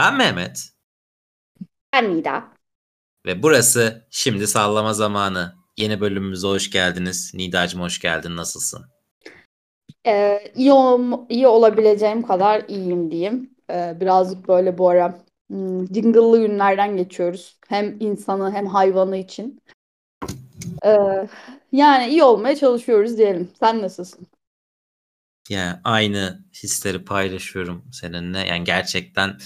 Ben 0.00 0.16
Mehmet. 0.16 0.72
Ben 1.92 2.16
Nida. 2.16 2.44
Ve 3.26 3.42
burası 3.42 4.06
Şimdi 4.10 4.46
Sallama 4.46 4.94
Zamanı. 4.94 5.54
Yeni 5.76 6.00
bölümümüze 6.00 6.46
hoş 6.48 6.70
geldiniz. 6.70 7.32
Nida'cığım 7.34 7.80
hoş 7.80 7.98
geldin. 8.00 8.36
Nasılsın? 8.36 8.86
Ee, 10.06 10.52
iyi, 10.54 10.72
ol- 10.72 11.26
iyi 11.28 11.46
olabileceğim 11.46 12.22
kadar 12.22 12.64
iyiyim 12.68 13.10
diyeyim. 13.10 13.50
Ee, 13.70 13.96
birazcık 14.00 14.48
böyle 14.48 14.78
bu 14.78 14.88
ara 14.88 15.24
hmm, 15.50 15.94
jingle'lı 15.94 16.40
günlerden 16.46 16.96
geçiyoruz. 16.96 17.58
Hem 17.68 17.96
insanı 18.00 18.52
hem 18.52 18.66
hayvanı 18.66 19.16
için. 19.16 19.60
Ee, 20.84 20.96
yani 21.72 22.10
iyi 22.10 22.22
olmaya 22.24 22.56
çalışıyoruz 22.56 23.18
diyelim. 23.18 23.50
Sen 23.60 23.82
nasılsın? 23.82 24.26
Yani 25.48 25.80
aynı 25.84 26.44
hisleri 26.62 27.04
paylaşıyorum 27.04 27.84
seninle. 27.92 28.38
Yani 28.38 28.64
gerçekten 28.64 29.38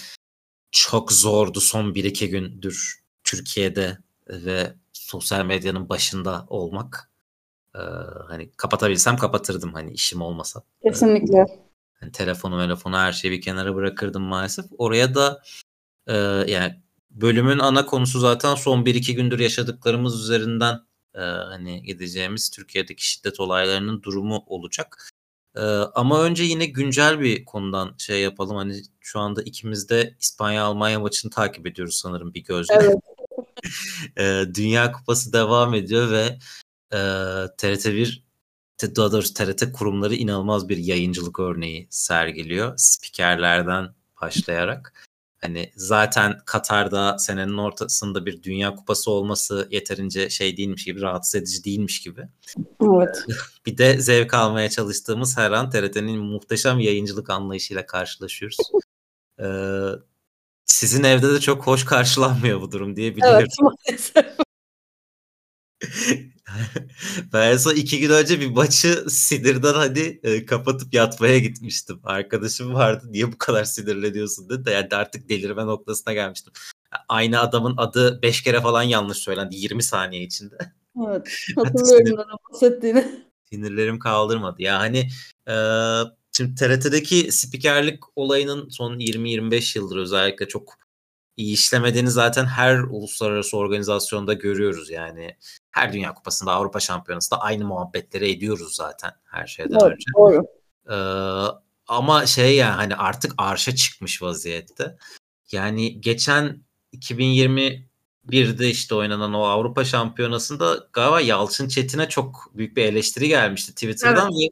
çok 0.75 1.13
zordu 1.13 1.61
son 1.61 1.93
1-2 1.93 2.27
gündür 2.27 3.05
Türkiye'de 3.25 3.99
ve 4.29 4.75
sosyal 4.93 5.45
medyanın 5.45 5.89
başında 5.89 6.45
olmak. 6.49 7.11
Ee, 7.75 7.79
hani 8.29 8.51
kapatabilsem 8.57 9.17
kapatırdım 9.17 9.75
hani 9.75 9.93
işim 9.93 10.23
olmasa. 10.23 10.63
Kesinlikle. 10.83 11.47
Hani 12.01 12.13
telefonu, 12.13 12.59
telefonu 12.59 12.97
her 12.97 13.13
şeyi 13.13 13.33
bir 13.33 13.41
kenara 13.41 13.75
bırakırdım 13.75 14.23
maalesef. 14.23 14.65
Oraya 14.79 15.15
da 15.15 15.43
e, 16.07 16.15
yani 16.53 16.83
bölümün 17.11 17.59
ana 17.59 17.87
konusu 17.87 18.19
zaten 18.19 18.55
son 18.55 18.85
1-2 18.85 19.13
gündür 19.13 19.39
yaşadıklarımız 19.39 20.21
üzerinden 20.25 20.81
e, 21.15 21.21
hani 21.21 21.83
gideceğimiz 21.83 22.51
Türkiye'deki 22.51 23.09
şiddet 23.09 23.41
olaylarının 23.41 24.03
durumu 24.03 24.45
olacak. 24.47 25.11
E, 25.57 25.61
ama 25.95 26.23
önce 26.23 26.45
yine 26.45 26.67
güncel 26.67 27.21
bir 27.21 27.45
konudan 27.45 27.95
şey 27.99 28.23
yapalım. 28.23 28.57
Hani 28.57 28.83
şu 29.01 29.21
anda 29.21 29.43
ikimiz 29.43 29.89
de 29.89 30.15
İspanya-Almanya 30.21 31.01
maçını 31.01 31.31
takip 31.31 31.67
ediyoruz 31.67 31.97
sanırım 31.97 32.35
bir 32.35 32.45
gözle. 32.45 32.75
Evet. 32.75 32.97
e, 34.19 34.55
Dünya 34.55 34.93
Kupası 34.93 35.33
devam 35.33 35.75
ediyor 35.75 36.11
ve 36.11 36.39
e, 36.93 36.99
TRT1 37.59 38.25
daha 38.97 39.13
doğrusu 39.13 39.35
TRT 39.35 39.73
kurumları 39.73 40.15
inanılmaz 40.15 40.69
bir 40.69 40.77
yayıncılık 40.77 41.41
örneği 41.41 41.87
sergiliyor. 41.91 42.75
Spikerlerden 42.77 43.95
başlayarak. 44.23 45.07
Hani 45.41 45.73
zaten 45.77 46.41
Katar'da 46.47 47.19
senenin 47.19 47.59
ortasında 47.59 48.27
bir 48.27 48.43
Dünya 48.43 48.75
Kupası 48.75 49.11
olması 49.11 49.69
yeterince 49.71 50.31
şey 50.31 50.57
değilmiş 50.57 50.85
gibi, 50.85 51.01
rahatsız 51.01 51.35
edici 51.35 51.65
değilmiş 51.65 52.01
gibi. 52.01 52.29
Evet. 52.85 53.25
Bir 53.67 53.79
de 53.79 54.01
zevk 54.01 54.35
almaya 54.35 54.71
çalıştığımız 54.71 55.39
her 55.39 55.51
an 55.51 55.71
TRT'nin 55.71 56.19
muhteşem 56.19 56.79
yayıncılık 56.81 57.31
anlayışıyla 57.31 57.87
karşılaşıyoruz. 57.87 58.59
Ee, 59.41 59.89
sizin 60.67 61.05
evde 61.05 61.33
de 61.33 61.41
çok 61.41 61.67
hoş 61.67 61.85
karşılanmıyor 61.85 62.61
bu 62.61 62.73
durum 62.73 62.97
diye 62.97 63.17
biliyorum. 63.17 63.39
Evet 63.39 63.53
maalesef. 63.61 64.27
ben 67.33 67.53
en 67.53 67.57
son 67.57 67.75
iki 67.75 68.01
gün 68.01 68.11
önce 68.11 68.41
bir 68.41 68.51
maçı 68.51 69.05
sinirden 69.09 69.75
hani 69.75 70.21
e, 70.23 70.47
kapatıp 70.47 70.95
yatmaya 70.95 71.39
gitmiştim. 71.39 72.01
Arkadaşım 72.05 72.75
vardı 72.75 73.07
niye 73.11 73.33
bu 73.33 73.39
kadar 73.39 73.65
sinirleniyorsun 73.65 74.49
dedi. 74.49 74.71
Yani 74.71 74.89
artık 74.93 75.29
delirme 75.29 75.67
noktasına 75.67 76.15
gelmiştim. 76.15 76.53
Aynı 77.09 77.41
adamın 77.41 77.77
adı 77.77 78.23
beş 78.23 78.43
kere 78.43 78.61
falan 78.61 78.83
yanlış 78.83 79.19
söylendi 79.19 79.57
20 79.57 79.83
saniye 79.83 80.23
içinde. 80.23 80.57
Evet. 81.09 81.29
Hatırlıyorum 81.57 82.07
sinir- 82.07 82.53
bahsettiğini. 82.53 83.05
Sinirlerim 83.51 83.99
kaldırmadı. 83.99 84.63
Ya 84.63 84.79
hani 84.79 85.09
e, 85.49 85.55
şimdi 86.37 86.55
TRT'deki 86.55 87.33
spikerlik 87.33 88.01
olayının 88.17 88.69
son 88.69 88.99
20-25 88.99 89.79
yıldır 89.79 89.97
özellikle 89.97 90.49
çok 90.49 90.75
iyi 91.37 91.55
işlemediğini 91.55 92.11
zaten 92.11 92.45
her 92.45 92.79
uluslararası 92.79 93.57
organizasyonda 93.57 94.33
görüyoruz. 94.33 94.91
Yani 94.91 95.37
her 95.71 95.93
Dünya 95.93 96.15
Kupası'nda, 96.15 96.53
Avrupa 96.53 96.81
Şampiyonası'nda 96.81 97.41
aynı 97.41 97.65
muhabbetleri 97.65 98.31
ediyoruz 98.31 98.75
zaten 98.77 99.11
her 99.25 99.47
şeyden 99.47 99.79
Evet, 99.83 99.93
önce. 99.93 100.05
doğru. 100.17 100.45
Ee, 100.91 100.95
ama 101.87 102.27
şey 102.27 102.57
yani 102.57 102.73
hani 102.75 102.97
artık 102.97 103.35
arşa 103.39 103.75
çıkmış 103.75 104.23
vaziyette. 104.23 104.97
Yani 105.53 106.01
geçen 106.01 106.63
2021'de 108.29 108.71
işte 108.71 108.95
oynanan 108.95 109.35
o 109.35 109.43
Avrupa 109.43 109.85
Şampiyonası'nda 109.85 110.89
galiba 110.93 111.21
Yalçın 111.21 111.69
Çetin'e 111.69 112.09
çok 112.09 112.51
büyük 112.55 112.77
bir 112.77 112.85
eleştiri 112.85 113.29
gelmişti 113.29 113.73
Twitter'dan 113.73 114.31
ve 114.31 114.45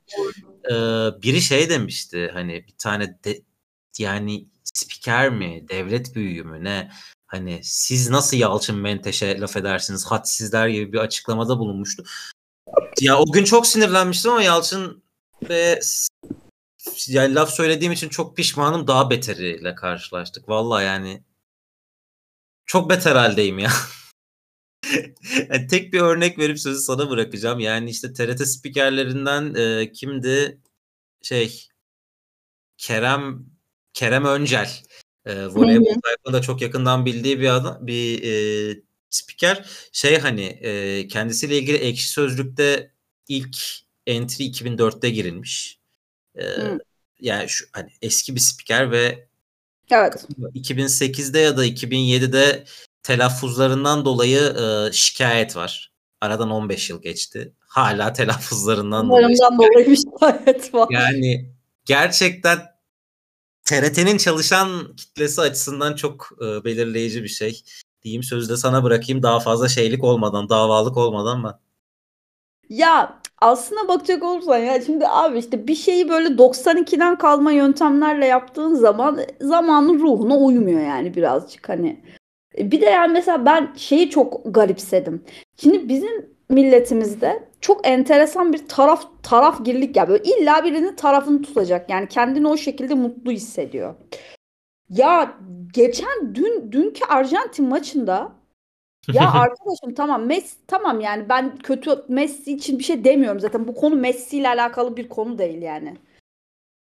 e, 0.75 0.77
biri 1.23 1.41
şey 1.41 1.71
demişti 1.71 2.31
hani 2.33 2.67
bir 2.69 2.75
tane 2.79 3.19
de, 3.25 3.43
yani 3.99 4.47
spiker 4.65 5.31
mi 5.31 5.65
devlet 5.69 6.15
büyüğü 6.15 6.45
mü 6.45 6.65
ne 6.65 6.91
hani 7.27 7.61
siz 7.63 8.11
nasıl 8.11 8.37
Yalçın 8.37 8.77
Menteş'e 8.79 9.41
laf 9.41 9.57
edersiniz 9.57 10.07
hadsizler 10.07 10.69
gibi 10.69 10.93
bir 10.93 10.99
açıklamada 10.99 11.59
bulunmuştu. 11.59 12.05
Ya 13.01 13.19
o 13.19 13.33
gün 13.33 13.45
çok 13.45 13.67
sinirlenmiştim 13.67 14.31
ama 14.31 14.43
Yalçın 14.43 15.03
ve 15.49 15.81
yani 17.09 17.35
laf 17.35 17.51
söylediğim 17.51 17.93
için 17.93 18.09
çok 18.09 18.37
pişmanım. 18.37 18.87
Daha 18.87 19.11
beteriyle 19.11 19.75
karşılaştık. 19.75 20.49
Vallahi 20.49 20.85
yani 20.85 21.23
çok 22.73 22.91
beter 22.91 23.17
haldeyim 23.17 23.59
ya. 23.59 23.71
Yani 25.49 25.67
tek 25.67 25.93
bir 25.93 26.01
örnek 26.01 26.39
verip 26.39 26.61
sözü 26.61 26.81
sana 26.81 27.11
bırakacağım. 27.11 27.61
Yani 27.61 27.91
işte 27.91 28.13
TRT 28.13 28.47
spikerlerinden 28.47 29.55
e, 29.55 29.93
kimdi? 29.93 30.61
Şey 31.23 31.69
Kerem 32.79 33.47
Kerem 33.95 34.25
Öncel. 34.25 34.71
E, 35.27 35.47
voleybol 35.47 35.95
sayfada 36.05 36.43
çok 36.43 36.63
yakından 36.63 37.07
bildiği 37.07 37.41
bir 37.41 37.49
adam, 37.49 37.87
bir 37.87 38.23
e, 38.23 38.83
spiker. 39.11 39.67
Şey 39.93 40.19
hani 40.19 40.45
e, 40.45 41.09
kendisiyle 41.09 41.59
ilgili 41.59 41.77
ekşi 41.77 42.09
sözlükte 42.09 42.93
ilk 43.29 43.57
entry 44.07 44.45
2004'te 44.45 45.11
girilmiş. 45.11 45.79
E, 46.35 46.45
Hı. 46.45 46.79
yani 47.21 47.49
şu 47.49 47.65
hani 47.73 47.91
eski 48.03 48.35
bir 48.35 48.41
spiker 48.41 48.91
ve 48.91 49.29
Evet. 49.93 50.27
2008'de 50.55 51.39
ya 51.39 51.57
da 51.57 51.67
2007'de 51.67 52.65
telaffuzlarından 53.03 54.05
dolayı 54.05 54.41
e, 54.41 54.93
şikayet 54.93 55.57
var. 55.57 55.93
Aradan 56.21 56.51
15 56.51 56.91
yıl 56.91 57.03
geçti. 57.03 57.55
Hala 57.59 58.13
telaffuzlarından 58.13 59.09
dolayı. 59.09 59.37
Dolayı 59.59 59.87
bir 59.91 59.97
şikayet 59.97 60.75
var. 60.75 60.89
Yani 60.91 61.53
gerçekten 61.85 62.59
TRT'nin 63.65 64.17
çalışan 64.17 64.97
kitlesi 64.97 65.41
açısından 65.41 65.95
çok 65.95 66.29
e, 66.41 66.65
belirleyici 66.65 67.23
bir 67.23 67.29
şey. 67.29 67.63
Diyeyim 68.03 68.23
sözü 68.23 68.49
de 68.49 68.57
sana 68.57 68.85
bırakayım 68.85 69.23
daha 69.23 69.41
fazla 69.41 69.69
şeylik 69.69 70.05
olmadan, 70.05 70.49
davalık 70.49 70.97
olmadan 70.97 71.45
ben. 71.45 71.53
Ya 72.69 73.19
aslına 73.41 73.89
bakacak 73.89 74.23
olursan 74.23 74.59
ya 74.59 74.81
şimdi 74.81 75.09
abi 75.09 75.39
işte 75.39 75.69
bir 75.69 75.75
şeyi 75.75 76.09
böyle 76.09 76.39
92'den 76.39 77.19
kalma 77.19 77.53
yöntemlerle 77.53 78.27
yaptığın 78.27 78.75
zaman 78.75 79.21
zamanın 79.41 79.99
ruhuna 80.01 80.37
uymuyor 80.39 80.81
yani 80.81 81.15
birazcık 81.15 81.69
hani. 81.69 82.01
Bir 82.59 82.81
de 82.81 82.85
yani 82.87 83.13
mesela 83.13 83.47
ben 83.47 83.73
şeyi 83.77 84.11
çok 84.11 84.55
garipsedim. 84.55 85.25
Şimdi 85.57 85.89
bizim 85.89 86.33
milletimizde 86.49 87.49
çok 87.61 87.87
enteresan 87.87 88.53
bir 88.53 88.69
taraf 88.69 89.07
tarafgirlik 89.23 89.97
ya 89.97 90.09
böyle 90.09 90.25
illa 90.25 90.65
birinin 90.65 90.97
tarafını 90.97 91.43
tutacak. 91.43 91.91
Yani 91.91 92.09
kendini 92.09 92.49
o 92.49 92.57
şekilde 92.57 92.95
mutlu 92.95 93.31
hissediyor. 93.31 93.95
Ya 94.89 95.39
geçen 95.75 96.35
dün 96.35 96.73
dünkü 96.73 97.05
Arjantin 97.05 97.69
maçında 97.69 98.33
ya 99.09 99.33
arkadaşım 99.35 99.95
tamam 99.97 100.27
Messi 100.27 100.67
tamam 100.67 101.01
yani 101.01 101.29
ben 101.29 101.57
kötü 101.57 102.05
Messi 102.09 102.53
için 102.53 102.79
bir 102.79 102.85
şey 102.85 103.05
demiyorum 103.05 103.41
zaten. 103.41 103.69
Bu 103.69 103.75
konu 103.75 103.97
Messi 103.97 104.39
ile 104.39 104.49
alakalı 104.49 104.97
bir 104.97 105.09
konu 105.09 105.39
değil 105.39 105.63
yani. 105.63 105.97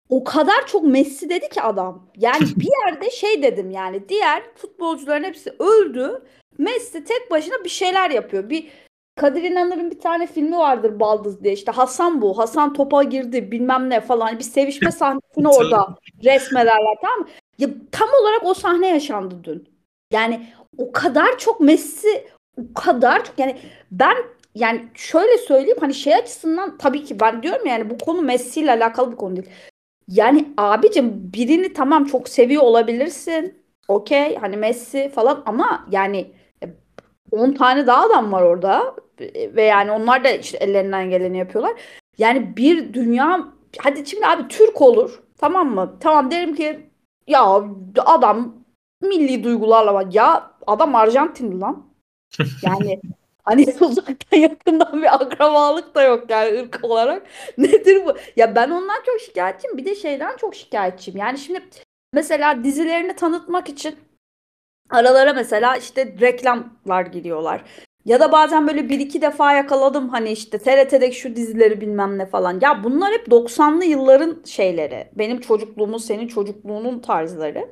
O 0.09 0.25
kadar 0.25 0.67
çok 0.67 0.85
Messi 0.85 1.29
dedi 1.29 1.49
ki 1.49 1.63
adam. 1.63 2.07
Yani 2.17 2.45
bir 2.57 2.69
yerde 2.87 3.11
şey 3.11 3.43
dedim 3.43 3.71
yani 3.71 4.09
diğer 4.09 4.43
futbolcuların 4.55 5.25
hepsi 5.25 5.55
öldü. 5.59 6.23
Messi 6.59 7.05
tek 7.05 7.31
başına 7.31 7.65
bir 7.65 7.69
şeyler 7.69 8.11
yapıyor. 8.11 8.51
Bir 8.51 8.69
Kadir 9.17 9.43
İnanır'ın 9.43 9.91
bir 9.91 10.01
tane 10.01 10.27
filmi 10.27 10.57
vardır 10.57 11.01
Baldız 11.01 11.45
diye. 11.45 11.55
İşte 11.55 11.73
Hasan 11.73 12.23
bu. 12.23 12.39
Hasan 12.39 12.73
topa 12.73 13.03
girdi 13.03 13.53
bilmem 13.53 13.91
ne 13.91 14.01
falan. 14.01 14.39
Bir 14.39 14.45
sevişme 14.45 14.93
sahnesini 14.93 15.49
orada 15.49 15.97
resmederler 16.25 16.97
tamam 17.03 17.19
mı? 17.19 17.29
Ya 17.59 17.69
tam 17.93 18.09
olarak 18.23 18.41
o 18.45 18.55
sahne 18.55 18.89
yaşandı 18.89 19.45
dün. 19.45 19.69
Yani 20.13 20.47
o 20.79 20.93
kadar 20.93 21.39
çok 21.39 21.61
Messi 21.61 22.29
o 22.59 22.75
kadar 22.75 23.25
çok 23.25 23.39
yani 23.39 23.59
ben 23.91 24.17
yani 24.55 24.89
şöyle 24.95 25.39
söyleyeyim 25.39 25.79
hani 25.81 25.95
şey 25.95 26.15
açısından 26.15 26.79
tabii 26.79 27.05
ki 27.05 27.21
ben 27.21 27.43
diyorum 27.43 27.67
yani 27.67 27.91
bu 27.91 27.99
konu 27.99 28.23
Messi 28.23 28.61
ile 28.61 28.73
alakalı 28.73 29.13
bir 29.13 29.17
konu 29.17 29.37
değil. 29.37 29.49
Yani 30.09 30.49
abicim 30.57 31.33
birini 31.35 31.73
tamam 31.73 32.05
çok 32.05 32.29
seviyor 32.29 32.63
olabilirsin. 32.63 33.65
Okey 33.89 34.37
hani 34.37 34.57
Messi 34.57 35.09
falan 35.15 35.43
ama 35.47 35.87
yani 35.91 36.33
10 37.33 37.53
tane 37.53 37.87
daha 37.87 38.07
adam 38.07 38.33
var 38.33 38.43
orada 38.43 38.97
ve 39.37 39.63
yani 39.63 39.91
onlar 39.91 40.25
da 40.25 40.31
işte 40.31 40.59
ellerinden 40.59 41.11
geleni 41.11 41.39
yapıyorlar. 41.39 41.81
Yani 42.19 42.57
bir 42.57 42.95
dünya 42.95 43.49
hadi 43.79 44.07
şimdi 44.11 44.27
abi 44.27 44.49
Türk 44.49 44.83
olur 44.83 45.23
tamam 45.39 45.75
mı? 45.75 45.97
Tamam 46.01 46.31
derim 46.31 46.55
ki 46.55 46.91
ya 47.27 47.63
adam 48.07 48.55
milli 49.03 49.45
duygularla 49.45 49.95
var. 49.95 50.07
Ya 50.13 50.50
adam 50.67 50.95
Arjantinli 50.95 51.61
lan. 51.61 51.91
Yani 52.63 53.01
hani 53.43 53.75
uzaktan 53.81 54.39
yakından 54.39 55.03
bir 55.03 55.15
akrabalık 55.15 55.95
da 55.95 56.03
yok 56.03 56.31
yani 56.31 56.61
ırk 56.61 56.81
olarak. 56.83 57.27
Nedir 57.59 58.07
bu? 58.07 58.15
Ya 58.37 58.55
ben 58.55 58.71
ondan 58.71 59.03
çok 59.07 59.21
şikayetçiyim. 59.21 59.77
Bir 59.77 59.85
de 59.85 59.95
şeyden 59.95 60.37
çok 60.37 60.55
şikayetçiyim. 60.55 61.21
Yani 61.21 61.39
şimdi 61.39 61.61
mesela 62.13 62.65
dizilerini 62.65 63.17
tanıtmak 63.17 63.69
için 63.69 63.97
aralara 64.91 65.33
mesela 65.33 65.77
işte 65.77 66.15
reklamlar 66.21 67.07
giriyorlar. 67.07 67.65
Ya 68.05 68.21
da 68.21 68.33
bazen 68.33 68.69
böyle 68.69 68.89
bir 68.89 69.01
iki 69.01 69.23
defa 69.23 69.53
yakaladım 69.53 70.09
hani 70.09 70.31
işte 70.31 70.59
TRT'deki 70.59 71.17
şu 71.17 71.37
dizileri 71.37 71.81
bilmem 71.81 72.19
ne 72.19 72.27
falan. 72.27 72.59
Ya 72.63 72.85
bunlar 72.85 73.13
hep 73.13 73.29
90'lı 73.29 73.85
yılların 73.85 74.43
şeyleri. 74.45 75.11
Benim 75.13 75.41
çocukluğumun, 75.41 75.99
senin 75.99 76.29
çocukluğunun 76.29 76.99
tarzları. 76.99 77.69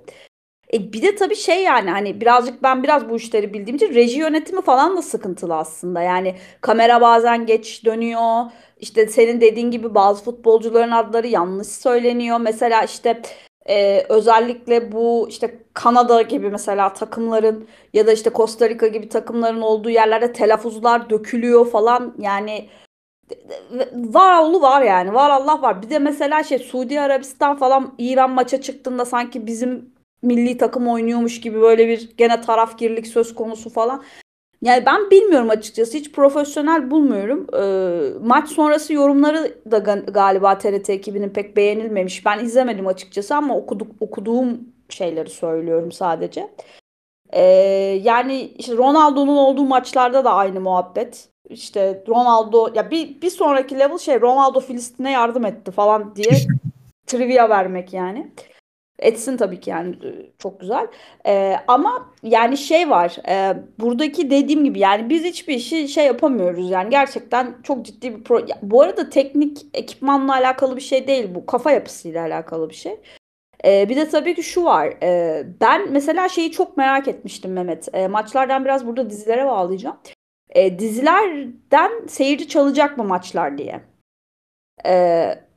E 0.74 0.92
bir 0.92 1.02
de 1.02 1.14
tabii 1.14 1.36
şey 1.36 1.62
yani 1.62 1.90
hani 1.90 2.20
birazcık 2.20 2.62
ben 2.62 2.82
biraz 2.82 3.08
bu 3.08 3.16
işleri 3.16 3.54
bildiğim 3.54 3.76
için 3.76 3.94
reji 3.94 4.18
yönetimi 4.18 4.62
falan 4.62 4.96
da 4.96 5.02
sıkıntılı 5.02 5.56
aslında. 5.56 6.02
Yani 6.02 6.36
kamera 6.60 7.00
bazen 7.00 7.46
geç 7.46 7.84
dönüyor. 7.84 8.44
İşte 8.80 9.06
senin 9.06 9.40
dediğin 9.40 9.70
gibi 9.70 9.94
bazı 9.94 10.24
futbolcuların 10.24 10.90
adları 10.90 11.26
yanlış 11.26 11.68
söyleniyor. 11.68 12.38
Mesela 12.40 12.82
işte 12.84 13.22
e, 13.68 14.06
özellikle 14.08 14.92
bu 14.92 15.26
işte 15.28 15.58
Kanada 15.74 16.22
gibi 16.22 16.50
mesela 16.50 16.92
takımların 16.92 17.68
ya 17.94 18.06
da 18.06 18.12
işte 18.12 18.30
Costa 18.34 18.68
Rica 18.68 18.86
gibi 18.86 19.08
takımların 19.08 19.60
olduğu 19.60 19.90
yerlerde 19.90 20.32
telaffuzlar 20.32 21.10
dökülüyor 21.10 21.66
falan. 21.70 22.14
Yani 22.18 22.68
var 23.94 24.38
oğlu 24.42 24.60
var 24.60 24.82
yani. 24.82 25.14
Var 25.14 25.30
Allah 25.30 25.62
var. 25.62 25.82
Bir 25.82 25.90
de 25.90 25.98
mesela 25.98 26.42
şey 26.44 26.58
Suudi 26.58 27.00
Arabistan 27.00 27.56
falan 27.56 27.94
İran 27.98 28.30
maça 28.30 28.60
çıktığında 28.60 29.04
sanki 29.04 29.46
bizim 29.46 29.97
milli 30.22 30.56
takım 30.58 30.88
oynuyormuş 30.88 31.40
gibi 31.40 31.60
böyle 31.60 31.88
bir 31.88 32.10
gene 32.16 32.40
tarafgirlik 32.40 33.06
söz 33.06 33.34
konusu 33.34 33.70
falan. 33.70 34.02
Yani 34.62 34.86
ben 34.86 35.10
bilmiyorum 35.10 35.50
açıkçası. 35.50 35.98
Hiç 35.98 36.12
profesyonel 36.12 36.90
bulmuyorum. 36.90 37.46
Ee, 37.54 38.18
maç 38.26 38.48
sonrası 38.48 38.92
yorumları 38.92 39.58
da 39.70 39.78
galiba 40.10 40.58
TRT 40.58 40.90
ekibinin 40.90 41.28
pek 41.30 41.56
beğenilmemiş. 41.56 42.26
Ben 42.26 42.44
izlemedim 42.44 42.86
açıkçası 42.86 43.36
ama 43.36 43.56
okuduk, 43.56 43.92
okuduğum 44.00 44.60
şeyleri 44.88 45.30
söylüyorum 45.30 45.92
sadece. 45.92 46.50
Ee, 47.30 47.42
yani 48.02 48.40
işte 48.40 48.76
Ronaldo'nun 48.76 49.36
olduğu 49.36 49.64
maçlarda 49.64 50.24
da 50.24 50.32
aynı 50.32 50.60
muhabbet. 50.60 51.28
İşte 51.48 52.04
Ronaldo 52.08 52.70
ya 52.74 52.90
bir, 52.90 53.20
bir 53.22 53.30
sonraki 53.30 53.78
level 53.78 53.98
şey 53.98 54.20
Ronaldo 54.20 54.60
Filistin'e 54.60 55.10
yardım 55.10 55.44
etti 55.44 55.70
falan 55.70 56.16
diye 56.16 56.30
trivia 57.06 57.48
vermek 57.48 57.92
yani. 57.92 58.32
Etsin 58.98 59.36
tabii 59.36 59.60
ki 59.60 59.70
yani 59.70 59.96
çok 60.38 60.60
güzel. 60.60 60.86
Ee, 61.26 61.56
ama 61.68 62.12
yani 62.22 62.56
şey 62.56 62.90
var. 62.90 63.16
E, 63.28 63.56
buradaki 63.80 64.30
dediğim 64.30 64.64
gibi 64.64 64.78
yani 64.78 65.10
biz 65.10 65.24
hiçbir 65.24 65.54
işi 65.54 65.88
şey 65.88 66.06
yapamıyoruz. 66.06 66.70
Yani 66.70 66.90
gerçekten 66.90 67.56
çok 67.62 67.84
ciddi 67.86 68.16
bir 68.16 68.24
pro. 68.24 68.40
Bu 68.62 68.82
arada 68.82 69.10
teknik 69.10 69.66
ekipmanla 69.74 70.32
alakalı 70.32 70.76
bir 70.76 70.80
şey 70.80 71.06
değil 71.06 71.34
bu. 71.34 71.46
Kafa 71.46 71.70
yapısıyla 71.72 72.22
alakalı 72.22 72.68
bir 72.70 72.74
şey. 72.74 73.00
Ee, 73.64 73.88
bir 73.88 73.96
de 73.96 74.08
tabii 74.08 74.34
ki 74.34 74.42
şu 74.42 74.64
var. 74.64 74.86
E, 75.02 75.42
ben 75.60 75.92
mesela 75.92 76.28
şeyi 76.28 76.52
çok 76.52 76.76
merak 76.76 77.08
etmiştim 77.08 77.52
Mehmet. 77.52 77.94
E, 77.94 78.08
maçlardan 78.08 78.64
biraz 78.64 78.86
burada 78.86 79.10
dizilere 79.10 79.46
bağlayacağım. 79.46 79.96
E, 80.50 80.78
dizilerden 80.78 82.06
seyirci 82.08 82.48
çalacak 82.48 82.98
mı 82.98 83.04
maçlar 83.04 83.58
diye. 83.58 83.80
E, 84.86 85.47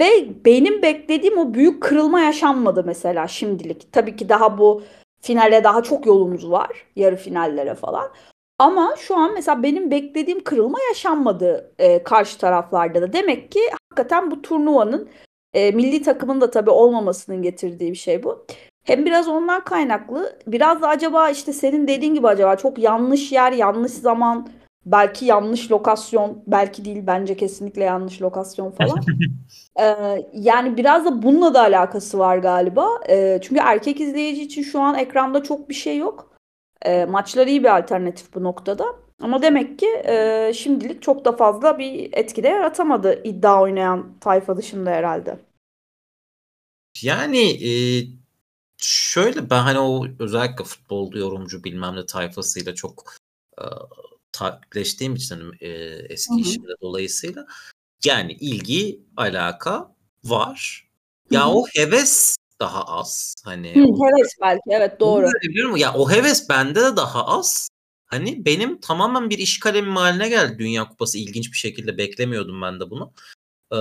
ve 0.00 0.44
benim 0.44 0.82
beklediğim 0.82 1.38
o 1.38 1.54
büyük 1.54 1.82
kırılma 1.82 2.20
yaşanmadı 2.20 2.82
mesela 2.86 3.28
şimdilik. 3.28 3.92
Tabii 3.92 4.16
ki 4.16 4.28
daha 4.28 4.58
bu 4.58 4.82
finale 5.20 5.64
daha 5.64 5.82
çok 5.82 6.06
yolumuz 6.06 6.50
var. 6.50 6.86
Yarı 6.96 7.16
finallere 7.16 7.74
falan. 7.74 8.10
Ama 8.58 8.94
şu 8.98 9.16
an 9.16 9.34
mesela 9.34 9.62
benim 9.62 9.90
beklediğim 9.90 10.44
kırılma 10.44 10.78
yaşanmadı 10.88 11.74
e, 11.78 12.02
karşı 12.02 12.38
taraflarda 12.38 13.02
da. 13.02 13.12
Demek 13.12 13.52
ki 13.52 13.60
hakikaten 13.70 14.30
bu 14.30 14.42
turnuvanın 14.42 15.08
e, 15.54 15.70
milli 15.70 16.02
takımın 16.02 16.40
da 16.40 16.50
tabii 16.50 16.70
olmamasının 16.70 17.42
getirdiği 17.42 17.90
bir 17.90 17.96
şey 17.96 18.22
bu. 18.22 18.46
Hem 18.84 19.06
biraz 19.06 19.28
ondan 19.28 19.64
kaynaklı. 19.64 20.38
Biraz 20.46 20.82
da 20.82 20.88
acaba 20.88 21.30
işte 21.30 21.52
senin 21.52 21.88
dediğin 21.88 22.14
gibi 22.14 22.28
acaba 22.28 22.56
çok 22.56 22.78
yanlış 22.78 23.32
yer, 23.32 23.52
yanlış 23.52 23.92
zaman, 23.92 24.48
belki 24.86 25.24
yanlış 25.24 25.70
lokasyon, 25.70 26.42
belki 26.46 26.84
değil 26.84 27.02
bence 27.06 27.36
kesinlikle 27.36 27.84
yanlış 27.84 28.22
lokasyon 28.22 28.70
falan. 28.70 29.00
ee, 29.80 30.26
yani 30.34 30.76
biraz 30.76 31.04
da 31.04 31.22
bununla 31.22 31.54
da 31.54 31.60
alakası 31.60 32.18
var 32.18 32.38
galiba. 32.38 32.88
Ee, 33.08 33.38
çünkü 33.42 33.60
erkek 33.64 34.00
izleyici 34.00 34.42
için 34.42 34.62
şu 34.62 34.80
an 34.80 34.94
ekranda 34.94 35.42
çok 35.42 35.68
bir 35.68 35.74
şey 35.74 35.98
yok. 35.98 36.32
Ee, 36.82 37.04
maçlar 37.04 37.46
iyi 37.46 37.62
bir 37.62 37.76
alternatif 37.76 38.34
bu 38.34 38.42
noktada. 38.42 38.84
Ama 39.22 39.42
demek 39.42 39.78
ki 39.78 39.86
e, 39.86 40.52
şimdilik 40.54 41.02
çok 41.02 41.24
da 41.24 41.36
fazla 41.36 41.78
bir 41.78 42.10
etkide 42.12 42.48
yaratamadı 42.48 43.22
iddia 43.24 43.62
oynayan 43.62 44.18
tayfa 44.20 44.56
dışında 44.56 44.90
herhalde. 44.90 45.38
Yani 47.02 47.68
e, 47.68 47.72
şöyle 48.76 49.50
ben 49.50 49.60
hani 49.62 49.78
o 49.78 50.06
özellikle 50.18 50.64
futbol 50.64 51.14
yorumcu 51.14 51.64
bilmem 51.64 51.96
ne 51.96 52.06
tayfasıyla 52.06 52.74
çok 52.74 53.14
e, 53.58 53.64
takipleştiğim 54.32 55.14
için 55.14 55.34
hani, 55.36 55.56
e, 55.60 55.68
eski 56.08 56.34
Hı-hı. 56.34 56.40
işimde 56.40 56.72
dolayısıyla 56.82 57.46
yani 58.04 58.32
ilgi, 58.32 59.02
alaka 59.16 59.94
var. 60.24 60.88
Ya 61.30 61.40
Hı-hı. 61.40 61.50
o 61.50 61.66
heves 61.66 62.36
daha 62.60 62.84
az. 62.84 63.34
Hani 63.44 63.74
Hı, 63.74 63.80
heves 63.80 64.32
belki 64.40 64.62
evet 64.70 65.00
doğru. 65.00 65.26
Biliyorum. 65.42 65.76
Ya 65.76 65.94
o 65.94 66.10
heves 66.10 66.48
bende 66.48 66.80
de 66.80 66.96
daha 66.96 67.26
az. 67.26 67.68
Hani 68.06 68.44
benim 68.44 68.80
tamamen 68.80 69.30
bir 69.30 69.38
iş 69.38 69.60
kalemim 69.60 69.96
haline 69.96 70.28
geldi 70.28 70.58
Dünya 70.58 70.88
Kupası 70.88 71.18
ilginç 71.18 71.52
bir 71.52 71.56
şekilde 71.56 71.98
beklemiyordum 71.98 72.62
ben 72.62 72.80
de 72.80 72.90
bunu. 72.90 73.12
Ee, 73.72 73.76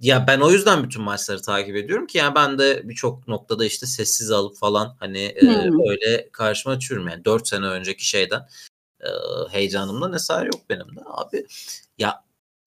ya 0.00 0.24
ben 0.28 0.40
o 0.40 0.50
yüzden 0.50 0.84
bütün 0.84 1.02
maçları 1.02 1.42
takip 1.42 1.76
ediyorum 1.76 2.06
ki 2.06 2.18
yani 2.18 2.34
ben 2.34 2.58
de 2.58 2.88
birçok 2.88 3.28
noktada 3.28 3.64
işte 3.64 3.86
sessiz 3.86 4.30
alıp 4.30 4.56
falan 4.56 4.96
hani 5.00 5.18
e, 5.18 5.46
öyle 5.90 6.28
karşıma 6.32 6.74
açıyorum 6.74 7.08
yani 7.08 7.24
4 7.24 7.48
sene 7.48 7.66
önceki 7.66 8.08
şeyden 8.08 8.42
e, 9.00 9.08
heyecanımdan 9.50 10.12
eser 10.12 10.44
yok 10.44 10.60
benim 10.70 10.96
de 10.96 11.00
abi. 11.06 11.46
Ya 11.98 12.24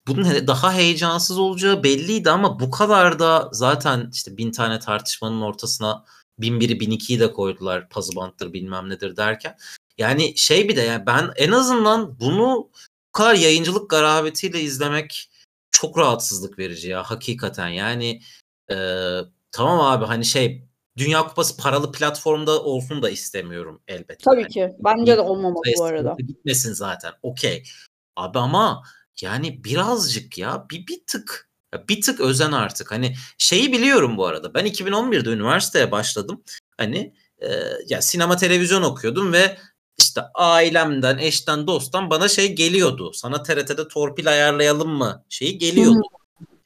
bunun 0.08 0.48
daha 0.48 0.74
heyecansız 0.74 1.38
olacağı 1.38 1.84
belliydi 1.84 2.32
ama 2.32 2.60
bu 2.60 2.72
kadar 2.72 3.20
da 3.20 3.50
zaten 3.52 4.10
işte 4.14 4.38
bin 4.38 4.52
tane 4.52 4.80
tartışmanın 4.80 5.42
ortasına 5.42 6.06
bin 6.40 6.60
biri 6.60 6.80
bin 6.80 6.92
ikiyi 6.92 7.20
de 7.20 7.34
koydular 7.34 7.90
pazı 7.90 8.16
banttır 8.16 8.54
bilmem 8.54 8.90
nedir 8.90 9.18
derken. 9.18 9.58
Yani 9.98 10.38
şey 10.38 10.70
bir 10.70 10.76
de 10.76 10.82
yani 10.82 11.06
ben 11.06 11.32
en 11.36 11.52
azından 11.52 12.20
bunu 12.20 12.70
bu 13.10 13.18
kadar 13.18 13.36
yayıncılık 13.36 13.90
garabetiyle 13.90 14.62
izlemek 14.62 15.30
çok 15.72 15.98
rahatsızlık 15.98 16.60
verici 16.60 16.90
ya 16.90 17.04
hakikaten 17.04 17.68
yani 17.68 18.22
e, 18.72 18.76
tamam 19.52 19.82
abi 19.82 20.06
hani 20.06 20.26
şey 20.26 20.71
Dünya 20.98 21.28
Kupası 21.28 21.58
paralı 21.58 21.92
platformda 21.92 22.64
olsun 22.64 23.02
da 23.02 23.10
istemiyorum 23.10 23.82
elbette. 23.88 24.24
Tabii 24.26 24.42
yani. 24.42 24.52
ki. 24.52 24.70
Bence 24.80 25.18
de 25.18 25.22
olmamalı 25.22 25.64
bu 25.78 25.84
arada. 25.84 26.16
Gitmesin 26.28 26.74
zaten. 26.74 27.12
Okey. 27.22 27.64
Abi 28.16 28.40
ama 28.40 28.84
yani 29.22 29.64
birazcık 29.64 30.38
ya 30.38 30.66
bir, 30.72 30.88
bir 30.88 31.02
tık 31.08 31.52
bir 31.90 32.02
tık 32.02 32.20
özen 32.20 32.52
artık. 32.52 32.92
Hani 32.92 33.16
şeyi 33.38 33.72
biliyorum 33.72 34.18
bu 34.18 34.26
arada. 34.26 34.54
Ben 34.54 34.66
2011'de 34.66 35.30
üniversiteye 35.30 35.92
başladım. 35.92 36.44
Hani 36.78 37.14
e, 37.40 37.50
ya 37.88 38.02
sinema 38.02 38.38
televizyon 38.38 38.82
okuyordum 38.82 39.34
ve 39.34 39.58
işte 40.00 40.22
ailemden, 40.34 41.18
eşten, 41.18 41.68
dosttan 41.68 42.10
bana 42.10 42.28
şey 42.28 42.56
geliyordu. 42.56 43.12
Sana 43.14 43.44
TRT'de 43.44 43.88
torpil 43.88 44.30
ayarlayalım 44.30 44.90
mı? 44.90 45.26
Şeyi 45.30 45.58
geliyordu. 45.58 46.02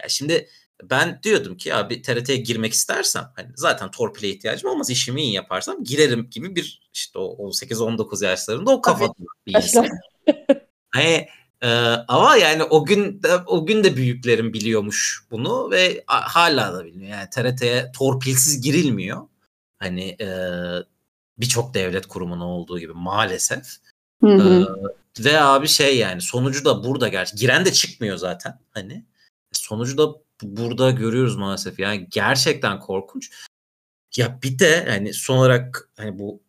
Ya 0.04 0.10
şimdi 0.10 0.50
ben 0.84 1.20
diyordum 1.24 1.58
ki 1.58 1.76
abi 1.76 2.02
TRT'ye 2.02 2.38
girmek 2.38 2.74
istersem 2.74 3.32
hani 3.36 3.48
zaten 3.56 3.92
torpile 3.92 4.30
ihtiyacım 4.30 4.70
olmaz 4.70 4.90
işimi 4.90 5.22
iyi 5.22 5.34
yaparsam 5.34 5.84
girerim 5.84 6.30
gibi 6.32 6.56
bir 6.56 6.82
işte 6.94 7.20
o 7.20 7.50
18-19 7.52 8.26
yaşlarında 8.26 8.72
o 8.72 8.82
kafada 8.82 9.14
bir 9.48 9.56
insan. 9.56 9.88
hani 10.92 11.28
e, 11.62 11.68
ama 12.08 12.36
yani 12.36 12.64
o 12.64 12.86
gün 12.86 13.24
de, 13.24 13.36
o 13.36 13.66
gün 13.66 13.84
de 13.84 13.96
büyüklerim 13.96 14.54
biliyormuş 14.54 15.26
bunu 15.32 15.72
ve 15.72 16.04
hala 16.08 16.74
da 16.74 16.86
bilmiyor. 16.86 17.12
Yani 17.12 17.30
TRT'ye 17.30 17.92
torpilsiz 17.98 18.62
girilmiyor. 18.62 19.28
Hani 19.80 20.18
e, 20.22 20.28
birçok 21.38 21.74
devlet 21.74 22.06
kurumuna 22.06 22.48
olduğu 22.48 22.80
gibi 22.80 22.94
maalesef. 22.94 23.66
Hı 24.24 24.28
hı. 24.28 24.68
E, 25.20 25.24
ve 25.24 25.42
abi 25.42 25.68
şey 25.68 25.98
yani 25.98 26.22
sonucu 26.22 26.66
da 26.66 26.84
burada 26.84 27.08
gerçi 27.08 27.36
giren 27.36 27.66
de 27.66 27.74
çıkmıyor 27.74 28.18
zaten 28.18 28.60
hani. 28.72 29.06
Sonucu 29.52 29.98
da 29.98 30.25
burada 30.44 30.92
görüyoruz 30.92 31.36
maalesef. 31.36 31.80
Yani 31.80 32.08
gerçekten 32.12 32.80
korkunç. 32.80 33.32
Ya 34.18 34.40
bir 34.44 34.60
de 34.60 34.86
hani 34.90 35.14
son 35.14 35.38
olarak 35.38 35.90
hani 35.98 36.20
bu 36.20 36.44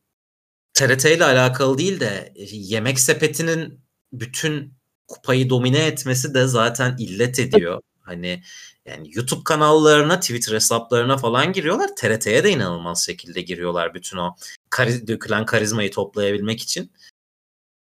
TRT 0.75 1.05
ile 1.05 1.25
alakalı 1.25 1.79
değil 1.79 2.01
de 2.01 2.33
e, 2.37 2.45
yemek 2.51 3.01
sepetinin 3.01 3.81
bütün 4.13 4.75
kupayı 5.09 5.51
domine 5.51 5.87
etmesi 5.87 6.35
de 6.35 6.47
zaten 6.47 6.97
illet 6.99 7.39
ediyor. 7.39 7.81
Hani 8.03 8.43
yani 8.87 9.11
YouTube 9.15 9.45
kanallarına, 9.45 10.21
Twitter 10.21 10.55
hesaplarına 10.55 11.17
falan 11.17 11.53
giriyorlar. 11.53 11.97
TRT'ye 11.97 12.45
de 12.45 12.51
inanılmaz 12.51 13.07
şekilde 13.07 13.41
giriyorlar 13.43 13.95
bütün 13.95 14.17
o 14.17 14.37
kari, 14.71 15.09
dökülen 15.09 15.47
karizmayı 15.47 15.91
toplayabilmek 15.91 16.61
için. 16.61 16.93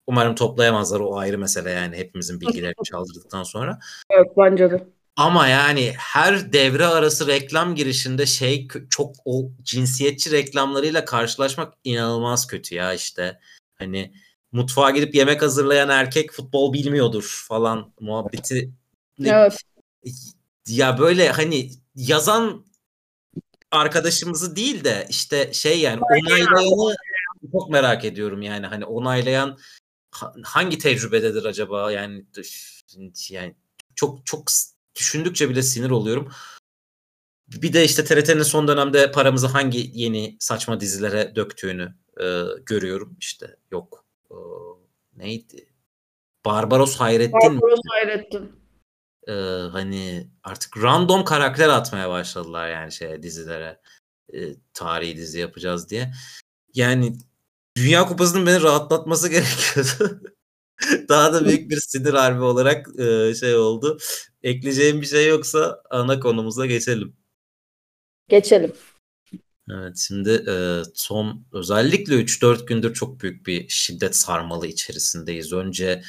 Umarım 0.08 0.36
toplayamazlar 0.36 1.00
o 1.00 1.18
ayrı 1.18 1.38
mesele 1.38 1.72
yani 1.72 1.98
hepimizin 1.98 2.42
bilgilerini 2.42 2.84
çaldırdıktan 2.84 3.44
sonra. 3.44 3.80
Evet 4.10 4.28
bence 4.38 4.72
de. 4.72 4.88
Ama 5.16 5.48
yani 5.48 5.94
her 5.98 6.54
devre 6.54 6.86
arası 6.86 7.28
reklam 7.28 7.76
girişinde 7.76 8.26
şey 8.26 8.68
çok 8.90 9.16
o 9.26 9.52
cinsiyetçi 9.62 10.32
reklamlarıyla 10.32 11.06
karşılaşmak 11.06 11.74
inanılmaz 11.84 12.48
kötü 12.48 12.76
ya 12.76 12.94
işte. 12.94 13.40
Hani 13.76 14.14
mutfağa 14.52 14.92
gidip 14.92 15.16
yemek 15.16 15.42
hazırlayan 15.42 15.90
erkek 15.90 16.32
futbol 16.32 16.74
bilmiyordur 16.74 17.44
falan 17.48 17.94
muhabbeti. 18.00 18.72
Evet. 19.26 19.58
Ya 20.68 21.00
böyle 21.00 21.30
hani 21.30 21.72
yazan 21.96 22.66
arkadaşımızı 23.72 24.56
değil 24.56 24.84
de 24.84 25.08
işte 25.10 25.54
şey 25.54 25.80
yani 25.80 26.02
onaylayanı 26.02 26.96
çok 27.52 27.70
merak 27.70 28.06
ediyorum 28.06 28.42
yani 28.42 28.66
hani 28.66 28.86
onaylayan 28.86 29.58
hangi 30.44 30.78
tecrübededir 30.78 31.46
acaba 31.46 31.92
yani 31.92 32.26
yani 33.30 33.56
çok 33.96 34.26
çok 34.26 34.50
düşündükçe 34.96 35.50
bile 35.50 35.62
sinir 35.62 35.90
oluyorum. 35.90 36.32
Bir 37.48 37.74
de 37.74 37.86
işte 37.86 38.04
TRT'nin 38.04 38.44
son 38.44 38.68
dönemde 38.68 39.12
paramızı 39.12 39.48
hangi 39.48 39.92
yeni 39.94 40.38
saçma 40.40 40.80
dizilere 40.80 41.36
döktüğünü 41.36 41.96
e, 42.22 42.44
görüyorum. 42.66 43.18
İşte 43.20 43.58
yok 43.72 44.06
e, 44.32 44.36
neydi? 45.16 45.70
Barbaros 46.46 46.96
Hayrettin. 46.96 47.62
Barbaros 47.62 47.80
Hayrettin. 47.92 48.52
E, 49.28 49.34
hani 49.72 50.28
artık 50.44 50.84
random 50.84 51.26
karakter 51.26 51.70
atmaya 51.70 52.10
başladılar 52.10 52.70
yani 52.70 52.92
şey 52.92 53.24
dizilere. 53.24 53.82
E, 54.34 54.40
tarihi 54.74 55.18
dizi 55.18 55.40
yapacağız 55.40 55.90
diye. 55.90 56.14
Yani 56.74 57.18
Dünya 57.78 58.08
Kupası'nın 58.08 58.46
beni 58.46 58.62
rahatlatması 58.62 59.28
gerekiyordu. 59.30 60.22
Daha 61.10 61.34
da 61.34 61.46
büyük 61.46 61.70
bir 61.70 61.78
sinir 61.78 62.14
harbi 62.14 62.42
olarak 62.42 63.00
e, 63.00 63.36
şey 63.36 63.56
oldu. 63.56 63.98
Ekleyeceğim 64.44 65.02
bir 65.02 65.06
şey 65.06 65.28
yoksa 65.28 65.84
ana 65.90 66.20
konumuza 66.20 66.66
geçelim. 66.66 67.16
Geçelim. 68.30 68.74
Evet 69.70 69.98
şimdi 69.98 70.30
e, 70.50 70.82
son 70.94 71.46
özellikle 71.52 72.16
3-4 72.16 72.66
gündür 72.66 72.94
çok 72.94 73.22
büyük 73.22 73.48
bir 73.48 73.70
şiddet 73.70 74.16
sarmalı 74.16 74.68
içerisindeyiz. 74.68 75.54
Önce 75.54 76.04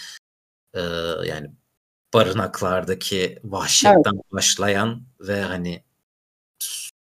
e, 0.74 0.80
yani 1.26 1.50
barınaklardaki 2.14 3.38
vahşetten 3.44 4.14
evet. 4.14 4.32
başlayan 4.32 5.02
ve 5.20 5.42
hani 5.42 5.84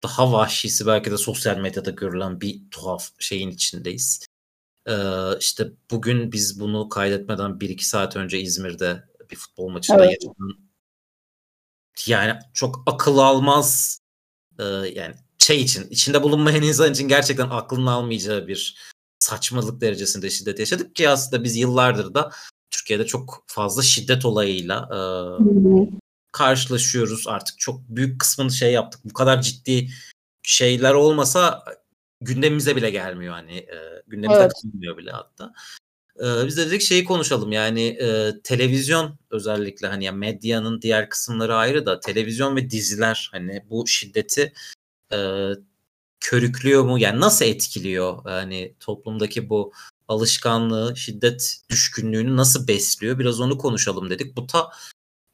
daha 0.02 0.32
vahşisi 0.32 0.86
belki 0.86 1.10
de 1.10 1.16
sosyal 1.16 1.56
medyada 1.56 1.90
görülen 1.90 2.40
bir 2.40 2.70
tuhaf 2.70 3.10
şeyin 3.18 3.50
içindeyiz. 3.50 4.26
Ee, 4.88 4.92
işte 5.40 5.72
bugün 5.90 6.32
biz 6.32 6.60
bunu 6.60 6.88
kaydetmeden 6.88 7.50
1-2 7.50 7.82
saat 7.82 8.16
önce 8.16 8.40
İzmir'de 8.40 9.04
bir 9.30 9.36
futbol 9.36 9.68
maçında 9.68 10.04
evet. 10.04 10.16
yaşanan 10.22 10.67
yani 12.06 12.40
çok 12.54 12.82
akıl 12.86 13.18
almaz 13.18 14.00
e, 14.58 14.64
yani 14.64 15.14
şey 15.38 15.60
için 15.60 15.88
içinde 15.90 16.22
bulunmayan 16.22 16.62
insan 16.62 16.92
için 16.92 17.08
gerçekten 17.08 17.50
aklının 17.50 17.86
almayacağı 17.86 18.46
bir 18.46 18.76
saçmalık 19.18 19.80
derecesinde 19.80 20.30
şiddet 20.30 20.58
yaşadık 20.58 20.96
ki 20.96 21.08
aslında 21.08 21.44
biz 21.44 21.56
yıllardır 21.56 22.14
da 22.14 22.30
Türkiye'de 22.70 23.06
çok 23.06 23.44
fazla 23.46 23.82
şiddet 23.82 24.24
olayıyla 24.24 24.88
e, 24.92 24.98
karşılaşıyoruz. 26.32 27.28
Artık 27.28 27.58
çok 27.58 27.80
büyük 27.88 28.20
kısmını 28.20 28.50
şey 28.50 28.72
yaptık. 28.72 29.00
Bu 29.04 29.12
kadar 29.12 29.42
ciddi 29.42 29.88
şeyler 30.42 30.94
olmasa 30.94 31.64
gündemimize 32.20 32.76
bile 32.76 32.90
gelmiyor 32.90 33.34
hani 33.34 33.56
e, 33.56 34.02
gündemimize 34.06 34.40
evet. 34.42 34.52
katılmıyor 34.52 34.96
bile 34.96 35.10
hatta. 35.10 35.52
E, 36.18 36.46
biz 36.46 36.56
de 36.56 36.66
dedik 36.66 36.80
şeyi 36.82 37.04
konuşalım 37.04 37.52
yani 37.52 37.86
e, 37.86 38.32
televizyon 38.44 39.18
özellikle 39.30 39.86
hani 39.88 40.04
ya 40.04 40.12
medyanın 40.12 40.82
diğer 40.82 41.10
kısımları 41.10 41.54
ayrı 41.56 41.86
da 41.86 42.00
televizyon 42.00 42.56
ve 42.56 42.70
diziler 42.70 43.28
hani 43.32 43.64
bu 43.70 43.86
şiddeti 43.86 44.52
e, 45.12 45.48
körüklüyor 46.20 46.84
mu 46.84 46.98
yani 46.98 47.20
nasıl 47.20 47.44
etkiliyor 47.44 48.24
hani 48.24 48.74
toplumdaki 48.80 49.50
bu 49.50 49.72
alışkanlığı 50.08 50.96
şiddet 50.96 51.62
düşkünlüğünü 51.70 52.36
nasıl 52.36 52.68
besliyor 52.68 53.18
biraz 53.18 53.40
onu 53.40 53.58
konuşalım 53.58 54.10
dedik. 54.10 54.36
Bu 54.36 54.46
ta 54.46 54.70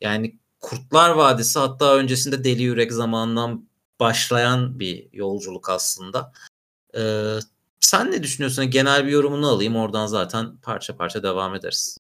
yani 0.01 0.39
Kurtlar 0.61 1.11
Vadisi 1.11 1.59
hatta 1.59 1.97
öncesinde 1.97 2.45
Deli 2.45 2.63
Yürek 2.63 2.93
zamanından 2.93 3.69
başlayan 4.01 4.79
bir 4.81 5.09
yolculuk 5.13 5.69
aslında. 5.71 6.33
Ee, 6.97 7.39
sen 7.85 8.13
ne 8.13 8.23
düşünüyorsun? 8.23 8.71
Genel 8.71 9.07
bir 9.07 9.11
yorumunu 9.11 9.49
alayım. 9.49 9.77
Oradan 9.77 10.07
zaten 10.07 10.47
parça 10.63 10.97
parça 10.97 11.23
devam 11.23 11.55
ederiz. 11.55 11.99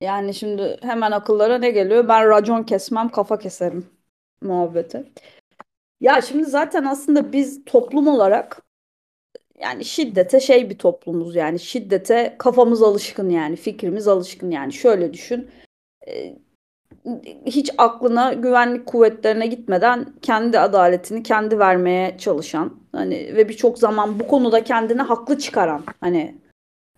Yani 0.00 0.34
şimdi 0.34 0.78
hemen 0.82 1.10
akıllara 1.10 1.58
ne 1.58 1.70
geliyor? 1.70 2.08
Ben 2.08 2.28
racon 2.28 2.62
kesmem, 2.62 3.08
kafa 3.08 3.38
keserim 3.38 3.86
muhabbeti. 4.42 5.12
Ya 6.00 6.22
şimdi 6.22 6.44
zaten 6.44 6.84
aslında 6.84 7.32
biz 7.32 7.64
toplum 7.64 8.08
olarak 8.08 8.62
yani 9.60 9.84
şiddete 9.84 10.40
şey 10.40 10.70
bir 10.70 10.78
toplumuz 10.78 11.36
yani 11.36 11.60
şiddete 11.60 12.36
kafamız 12.38 12.82
alışkın 12.82 13.30
yani 13.30 13.56
fikrimiz 13.56 14.08
alışkın 14.08 14.50
yani 14.50 14.72
şöyle 14.72 15.12
düşün 15.12 15.50
hiç 17.46 17.70
aklına 17.78 18.32
güvenlik 18.32 18.86
kuvvetlerine 18.86 19.46
gitmeden 19.46 20.12
kendi 20.22 20.58
adaletini 20.58 21.22
kendi 21.22 21.58
vermeye 21.58 22.18
çalışan 22.18 22.81
hani 22.92 23.36
ve 23.36 23.48
birçok 23.48 23.78
zaman 23.78 24.18
bu 24.18 24.26
konuda 24.26 24.64
kendini 24.64 25.02
haklı 25.02 25.38
çıkaran 25.38 25.82
hani 26.00 26.34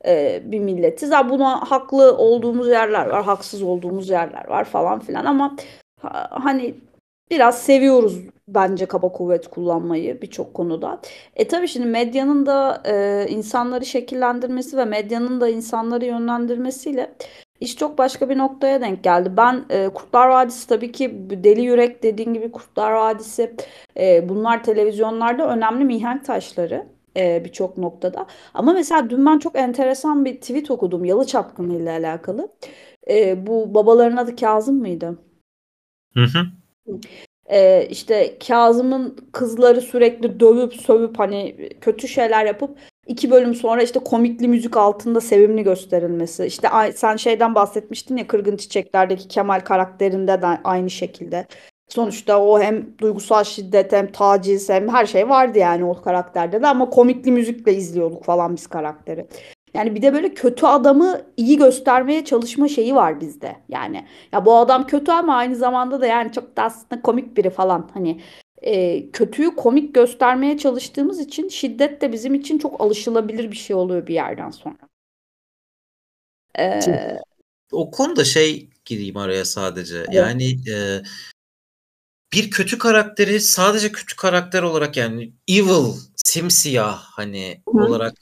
e, 0.07 0.43
bir 0.45 0.59
milletiz. 0.59 1.13
Ha, 1.13 1.31
buna 1.31 1.71
haklı 1.71 2.17
olduğumuz 2.17 2.69
yerler 2.69 3.07
var, 3.07 3.25
haksız 3.25 3.63
olduğumuz 3.63 4.11
yerler 4.11 4.49
var 4.49 4.65
falan 4.65 5.01
filan 5.01 5.25
ama 5.25 5.57
ha, 6.01 6.29
hani 6.31 6.75
biraz 7.31 7.63
seviyoruz 7.63 8.19
bence 8.49 8.87
kaba 8.87 9.13
kuvvet 9.13 9.49
kullanmayı 9.49 10.23
birçok 10.23 10.55
konuda. 10.55 11.01
E 11.37 11.49
tabii 11.49 11.69
şimdi 11.69 11.87
medyanın 11.87 12.47
da 12.47 12.83
e, 12.87 13.27
insanları 13.29 13.87
şekillendirmesi 13.87 14.77
ve 14.77 14.85
medyanın 14.85 15.41
da 15.41 15.49
insanları 15.49 16.05
yönlendirmesiyle 16.05 17.15
İş 17.61 17.77
çok 17.77 17.99
başka 17.99 18.29
bir 18.29 18.39
noktaya 18.39 18.81
denk 18.81 19.05
geldi. 19.05 19.33
Ben 19.37 19.65
e, 19.71 19.89
Kurtlar 19.89 20.29
Vadisi 20.29 20.69
tabii 20.69 20.93
ki 20.93 21.13
Deli 21.31 21.61
Yürek 21.61 22.03
dediğin 22.03 22.35
gibi 22.35 22.53
Kurtlar 22.53 22.93
Vadisi 22.93 23.57
e, 23.97 24.29
bunlar 24.29 24.65
televizyonlarda 24.65 25.49
önemli 25.49 25.85
mihenk 25.85 26.25
taşları 26.25 26.87
e, 27.17 27.45
birçok 27.45 27.79
noktada. 27.79 28.27
Ama 28.55 28.73
mesela 28.73 29.11
dün 29.11 29.27
ben 29.27 29.39
çok 29.39 29.57
enteresan 29.57 30.25
bir 30.25 30.41
tweet 30.41 30.71
okudum 30.71 31.05
Yalı 31.05 31.27
Çapkını 31.27 31.77
ile 31.77 31.91
alakalı. 31.91 32.49
E, 33.11 33.47
bu 33.47 33.75
babaların 33.75 34.17
adı 34.17 34.37
Kazım 34.37 34.79
mıydı? 34.79 35.19
Hı 36.15 36.25
hı. 36.25 36.47
E, 37.47 37.87
işte 37.91 38.39
Kazım'ın 38.47 39.17
kızları 39.33 39.81
sürekli 39.81 40.41
dövüp 40.41 40.75
sövüp 40.75 41.19
hani 41.19 41.71
kötü 41.81 42.09
şeyler 42.09 42.47
yapıp 42.47 42.79
İki 43.07 43.31
bölüm 43.31 43.55
sonra 43.55 43.83
işte 43.83 43.99
komikli 43.99 44.49
müzik 44.49 44.77
altında 44.77 45.21
sevimli 45.21 45.63
gösterilmesi. 45.63 46.47
İşte 46.47 46.69
sen 46.95 47.17
şeyden 47.17 47.55
bahsetmiştin 47.55 48.17
ya 48.17 48.27
Kırgın 48.27 48.57
Çiçekler'deki 48.57 49.29
Kemal 49.29 49.61
karakterinde 49.61 50.43
de 50.43 50.47
aynı 50.65 50.91
şekilde. 50.91 51.47
Sonuçta 51.89 52.43
o 52.43 52.61
hem 52.61 52.99
duygusal 52.99 53.45
şiddet 53.45 53.93
hem 53.93 54.13
taciz 54.13 54.69
hem 54.69 54.89
her 54.89 55.07
şey 55.07 55.29
vardı 55.29 55.59
yani 55.59 55.85
o 55.85 56.03
karakterde 56.03 56.63
de 56.63 56.67
ama 56.67 56.91
komikli 56.91 57.33
müzikle 57.33 57.75
izliyorduk 57.75 58.25
falan 58.25 58.57
biz 58.57 58.67
karakteri. 58.67 59.27
Yani 59.75 59.95
bir 59.95 60.03
de 60.03 60.13
böyle 60.15 60.35
kötü 60.35 60.67
adamı 60.67 61.21
iyi 61.37 61.57
göstermeye 61.57 62.25
çalışma 62.25 62.69
şeyi 62.69 62.95
var 62.95 63.21
bizde. 63.21 63.57
Yani 63.69 64.07
ya 64.33 64.45
bu 64.47 64.57
adam 64.57 64.87
kötü 64.87 65.13
ama 65.13 65.37
aynı 65.37 65.57
zamanda 65.57 66.01
da 66.01 66.07
yani 66.07 66.33
çok 66.33 66.57
da 66.57 66.63
aslında 66.63 67.03
komik 67.03 67.37
biri 67.37 67.51
falan. 67.51 67.91
Hani 67.95 68.21
e, 68.67 69.11
kötüyü 69.11 69.57
komik 69.57 69.95
göstermeye 69.95 70.59
çalıştığımız 70.59 71.21
için 71.21 71.49
şiddet 71.49 72.01
de 72.01 72.13
bizim 72.13 72.35
için 72.35 72.59
çok 72.59 72.81
alışılabilir 72.81 73.51
bir 73.51 73.57
şey 73.57 73.77
oluyor 73.77 74.07
bir 74.07 74.15
yerden 74.15 74.51
sonra. 74.51 74.79
Ee, 76.59 77.19
o 77.73 77.91
konuda 77.91 78.25
şey 78.25 78.71
gireyim 78.85 79.17
araya 79.17 79.45
sadece. 79.45 79.97
Evet. 79.97 80.15
Yani 80.15 80.71
e, 80.71 81.03
bir 82.33 82.51
kötü 82.51 82.79
karakteri 82.79 83.41
sadece 83.41 83.93
kötü 83.93 84.17
karakter 84.17 84.63
olarak 84.63 84.97
yani 84.97 85.33
evil, 85.49 85.93
simsiyah 86.17 87.03
hani 87.03 87.63
Hı. 87.69 87.85
olarak 87.85 88.15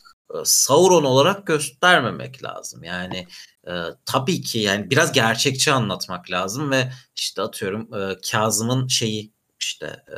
Sauron 0.44 1.04
olarak 1.04 1.46
göstermemek 1.46 2.44
lazım. 2.44 2.84
Yani 2.84 3.26
e, 3.66 3.72
tabii 4.04 4.42
ki 4.42 4.58
yani 4.58 4.90
biraz 4.90 5.12
gerçekçi 5.12 5.72
anlatmak 5.72 6.30
lazım 6.30 6.70
ve 6.70 6.92
işte 7.16 7.42
atıyorum 7.42 7.94
e, 7.94 8.16
Kazım'ın 8.30 8.87
şeyi 8.87 9.31
işte 9.62 9.87
e, 9.87 10.16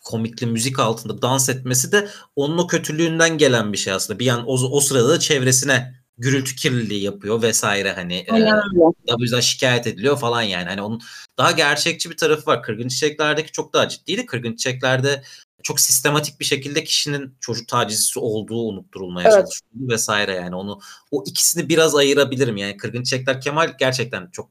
komikli 0.00 0.46
müzik 0.46 0.78
altında 0.78 1.22
dans 1.22 1.48
etmesi 1.48 1.92
de 1.92 2.08
onun 2.36 2.58
o 2.58 2.66
kötülüğünden 2.66 3.38
gelen 3.38 3.72
bir 3.72 3.78
şey 3.78 3.92
aslında. 3.92 4.18
Bir 4.18 4.28
an 4.28 4.44
o, 4.46 4.52
o 4.52 4.80
sırada 4.80 5.08
da 5.08 5.18
çevresine 5.18 6.02
gürültü 6.18 6.56
kirliliği 6.56 7.02
yapıyor 7.02 7.42
vesaire 7.42 7.92
hani 7.92 8.14
e, 8.16 8.32
Aynen 8.32 8.56
öyle. 8.56 9.08
da 9.08 9.18
bu 9.18 9.22
yüzden 9.22 9.40
şikayet 9.40 9.86
ediliyor 9.86 10.18
falan 10.18 10.42
yani. 10.42 10.68
Hani 10.68 10.82
onun 10.82 11.00
daha 11.38 11.50
gerçekçi 11.50 12.10
bir 12.10 12.16
tarafı 12.16 12.46
var. 12.46 12.62
Kırgın 12.62 12.88
Çiçekler'deki 12.88 13.52
çok 13.52 13.72
daha 13.72 13.88
ciddiydi. 13.88 14.26
Kırgın 14.26 14.56
Çiçekler'de 14.56 15.22
çok 15.62 15.80
sistematik 15.80 16.40
bir 16.40 16.44
şekilde 16.44 16.84
kişinin 16.84 17.36
çocuk 17.40 17.68
tacizcisi 17.68 18.18
olduğu 18.18 18.62
unutturulmaya 18.68 19.28
Evet. 19.28 19.34
çalışılıyor 19.34 19.90
vesaire 19.92 20.34
yani 20.34 20.54
onu 20.54 20.80
o 21.10 21.24
ikisini 21.26 21.68
biraz 21.68 21.94
ayırabilirim 21.94 22.56
yani 22.56 22.76
Kırgın 22.76 23.02
Çiçekler 23.02 23.40
Kemal 23.40 23.76
gerçekten 23.78 24.28
çok 24.32 24.50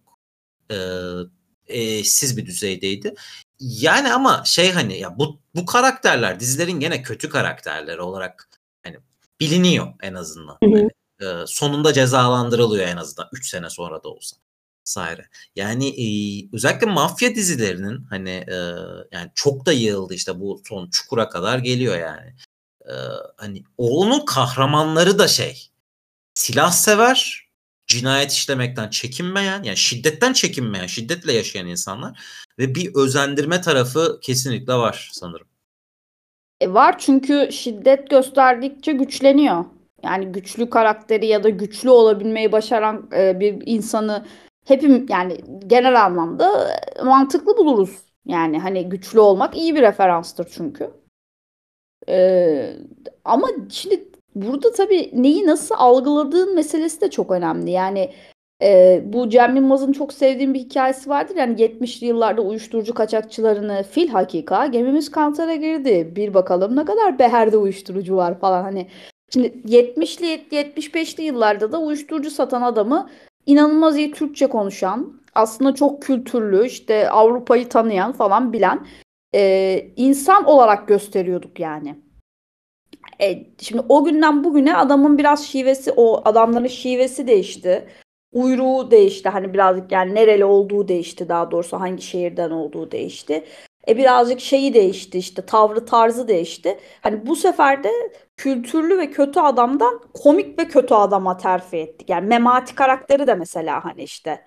e, 0.72 0.78
eşsiz 1.68 2.38
bir 2.38 2.46
düzeydeydi. 2.46 3.14
Yani 3.62 4.14
ama 4.14 4.42
şey 4.46 4.72
hani 4.72 5.00
ya 5.00 5.20
bu 5.20 5.40
bu 5.56 5.66
karakterler 5.66 6.40
dizilerin 6.40 6.80
gene 6.80 7.02
kötü 7.02 7.30
karakterleri 7.30 8.02
olarak 8.02 8.50
hani 8.84 8.98
biliniyor 9.40 9.94
en 10.02 10.14
azından. 10.14 10.58
Hı 10.64 10.70
hı. 10.70 10.76
Hani, 10.76 10.90
e, 11.22 11.48
sonunda 11.48 11.94
cezalandırılıyor 11.94 12.88
en 12.88 12.98
azından 12.98 13.30
3 13.34 13.50
sene 13.50 13.70
sonra 13.70 14.04
da 14.04 14.10
olsa. 14.10 14.38
Vesaire. 14.88 15.30
Yani 15.56 15.88
e, 15.88 16.06
özellikle 16.54 16.88
mafya 16.88 17.36
dizilerinin 17.36 18.06
hani 18.10 18.30
e, 18.30 18.56
yani 19.12 19.32
çok 19.36 19.66
da 19.66 19.72
yığıldı 19.72 20.14
işte 20.14 20.40
bu 20.40 20.62
son 20.66 20.90
çukura 20.90 21.30
kadar 21.30 21.60
geliyor 21.60 21.98
yani. 21.98 22.36
E, 22.90 22.94
hani 23.38 23.64
onun 23.78 24.26
kahramanları 24.26 25.20
da 25.20 25.28
şey 25.28 25.72
silah 26.34 26.72
sever, 26.72 27.50
cinayet 27.88 28.32
işlemekten 28.32 28.90
çekinmeyen, 28.90 29.64
yani 29.64 29.78
şiddetten 29.78 30.34
çekinmeyen, 30.34 30.88
şiddetle 30.88 31.34
yaşayan 31.34 31.68
insanlar 31.68 32.20
ve 32.62 32.76
bir 32.76 32.96
özendirme 32.96 33.62
tarafı 33.62 34.20
kesinlikle 34.22 34.74
var 34.74 35.10
sanırım. 35.14 35.48
E 36.62 36.74
var 36.74 36.98
çünkü 36.98 37.48
şiddet 37.52 38.10
gösterdikçe 38.10 38.92
güçleniyor. 38.92 39.66
Yani 40.04 40.26
güçlü 40.26 40.70
karakteri 40.70 41.26
ya 41.26 41.44
da 41.44 41.50
güçlü 41.50 41.90
olabilmeyi 41.90 42.52
başaran 42.52 43.10
e, 43.16 43.40
bir 43.40 43.64
insanı 43.66 44.26
hepim 44.66 45.06
yani 45.10 45.38
genel 45.68 46.06
anlamda 46.06 46.72
e, 47.00 47.04
mantıklı 47.04 47.58
buluruz. 47.58 47.98
Yani 48.26 48.60
hani 48.60 48.90
güçlü 48.90 49.20
olmak 49.20 49.58
iyi 49.58 49.76
bir 49.76 49.82
referanstır 49.82 50.48
çünkü. 50.52 50.92
E, 52.10 52.78
ama 53.26 53.48
şimdi 53.70 54.08
burada 54.36 54.72
tabii 54.72 55.12
neyi 55.14 55.48
nasıl 55.48 55.76
algıladığın 55.78 56.56
meselesi 56.56 57.02
de 57.02 57.10
çok 57.10 57.32
önemli. 57.32 57.72
Yani 57.72 58.14
e, 58.62 59.02
bu 59.06 59.30
Cem 59.30 59.56
Yılmaz'ın 59.56 59.92
çok 59.92 60.14
sevdiğim 60.14 60.54
bir 60.54 60.60
hikayesi 60.60 61.10
vardır. 61.10 61.36
Yani 61.36 61.62
70'li 61.62 62.08
yıllarda 62.08 62.42
uyuşturucu 62.42 62.94
kaçakçılarını 62.94 63.84
fil 63.92 64.08
hakika 64.08 64.66
gemimiz 64.66 65.12
kantara 65.12 65.56
girdi. 65.56 66.14
Bir 66.16 66.34
bakalım 66.34 66.76
ne 66.76 66.86
kadar 66.86 67.20
beherde 67.20 67.58
uyuşturucu 67.58 68.16
var 68.16 68.40
falan 68.40 68.64
hani. 68.64 68.88
Şimdi 69.34 69.48
70'li 69.48 70.28
75'li 70.52 71.24
yıllarda 71.24 71.72
da 71.72 71.82
uyuşturucu 71.82 72.32
satan 72.32 72.62
adamı 72.62 73.10
inanılmaz 73.46 73.98
iyi 73.98 74.12
Türkçe 74.12 74.48
konuşan, 74.48 75.22
aslında 75.36 75.76
çok 75.76 76.02
kültürlü, 76.02 76.66
işte 76.66 77.10
Avrupa'yı 77.10 77.70
tanıyan 77.70 78.12
falan 78.12 78.54
bilen 78.54 78.88
e, 79.36 79.92
insan 79.96 80.46
olarak 80.46 80.88
gösteriyorduk 80.88 81.60
yani. 81.60 81.96
E, 83.22 83.44
şimdi 83.62 83.84
o 83.90 84.04
günden 84.06 84.44
bugüne 84.44 84.76
adamın 84.76 85.18
biraz 85.18 85.46
şivesi, 85.46 85.92
o 85.92 86.22
adamların 86.26 86.68
şivesi 86.68 87.28
değişti. 87.28 87.88
Uyruğu 88.32 88.92
değişti. 88.92 89.30
Hani 89.30 89.54
birazcık 89.54 89.92
yani 89.92 90.16
nereli 90.16 90.46
olduğu 90.46 90.88
değişti 90.88 91.30
daha 91.30 91.52
doğrusu 91.52 91.80
hangi 91.80 92.02
şehirden 92.02 92.52
olduğu 92.52 92.92
değişti. 92.92 93.46
E 93.88 93.98
birazcık 93.98 94.40
şeyi 94.40 94.74
değişti 94.74 95.18
işte 95.18 95.46
tavrı 95.46 95.86
tarzı 95.86 96.28
değişti. 96.28 96.80
Hani 97.02 97.26
bu 97.28 97.36
sefer 97.36 97.84
de 97.84 97.90
kültürlü 98.38 98.98
ve 98.98 99.12
kötü 99.12 99.40
adamdan 99.40 100.02
komik 100.14 100.60
ve 100.60 100.68
kötü 100.68 100.94
adama 100.94 101.38
terfi 101.38 101.78
ettik. 101.78 102.10
Yani 102.10 102.28
Memati 102.28 102.76
karakteri 102.76 103.28
de 103.28 103.36
mesela 103.36 103.86
hani 103.86 104.04
işte 104.04 104.46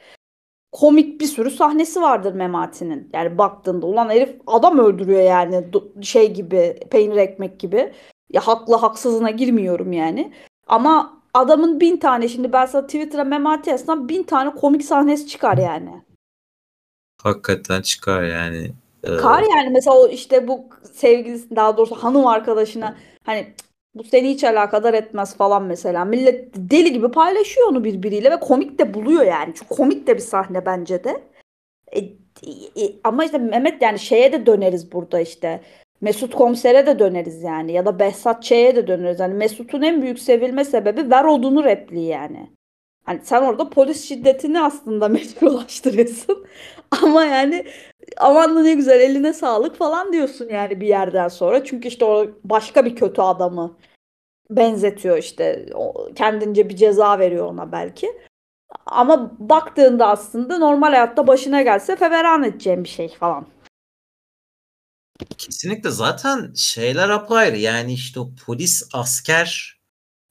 komik 0.73 1.21
bir 1.21 1.26
sürü 1.26 1.50
sahnesi 1.50 2.03
vardır 2.03 2.35
Memati'nin. 2.35 3.11
Yani 3.12 3.38
baktığında 3.38 3.87
ulan 3.87 4.11
herif 4.11 4.37
adam 4.47 4.79
öldürüyor 4.79 5.23
yani 5.23 5.64
şey 6.03 6.33
gibi 6.35 6.81
peynir 6.91 7.17
ekmek 7.17 7.61
gibi. 7.61 7.93
Ya 8.31 8.41
haklı 8.47 8.76
haksızına 8.76 9.31
girmiyorum 9.31 9.93
yani. 9.93 10.33
Ama 10.67 11.24
adamın 11.35 11.81
bin 11.81 11.97
tane 11.97 12.29
şimdi 12.29 12.53
ben 12.53 12.67
sana 12.67 12.87
Twitter'a 12.87 13.25
Memati 13.25 13.71
yazsam 13.71 14.09
bin 14.09 14.23
tane 14.23 14.51
komik 14.51 14.85
sahnesi 14.85 15.27
çıkar 15.27 15.59
yani. 15.59 15.90
Hakikaten 17.23 17.83
çıkar 17.83 18.23
yani. 18.23 18.70
Ee, 19.05 19.16
Kar 19.16 19.42
yani 19.42 19.70
mesela 19.70 19.97
o 19.97 20.09
işte 20.09 20.49
bu 20.49 20.64
sevgilisi 20.92 21.57
daha 21.57 21.77
doğrusu 21.77 21.94
hanım 21.94 22.27
arkadaşına 22.27 22.97
hani 23.25 23.47
"Cık, 23.59 23.66
bu 23.94 24.05
seni 24.05 24.31
hiç 24.31 24.44
alakadar 24.44 24.94
etmez 24.94 25.37
falan 25.37 25.62
mesela. 25.62 26.05
Millet 26.05 26.55
deli 26.57 26.92
gibi 26.92 27.11
paylaşıyor 27.11 27.68
onu 27.68 27.85
birbiriyle 27.85 28.31
ve 28.31 28.40
komik 28.40 28.79
de 28.79 28.94
buluyor 28.94 29.25
yani. 29.25 29.55
Çok 29.55 29.68
komik 29.68 30.07
de 30.07 30.14
bir 30.14 30.20
sahne 30.20 30.66
bence 30.66 31.05
de. 31.05 31.23
E, 31.92 31.99
e, 32.01 32.94
ama 33.05 33.25
işte 33.25 33.38
Mehmet 33.38 33.83
yani 33.83 33.99
şeye 33.99 34.33
de 34.33 34.47
döneriz 34.47 34.92
burada 34.92 35.20
işte. 35.20 35.61
Mesut 36.05 36.35
Komiser'e 36.35 36.87
de 36.87 36.99
döneriz 36.99 37.43
yani. 37.43 37.73
Ya 37.73 37.87
da 37.87 37.99
Behzat 37.99 38.43
Ç'ye 38.43 38.77
de 38.77 38.87
döneriz. 38.87 39.21
Yani 39.21 39.35
Mesut'un 39.35 39.83
en 39.83 40.03
büyük 40.03 40.19
sevilme 40.19 40.64
sebebi 40.64 41.11
ver 41.11 41.25
odunu 41.25 41.64
repliği 41.64 42.09
yani. 42.09 42.51
Hani 43.05 43.21
sen 43.23 43.43
orada 43.43 43.71
polis 43.71 44.09
şiddetini 44.09 44.61
aslında 44.61 45.09
meşrulaştırıyorsun. 45.19 46.47
Ama 47.03 47.25
yani 47.25 47.64
aman 48.17 48.57
da 48.57 48.62
ne 48.62 48.75
güzel 48.75 49.01
eline 49.01 49.33
sağlık 49.33 49.77
falan 49.77 50.12
diyorsun 50.12 50.49
yani 50.49 50.81
bir 50.81 50.87
yerden 50.87 51.29
sonra. 51.29 51.64
Çünkü 51.64 51.88
işte 51.88 52.05
o 52.05 52.27
başka 52.45 52.85
bir 52.85 52.97
kötü 52.97 53.23
adamı 53.23 53.77
benzetiyor 54.51 55.19
işte. 55.19 55.67
O 55.75 56.09
kendince 56.14 56.69
bir 56.69 56.77
ceza 56.77 57.19
veriyor 57.19 57.47
ona 57.47 57.73
belki. 57.73 58.21
Ama 58.87 59.33
baktığında 59.38 60.09
aslında 60.09 60.59
normal 60.59 60.88
hayatta 60.88 61.27
başına 61.27 61.62
gelse 61.62 61.97
feveran 61.97 62.45
edeceğim 62.45 62.85
bir 62.85 62.88
şey 62.88 63.09
falan. 63.09 63.54
Kesinlikle. 65.38 65.90
Zaten 65.90 66.55
şeyler 66.55 67.09
apayrı. 67.09 67.59
Yani 67.59 67.92
işte 67.92 68.20
o 68.20 68.35
polis 68.46 68.88
asker 68.92 69.81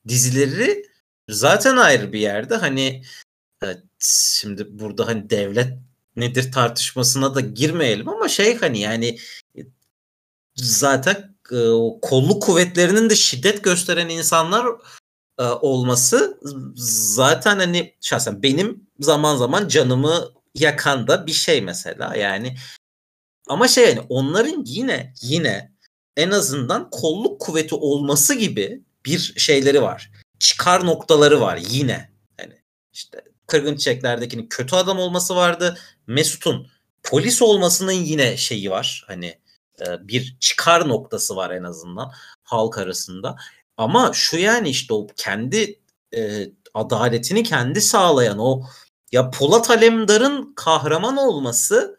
dizileri 0.08 0.86
zaten 1.30 1.78
ayrı 1.78 2.14
bir 2.14 2.20
yerde. 2.20 2.56
Hani 2.56 3.04
evet, 3.62 3.84
şimdi 4.00 4.80
burada 4.80 5.08
hani 5.08 5.30
devlet 5.30 5.74
nedir 6.16 6.52
tartışmasına 6.52 7.36
da 7.36 7.40
girmeyelim 7.40 8.10
ama 8.10 8.28
şey 8.28 8.58
hani 8.58 8.80
yani 8.80 9.18
e, 9.58 9.62
zaten 10.56 11.36
e, 11.52 11.58
kolluk 12.02 12.44
kuvvetlerinin 12.44 13.10
de 13.10 13.16
şiddet 13.16 13.64
gösteren 13.64 14.10
insanlar 14.10 14.66
e, 15.40 15.44
olması 15.44 16.40
zaten 17.16 17.60
hani 17.60 17.96
şahsen 18.02 18.44
benim 18.44 18.88
zaman 19.00 19.36
zaman 19.36 19.68
canımı 19.68 20.30
yakan 20.56 21.08
da 21.08 21.28
bir 21.28 21.32
şey 21.32 21.62
mesela. 21.62 22.16
Yani 22.16 22.56
ama 23.48 23.68
şey 23.68 23.86
yani 23.90 24.02
onların 24.10 24.64
yine 24.66 25.14
yine 25.22 25.74
en 26.18 26.32
azından 26.32 26.90
kolluk 26.90 27.42
kuvveti 27.42 27.76
olması 27.76 28.34
gibi 28.34 28.84
bir 29.06 29.34
şeyleri 29.38 29.82
var. 29.82 30.12
Çıkar 30.40 30.86
noktaları 30.86 31.42
var 31.42 31.60
yine. 31.70 32.10
Hani 32.38 32.62
işte 32.94 33.22
Kırgın 33.48 33.76
Çiçekler'dekinin 33.76 34.48
kötü 34.48 34.76
adam 34.76 35.00
olması 35.00 35.36
vardı. 35.36 35.78
Mesut'un 36.08 36.68
polis 37.04 37.42
olmasının 37.42 37.92
yine 37.92 38.38
şeyi 38.38 38.72
var. 38.72 39.04
Hani 39.08 39.40
e, 39.82 40.08
bir 40.08 40.38
çıkar 40.40 40.88
noktası 40.88 41.36
var 41.36 41.50
en 41.52 41.64
azından 41.64 42.12
halk 42.44 42.78
arasında. 42.78 43.36
Ama 43.78 44.12
şu 44.14 44.38
yani 44.38 44.70
işte 44.70 44.94
o 44.94 45.08
kendi 45.16 45.80
e, 46.16 46.50
adaletini 46.74 47.44
kendi 47.44 47.82
sağlayan 47.82 48.40
o 48.40 48.64
ya 49.12 49.32
Polat 49.32 49.70
Alemdar'ın 49.70 50.54
kahraman 50.56 51.18
olması 51.18 51.98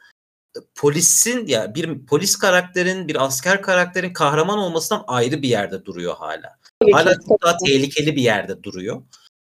polisin 0.75 1.47
ya 1.47 1.75
bir 1.75 2.07
polis 2.07 2.37
karakterin 2.37 3.09
bir 3.09 3.25
asker 3.25 3.63
karakterin 3.63 4.13
kahraman 4.13 4.59
olmasından 4.59 5.05
ayrı 5.07 5.43
bir 5.43 5.49
yerde 5.49 5.85
duruyor 5.85 6.15
hala. 6.17 6.59
Hala 6.93 7.15
çok 7.29 7.43
daha 7.43 7.57
tehlikeli 7.57 8.17
bir 8.17 8.23
yerde 8.23 8.63
duruyor. 8.63 9.03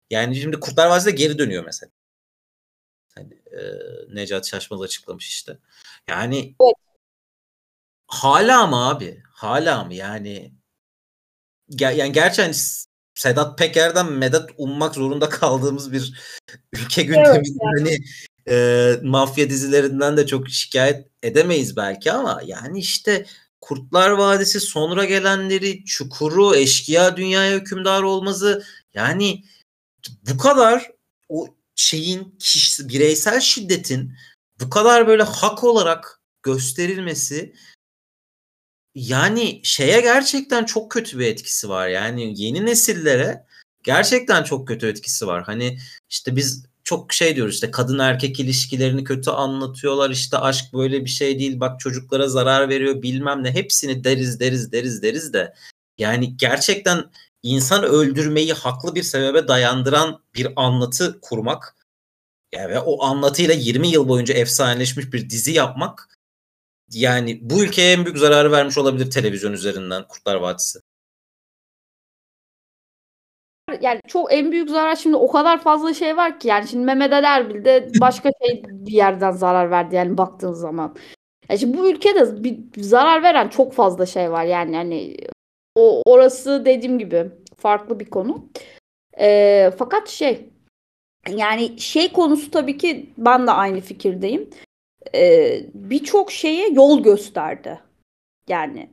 Yani 0.09 0.35
şimdi 0.35 0.59
Kurtlar 0.59 0.87
Vadisi'de 0.87 1.11
geri 1.11 1.37
dönüyor 1.37 1.65
mesela. 1.65 1.91
Hani, 3.15 3.33
e, 3.33 3.59
Necati 4.15 4.49
Şaşmaz 4.49 4.81
açıklamış 4.81 5.27
işte. 5.27 5.57
Yani 6.09 6.37
Evet. 6.39 6.73
hala 8.07 8.67
mı 8.67 8.89
abi? 8.89 9.23
Hala 9.31 9.83
mı? 9.83 9.93
Yani 9.93 10.51
Ger- 11.69 11.95
yani 11.95 12.11
gerçi 12.11 12.41
hani 12.41 12.53
Sedat 13.15 13.57
Peker'den 13.57 14.11
medet 14.11 14.49
ummak 14.57 14.95
zorunda 14.95 15.29
kaldığımız 15.29 15.91
bir 15.91 16.13
ülke 16.73 17.03
gündeminde 17.03 17.63
hani 17.77 17.97
e, 18.49 18.95
mafya 19.03 19.49
dizilerinden 19.49 20.17
de 20.17 20.27
çok 20.27 20.49
şikayet 20.49 21.07
edemeyiz 21.23 21.77
belki 21.77 22.11
ama 22.11 22.41
yani 22.45 22.79
işte 22.79 23.25
Kurtlar 23.61 24.09
Vadisi 24.11 24.59
sonra 24.59 25.05
gelenleri 25.05 25.85
Çukuru 25.85 26.55
Eşkıya 26.55 27.17
Dünyaya 27.17 27.59
Hükümdar 27.59 28.03
olması 28.03 28.63
yani 28.93 29.43
bu 30.29 30.37
kadar 30.37 30.91
o 31.29 31.47
şeyin 31.75 32.35
kişi, 32.39 32.89
bireysel 32.89 33.39
şiddetin 33.39 34.13
bu 34.59 34.69
kadar 34.69 35.07
böyle 35.07 35.23
hak 35.23 35.63
olarak 35.63 36.21
gösterilmesi 36.43 37.53
yani 38.95 39.61
şeye 39.63 40.01
gerçekten 40.01 40.65
çok 40.65 40.91
kötü 40.91 41.19
bir 41.19 41.25
etkisi 41.25 41.69
var. 41.69 41.87
Yani 41.87 42.33
yeni 42.41 42.65
nesillere 42.65 43.45
gerçekten 43.83 44.43
çok 44.43 44.67
kötü 44.67 44.87
etkisi 44.87 45.27
var. 45.27 45.43
Hani 45.43 45.79
işte 46.09 46.35
biz 46.35 46.65
çok 46.87 47.13
şey 47.13 47.35
diyoruz 47.35 47.53
işte 47.53 47.71
kadın 47.71 47.99
erkek 47.99 48.39
ilişkilerini 48.39 49.03
kötü 49.03 49.29
anlatıyorlar 49.31 50.09
işte 50.09 50.37
aşk 50.37 50.73
böyle 50.73 51.05
bir 51.05 51.09
şey 51.09 51.39
değil 51.39 51.59
bak 51.59 51.79
çocuklara 51.79 52.27
zarar 52.27 52.69
veriyor 52.69 53.01
bilmem 53.01 53.43
ne. 53.43 53.51
Hepsini 53.51 54.03
deriz 54.03 54.39
deriz 54.39 54.71
deriz 54.71 55.03
deriz 55.03 55.33
de. 55.33 55.53
Yani 55.97 56.37
gerçekten 56.37 57.11
insan 57.43 57.83
öldürmeyi 57.83 58.53
haklı 58.53 58.95
bir 58.95 59.03
sebebe 59.03 59.47
dayandıran 59.47 60.23
bir 60.35 60.47
anlatı 60.55 61.19
kurmak 61.21 61.75
yani 62.53 62.69
ve 62.69 62.79
o 62.79 63.03
anlatıyla 63.03 63.53
20 63.53 63.87
yıl 63.87 64.07
boyunca 64.07 64.33
efsaneleşmiş 64.33 65.13
bir 65.13 65.29
dizi 65.29 65.51
yapmak 65.51 66.09
yani 66.91 67.39
bu 67.41 67.63
ülkeye 67.63 67.93
en 67.93 68.05
büyük 68.05 68.17
zararı 68.17 68.51
vermiş 68.51 68.77
olabilir 68.77 69.11
televizyon 69.11 69.53
üzerinden 69.53 70.07
Kurtlar 70.07 70.35
Vadisi 70.35 70.79
yani 73.81 74.01
çok 74.07 74.33
en 74.33 74.51
büyük 74.51 74.69
zarar 74.69 74.95
şimdi 74.95 75.15
o 75.15 75.31
kadar 75.31 75.61
fazla 75.61 75.93
şey 75.93 76.17
var 76.17 76.39
ki 76.39 76.47
yani 76.47 76.67
şimdi 76.67 76.85
Mehmet 76.85 77.13
Ali 77.13 77.25
Erbil 77.25 77.65
de 77.65 77.89
başka 78.01 78.29
şey 78.45 78.63
bir 78.67 78.91
yerden 78.91 79.31
zarar 79.31 79.71
verdi 79.71 79.95
yani 79.95 80.17
baktığın 80.17 80.53
zaman. 80.53 80.95
Yani 81.49 81.59
şimdi 81.59 81.77
bu 81.77 81.89
ülkede 81.89 82.43
bir 82.43 82.83
zarar 82.83 83.23
veren 83.23 83.47
çok 83.49 83.73
fazla 83.73 84.05
şey 84.05 84.31
var 84.31 84.43
yani 84.43 84.75
hani 84.75 85.17
o 85.75 86.01
orası 86.05 86.65
dediğim 86.65 86.99
gibi 86.99 87.31
farklı 87.57 87.99
bir 87.99 88.09
konu. 88.09 88.49
Ee, 89.19 89.71
fakat 89.77 90.09
şey 90.09 90.49
yani 91.29 91.79
şey 91.79 92.13
konusu 92.13 92.51
tabii 92.51 92.77
ki 92.77 93.09
ben 93.17 93.47
de 93.47 93.51
aynı 93.51 93.81
fikirdeyim. 93.81 94.49
Ee, 95.15 95.61
Birçok 95.73 96.31
şeye 96.31 96.69
yol 96.69 97.03
gösterdi. 97.03 97.79
Yani 98.47 98.89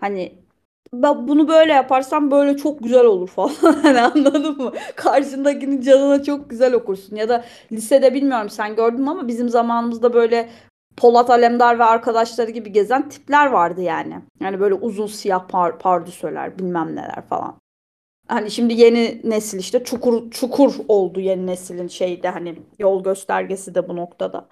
hani 0.00 0.39
ben 0.92 1.28
bunu 1.28 1.48
böyle 1.48 1.72
yaparsam 1.72 2.30
böyle 2.30 2.56
çok 2.56 2.82
güzel 2.82 3.04
olur 3.04 3.28
falan. 3.28 3.54
hani 3.82 4.00
anladın 4.00 4.56
mı? 4.56 4.72
Karşındakinin 4.96 5.80
canına 5.80 6.22
çok 6.22 6.50
güzel 6.50 6.74
okursun. 6.74 7.16
Ya 7.16 7.28
da 7.28 7.44
lisede 7.72 8.14
bilmiyorum 8.14 8.50
sen 8.50 8.76
gördün 8.76 9.00
mü 9.00 9.10
ama 9.10 9.28
bizim 9.28 9.48
zamanımızda 9.48 10.14
böyle 10.14 10.50
Polat 10.96 11.30
Alemdar 11.30 11.78
ve 11.78 11.84
arkadaşları 11.84 12.50
gibi 12.50 12.72
gezen 12.72 13.08
tipler 13.08 13.46
vardı 13.46 13.80
yani. 13.80 14.14
Yani 14.40 14.60
böyle 14.60 14.74
uzun 14.74 15.06
siyah 15.06 15.48
par 15.48 15.78
pardüsöler 15.78 16.58
bilmem 16.58 16.96
neler 16.96 17.22
falan. 17.28 17.56
Hani 18.28 18.50
şimdi 18.50 18.74
yeni 18.74 19.20
nesil 19.24 19.58
işte 19.58 19.84
çukur 19.84 20.30
çukur 20.30 20.74
oldu 20.88 21.20
yeni 21.20 21.46
neslin 21.46 21.88
şeyde 21.88 22.28
hani 22.28 22.58
yol 22.78 23.04
göstergesi 23.04 23.74
de 23.74 23.88
bu 23.88 23.96
noktada. 23.96 24.48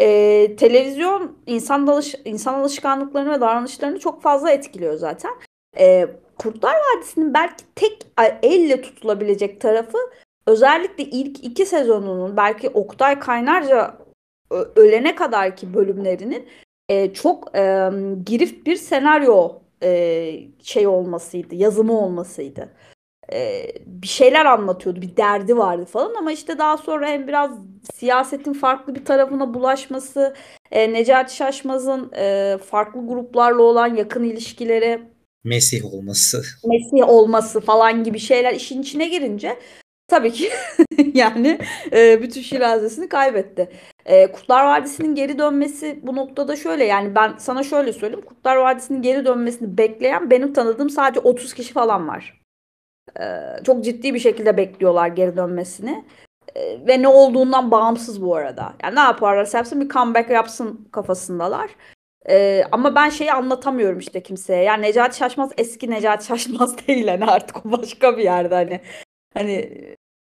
Ee, 0.00 0.56
televizyon 0.56 1.38
insan, 1.46 1.86
alış 1.86 2.14
insan 2.24 2.54
alışkanlıklarını 2.54 3.32
ve 3.32 3.40
davranışlarını 3.40 3.98
çok 3.98 4.22
fazla 4.22 4.50
etkiliyor 4.50 4.94
zaten. 4.94 5.30
E, 5.78 6.08
Kurtlar 6.38 6.76
Vadisi'nin 6.76 7.34
belki 7.34 7.64
tek 7.74 8.06
elle 8.42 8.82
tutulabilecek 8.82 9.60
tarafı 9.60 9.98
özellikle 10.46 11.04
ilk 11.04 11.44
iki 11.44 11.66
sezonunun 11.66 12.36
belki 12.36 12.68
Oktay 12.68 13.18
Kaynarca 13.18 13.98
ölene 14.76 15.14
kadarki 15.14 15.74
bölümlerinin 15.74 16.48
e, 16.88 17.12
çok 17.12 17.56
e, 17.56 17.90
girift 18.26 18.66
bir 18.66 18.76
senaryo 18.76 19.52
e, 19.82 20.32
şey 20.62 20.86
olmasıydı, 20.86 21.54
yazımı 21.54 22.00
olmasıydı. 22.00 22.68
E, 23.32 23.66
bir 23.86 24.08
şeyler 24.08 24.44
anlatıyordu, 24.44 25.02
bir 25.02 25.16
derdi 25.16 25.56
vardı 25.56 25.84
falan 25.84 26.14
ama 26.14 26.32
işte 26.32 26.58
daha 26.58 26.76
sonra 26.76 27.08
hem 27.08 27.28
biraz 27.28 27.50
siyasetin 27.94 28.52
farklı 28.52 28.94
bir 28.94 29.04
tarafına 29.04 29.54
bulaşması, 29.54 30.34
e, 30.70 30.92
Necati 30.92 31.36
Şaşmaz'ın 31.36 32.12
e, 32.16 32.58
farklı 32.58 33.06
gruplarla 33.06 33.62
olan 33.62 33.94
yakın 33.94 34.24
ilişkileri, 34.24 35.02
Mesih 35.44 35.94
olması. 35.94 36.42
Mesih 36.64 37.08
olması 37.08 37.60
falan 37.60 38.04
gibi 38.04 38.18
şeyler 38.18 38.54
işin 38.54 38.82
içine 38.82 39.08
girince 39.08 39.58
tabii 40.08 40.32
ki 40.32 40.50
yani 41.14 41.58
e, 41.92 42.22
bütün 42.22 42.42
şirazesini 42.42 43.08
kaybetti. 43.08 43.68
E, 44.06 44.32
Kurtlar 44.32 44.64
Vadisi'nin 44.64 45.14
geri 45.14 45.38
dönmesi 45.38 46.00
bu 46.02 46.16
noktada 46.16 46.56
şöyle 46.56 46.84
yani 46.84 47.14
ben 47.14 47.34
sana 47.38 47.62
şöyle 47.62 47.92
söyleyeyim. 47.92 48.24
Kurtlar 48.26 48.56
Vadisi'nin 48.56 49.02
geri 49.02 49.24
dönmesini 49.24 49.78
bekleyen 49.78 50.30
benim 50.30 50.52
tanıdığım 50.52 50.90
sadece 50.90 51.20
30 51.20 51.54
kişi 51.54 51.72
falan 51.72 52.08
var. 52.08 52.40
E, 53.20 53.24
çok 53.64 53.84
ciddi 53.84 54.14
bir 54.14 54.18
şekilde 54.18 54.56
bekliyorlar 54.56 55.08
geri 55.08 55.36
dönmesini. 55.36 56.04
E, 56.54 56.86
ve 56.86 57.02
ne 57.02 57.08
olduğundan 57.08 57.70
bağımsız 57.70 58.22
bu 58.22 58.36
arada. 58.36 58.74
Yani 58.82 58.94
ne 58.94 59.00
yaparlarsa 59.00 59.58
yapsın 59.58 59.80
bir 59.80 59.88
comeback 59.88 60.30
yapsın 60.30 60.88
kafasındalar. 60.92 61.70
Ee, 62.28 62.64
ama 62.72 62.94
ben 62.94 63.08
şeyi 63.08 63.32
anlatamıyorum 63.32 63.98
işte 63.98 64.22
kimseye. 64.22 64.64
Yani 64.64 64.82
Necati 64.82 65.16
Şaşmaz 65.16 65.52
eski 65.58 65.90
Necati 65.90 66.26
Şaşmaz 66.26 66.86
değil 66.88 67.08
hani 67.08 67.24
artık 67.24 67.66
o 67.66 67.72
başka 67.72 68.18
bir 68.18 68.24
yerde 68.24 68.54
hani. 68.54 68.80
Hani 69.34 69.70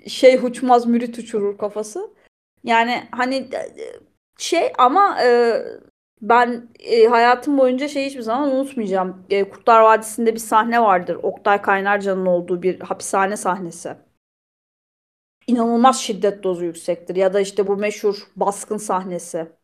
şey 0.06 0.36
uçmaz 0.36 0.86
mürit 0.86 1.18
uçurur 1.18 1.58
kafası. 1.58 2.10
Yani 2.64 3.08
hani 3.10 3.48
şey 4.38 4.72
ama 4.78 5.22
e, 5.22 5.54
ben 6.22 6.68
e, 6.80 7.06
hayatım 7.06 7.58
boyunca 7.58 7.88
şey 7.88 8.06
hiçbir 8.06 8.22
zaman 8.22 8.50
unutmayacağım. 8.50 9.26
E, 9.30 9.50
Kurtlar 9.50 9.80
Vadisi'nde 9.80 10.34
bir 10.34 10.40
sahne 10.40 10.82
vardır. 10.82 11.18
Oktay 11.22 11.62
Kaynarca'nın 11.62 12.26
olduğu 12.26 12.62
bir 12.62 12.80
hapishane 12.80 13.36
sahnesi. 13.36 13.96
İnanılmaz 15.46 16.00
şiddet 16.00 16.42
dozu 16.42 16.64
yüksektir. 16.64 17.16
Ya 17.16 17.34
da 17.34 17.40
işte 17.40 17.66
bu 17.66 17.76
meşhur 17.76 18.16
baskın 18.36 18.76
sahnesi. 18.76 19.57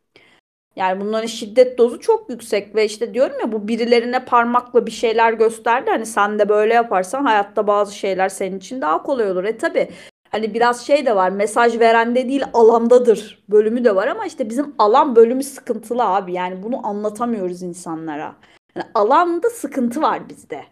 Yani 0.77 1.01
bunların 1.01 1.27
şiddet 1.27 1.79
dozu 1.79 2.01
çok 2.01 2.31
yüksek 2.31 2.75
ve 2.75 2.85
işte 2.85 3.15
diyorum 3.15 3.37
ya 3.41 3.53
bu 3.53 3.69
birilerine 3.69 4.25
parmakla 4.25 4.87
bir 4.87 4.91
şeyler 4.91 5.33
gösterdi. 5.33 5.91
Hani 5.91 6.07
sen 6.07 6.39
de 6.39 6.49
böyle 6.49 6.75
yaparsan 6.75 7.25
hayatta 7.25 7.67
bazı 7.67 7.97
şeyler 7.97 8.29
senin 8.29 8.59
için 8.59 8.81
daha 8.81 9.03
kolay 9.03 9.31
olur. 9.31 9.45
E 9.45 9.59
tabi 9.59 9.89
hani 10.31 10.55
biraz 10.55 10.87
şey 10.87 11.07
de 11.07 11.17
var 11.17 11.31
mesaj 11.31 11.79
verende 11.81 12.29
değil 12.29 12.45
alandadır 12.55 13.45
bölümü 13.49 13.85
de 13.85 13.95
var 13.95 14.07
ama 14.09 14.27
işte 14.27 14.51
bizim 14.51 14.75
alan 14.79 15.17
bölümü 15.17 15.43
sıkıntılı 15.43 16.05
abi. 16.05 16.33
Yani 16.33 16.63
bunu 16.63 16.87
anlatamıyoruz 16.87 17.63
insanlara. 17.63 18.35
Yani 18.77 18.87
alanda 18.95 19.51
sıkıntı 19.51 20.03
var 20.03 20.29
bizde. 20.29 20.65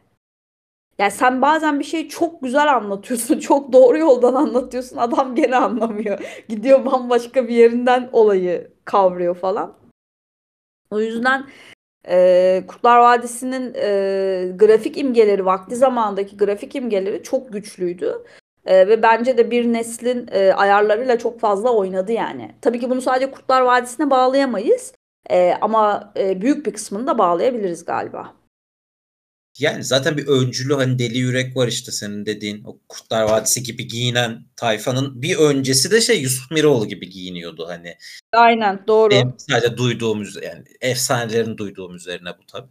Yani 0.98 1.10
sen 1.10 1.42
bazen 1.42 1.78
bir 1.80 1.84
şeyi 1.84 2.08
çok 2.08 2.42
güzel 2.42 2.74
anlatıyorsun. 2.74 3.38
Çok 3.40 3.72
doğru 3.72 3.98
yoldan 3.98 4.34
anlatıyorsun. 4.34 4.96
Adam 4.96 5.34
gene 5.34 5.56
anlamıyor. 5.56 6.18
Gidiyor 6.48 6.86
bambaşka 6.86 7.48
bir 7.48 7.54
yerinden 7.54 8.10
olayı 8.12 8.70
kavruyor 8.84 9.34
falan. 9.34 9.81
O 10.92 11.00
yüzden 11.00 11.46
e, 12.08 12.64
Kurtlar 12.68 12.98
Vadisi'nin 12.98 13.74
e, 13.74 14.52
grafik 14.56 14.98
imgeleri, 14.98 15.46
vakti 15.46 15.76
zamandaki 15.76 16.36
grafik 16.36 16.74
imgeleri 16.74 17.22
çok 17.22 17.52
güçlüydü. 17.52 18.24
E, 18.66 18.88
ve 18.88 19.02
bence 19.02 19.38
de 19.38 19.50
bir 19.50 19.72
neslin 19.72 20.28
e, 20.32 20.52
ayarlarıyla 20.52 21.18
çok 21.18 21.40
fazla 21.40 21.70
oynadı 21.74 22.12
yani. 22.12 22.54
Tabii 22.62 22.80
ki 22.80 22.90
bunu 22.90 23.00
sadece 23.00 23.30
Kurtlar 23.30 23.62
Vadisi'ne 23.62 24.10
bağlayamayız. 24.10 24.94
E, 25.30 25.54
ama 25.60 26.12
e, 26.16 26.40
büyük 26.42 26.66
bir 26.66 26.72
kısmını 26.72 27.06
da 27.06 27.18
bağlayabiliriz 27.18 27.84
galiba. 27.84 28.41
Yani 29.58 29.84
zaten 29.84 30.16
bir 30.16 30.26
öncülü 30.26 30.74
hani 30.74 30.98
deli 30.98 31.18
yürek 31.18 31.56
var 31.56 31.68
işte 31.68 31.92
senin 31.92 32.26
dediğin 32.26 32.64
o 32.64 32.78
Kurtlar 32.88 33.22
Vadisi 33.22 33.62
gibi 33.62 33.88
giyinen 33.88 34.44
tayfanın 34.56 35.22
bir 35.22 35.36
öncesi 35.36 35.90
de 35.90 36.00
şey 36.00 36.20
Yusuf 36.20 36.50
Miroğlu 36.50 36.88
gibi 36.88 37.10
giyiniyordu 37.10 37.68
hani. 37.68 37.96
Aynen 38.32 38.84
doğru. 38.86 39.10
Benim 39.10 39.34
sadece 39.38 39.76
duyduğumuz 39.76 40.36
yani 40.42 40.64
efsanelerin 40.80 41.56
duyduğum 41.56 41.96
üzerine 41.96 42.30
bu 42.38 42.46
tabii. 42.46 42.70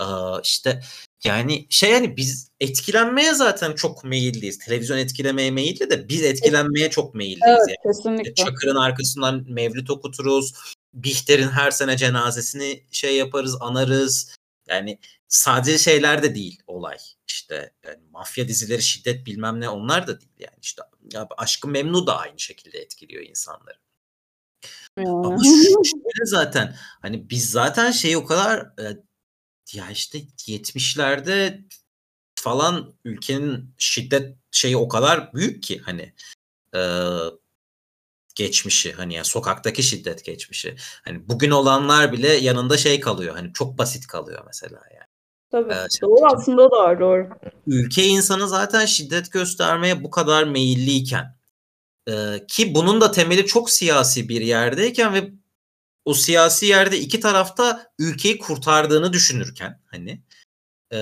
Ee, 0.00 0.04
işte 0.42 0.80
yani 1.24 1.66
şey 1.70 1.90
yani 1.90 2.16
biz 2.16 2.50
etkilenmeye 2.60 3.34
zaten 3.34 3.72
çok 3.72 4.04
meyilliyiz. 4.04 4.58
Televizyon 4.58 4.98
etkilemeye 4.98 5.50
meyilli 5.50 5.90
de 5.90 6.08
biz 6.08 6.22
etkilenmeye 6.22 6.90
çok 6.90 7.14
meyilliyiz. 7.14 7.42
Evet, 7.68 7.68
yani. 7.68 7.94
kesinlikle. 7.94 8.34
Çakır'ın 8.34 8.76
arkasından 8.76 9.44
mevlüt 9.48 9.90
okuturuz. 9.90 10.52
Bihter'in 10.94 11.48
her 11.48 11.70
sene 11.70 11.96
cenazesini 11.96 12.82
şey 12.90 13.16
yaparız, 13.16 13.56
anarız. 13.60 14.36
Yani 14.70 14.98
sadece 15.28 15.78
şeyler 15.78 16.22
de 16.22 16.34
değil 16.34 16.62
olay. 16.66 16.98
İşte 17.26 17.74
yani 17.84 18.02
mafya 18.10 18.48
dizileri 18.48 18.82
şiddet 18.82 19.26
bilmem 19.26 19.60
ne 19.60 19.68
onlar 19.68 20.06
da 20.06 20.20
değil 20.20 20.32
yani 20.38 20.58
işte 20.62 20.82
ya 21.12 21.28
aşkı 21.36 21.68
memnu 21.68 22.06
da 22.06 22.18
aynı 22.18 22.40
şekilde 22.40 22.78
etkiliyor 22.78 23.22
insanları. 23.22 23.78
Ama 24.96 25.38
şöyle 25.84 26.24
zaten 26.24 26.76
hani 27.02 27.30
biz 27.30 27.50
zaten 27.50 27.90
şeyi 27.90 28.16
o 28.16 28.24
kadar 28.24 28.60
e, 28.60 28.96
ya 29.72 29.90
işte 29.90 30.18
70'lerde 30.18 31.64
falan 32.34 32.94
ülkenin 33.04 33.74
şiddet 33.78 34.36
şeyi 34.50 34.76
o 34.76 34.88
kadar 34.88 35.32
büyük 35.32 35.62
ki 35.62 35.78
hani 35.78 36.14
e, 36.74 36.80
geçmişi 38.40 38.92
hani 38.92 39.14
yani 39.14 39.24
sokaktaki 39.24 39.82
şiddet 39.82 40.24
geçmişi. 40.24 40.76
Hani 41.04 41.28
bugün 41.28 41.50
olanlar 41.50 42.12
bile 42.12 42.28
yanında 42.28 42.76
şey 42.76 43.00
kalıyor. 43.00 43.34
Hani 43.34 43.52
çok 43.52 43.78
basit 43.78 44.06
kalıyor 44.06 44.42
mesela 44.46 44.80
yani. 44.94 45.06
Tabii. 45.50 45.72
Ee, 45.72 46.02
doğru 46.02 46.26
aslında 46.36 46.70
da 46.70 47.00
doğru. 47.00 47.28
Ülke 47.66 48.04
insanı 48.04 48.48
zaten 48.48 48.86
şiddet 48.86 49.32
göstermeye 49.32 50.04
bu 50.04 50.10
kadar 50.10 50.44
meyilliyken 50.44 51.36
e, 52.08 52.46
ki 52.48 52.74
bunun 52.74 53.00
da 53.00 53.10
temeli 53.10 53.46
çok 53.46 53.70
siyasi 53.70 54.28
bir 54.28 54.40
yerdeyken 54.40 55.14
ve 55.14 55.30
o 56.04 56.14
siyasi 56.14 56.66
yerde 56.66 56.98
iki 56.98 57.20
tarafta 57.20 57.92
ülkeyi 57.98 58.38
kurtardığını 58.38 59.12
düşünürken 59.12 59.80
hani 59.86 60.22
e, 60.92 60.98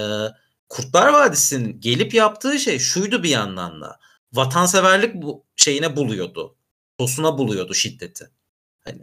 Kurtlar 0.69 1.09
Vadisi'nin 1.13 1.81
gelip 1.81 2.15
yaptığı 2.15 2.59
şey 2.59 2.79
şuydu 2.79 3.23
bir 3.23 3.29
yandan 3.29 3.81
da. 3.81 3.99
Vatanseverlik 4.33 5.15
bu 5.15 5.45
şeyine 5.57 5.97
buluyordu. 5.97 6.58
Tosuna 6.99 7.39
buluyordu 7.39 7.75
şiddeti. 7.75 8.31
Hani 8.81 9.03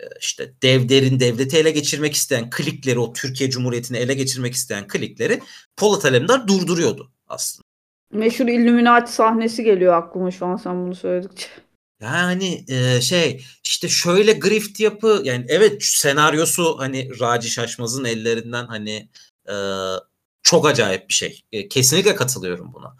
e, 0.00 0.04
işte 0.20 0.54
dev 0.62 0.88
derin 0.88 1.20
devleti 1.20 1.56
ele 1.56 1.70
geçirmek 1.70 2.14
isteyen 2.14 2.50
klikleri 2.50 2.98
o 2.98 3.12
Türkiye 3.12 3.50
Cumhuriyeti'ni 3.50 3.98
ele 3.98 4.14
geçirmek 4.14 4.54
isteyen 4.54 4.86
klikleri 4.86 5.40
Polat 5.76 6.04
Alemdar 6.04 6.48
durduruyordu 6.48 7.12
aslında. 7.28 7.64
Meşhur 8.12 8.46
Illuminati 8.46 9.12
sahnesi 9.12 9.64
geliyor 9.64 9.94
aklıma 9.94 10.30
şu 10.30 10.46
an 10.46 10.56
sen 10.56 10.86
bunu 10.86 10.94
söyledikçe. 10.94 11.46
Yani 12.00 12.64
e, 12.68 13.00
şey 13.00 13.44
işte 13.64 13.88
şöyle 13.88 14.32
grift 14.32 14.80
yapı 14.80 15.20
yani 15.24 15.44
evet 15.48 15.84
senaryosu 15.84 16.78
hani 16.78 17.20
Raci 17.20 17.50
Şaşmaz'ın 17.50 18.04
ellerinden 18.04 18.66
hani 18.66 19.08
e, 19.48 19.54
çok 20.42 20.66
acayip 20.66 21.08
bir 21.08 21.14
şey. 21.14 21.42
E, 21.52 21.68
kesinlikle 21.68 22.14
katılıyorum 22.14 22.72
buna. 22.72 22.96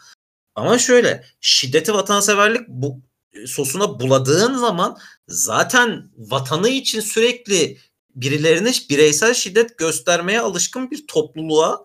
Ama 0.54 0.78
şöyle 0.78 1.24
şiddeti 1.40 1.94
vatanseverlik 1.94 2.68
bu 2.68 3.00
sosuna 3.46 4.00
buladığın 4.00 4.54
zaman 4.54 4.98
zaten 5.28 6.10
vatanı 6.16 6.68
için 6.68 7.00
sürekli 7.00 7.78
birilerine 8.14 8.70
bireysel 8.90 9.34
şiddet 9.34 9.78
göstermeye 9.78 10.40
alışkın 10.40 10.90
bir 10.90 11.06
topluluğa 11.06 11.84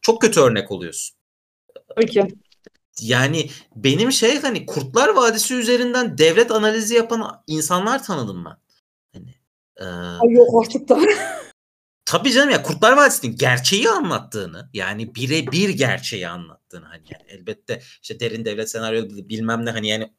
çok 0.00 0.22
kötü 0.22 0.40
örnek 0.40 0.70
oluyorsun. 0.70 1.16
Peki. 1.96 2.28
Yani 3.00 3.50
benim 3.76 4.12
şey 4.12 4.40
hani 4.40 4.66
Kurtlar 4.66 5.08
Vadisi 5.08 5.54
üzerinden 5.54 6.18
devlet 6.18 6.50
analizi 6.50 6.94
yapan 6.94 7.42
insanlar 7.46 8.04
tanıdım 8.04 8.44
ben. 8.44 8.56
Hani, 9.12 9.34
e, 9.76 9.84
Ay 9.84 10.30
yok 10.30 10.64
artık 10.64 10.88
da. 10.88 10.98
tabii 12.04 12.32
canım 12.32 12.50
ya 12.50 12.62
Kurtlar 12.62 12.96
Vadisi'nin 12.96 13.36
gerçeği 13.36 13.90
anlattığını 13.90 14.70
yani 14.72 15.14
birebir 15.14 15.68
gerçeği 15.68 16.28
anlattığını 16.28 16.84
hani 16.84 17.02
yani 17.10 17.24
elbette 17.28 17.82
işte 18.02 18.20
derin 18.20 18.44
devlet 18.44 18.70
senaryo 18.70 19.08
bilmem 19.08 19.66
ne 19.66 19.70
hani 19.70 19.88
yani 19.88 20.14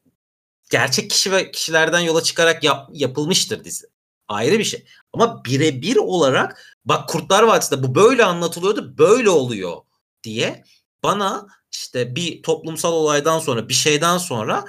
gerçek 0.70 1.10
kişi 1.10 1.32
ve 1.32 1.50
kişilerden 1.50 2.00
yola 2.00 2.22
çıkarak 2.22 2.64
yap, 2.64 2.88
yapılmıştır 2.92 3.64
dizi. 3.64 3.86
Ayrı 4.28 4.58
bir 4.58 4.64
şey. 4.64 4.86
Ama 5.12 5.44
birebir 5.44 5.96
olarak 5.96 6.76
bak 6.84 7.08
Kurtlar 7.08 7.42
Vadisi'nde 7.42 7.82
bu 7.82 7.94
böyle 7.94 8.24
anlatılıyordu 8.24 8.98
böyle 8.98 9.30
oluyor 9.30 9.76
diye 10.22 10.64
bana 11.02 11.46
işte 11.72 12.16
bir 12.16 12.42
toplumsal 12.42 12.92
olaydan 12.92 13.38
sonra 13.38 13.68
bir 13.68 13.74
şeyden 13.74 14.18
sonra 14.18 14.64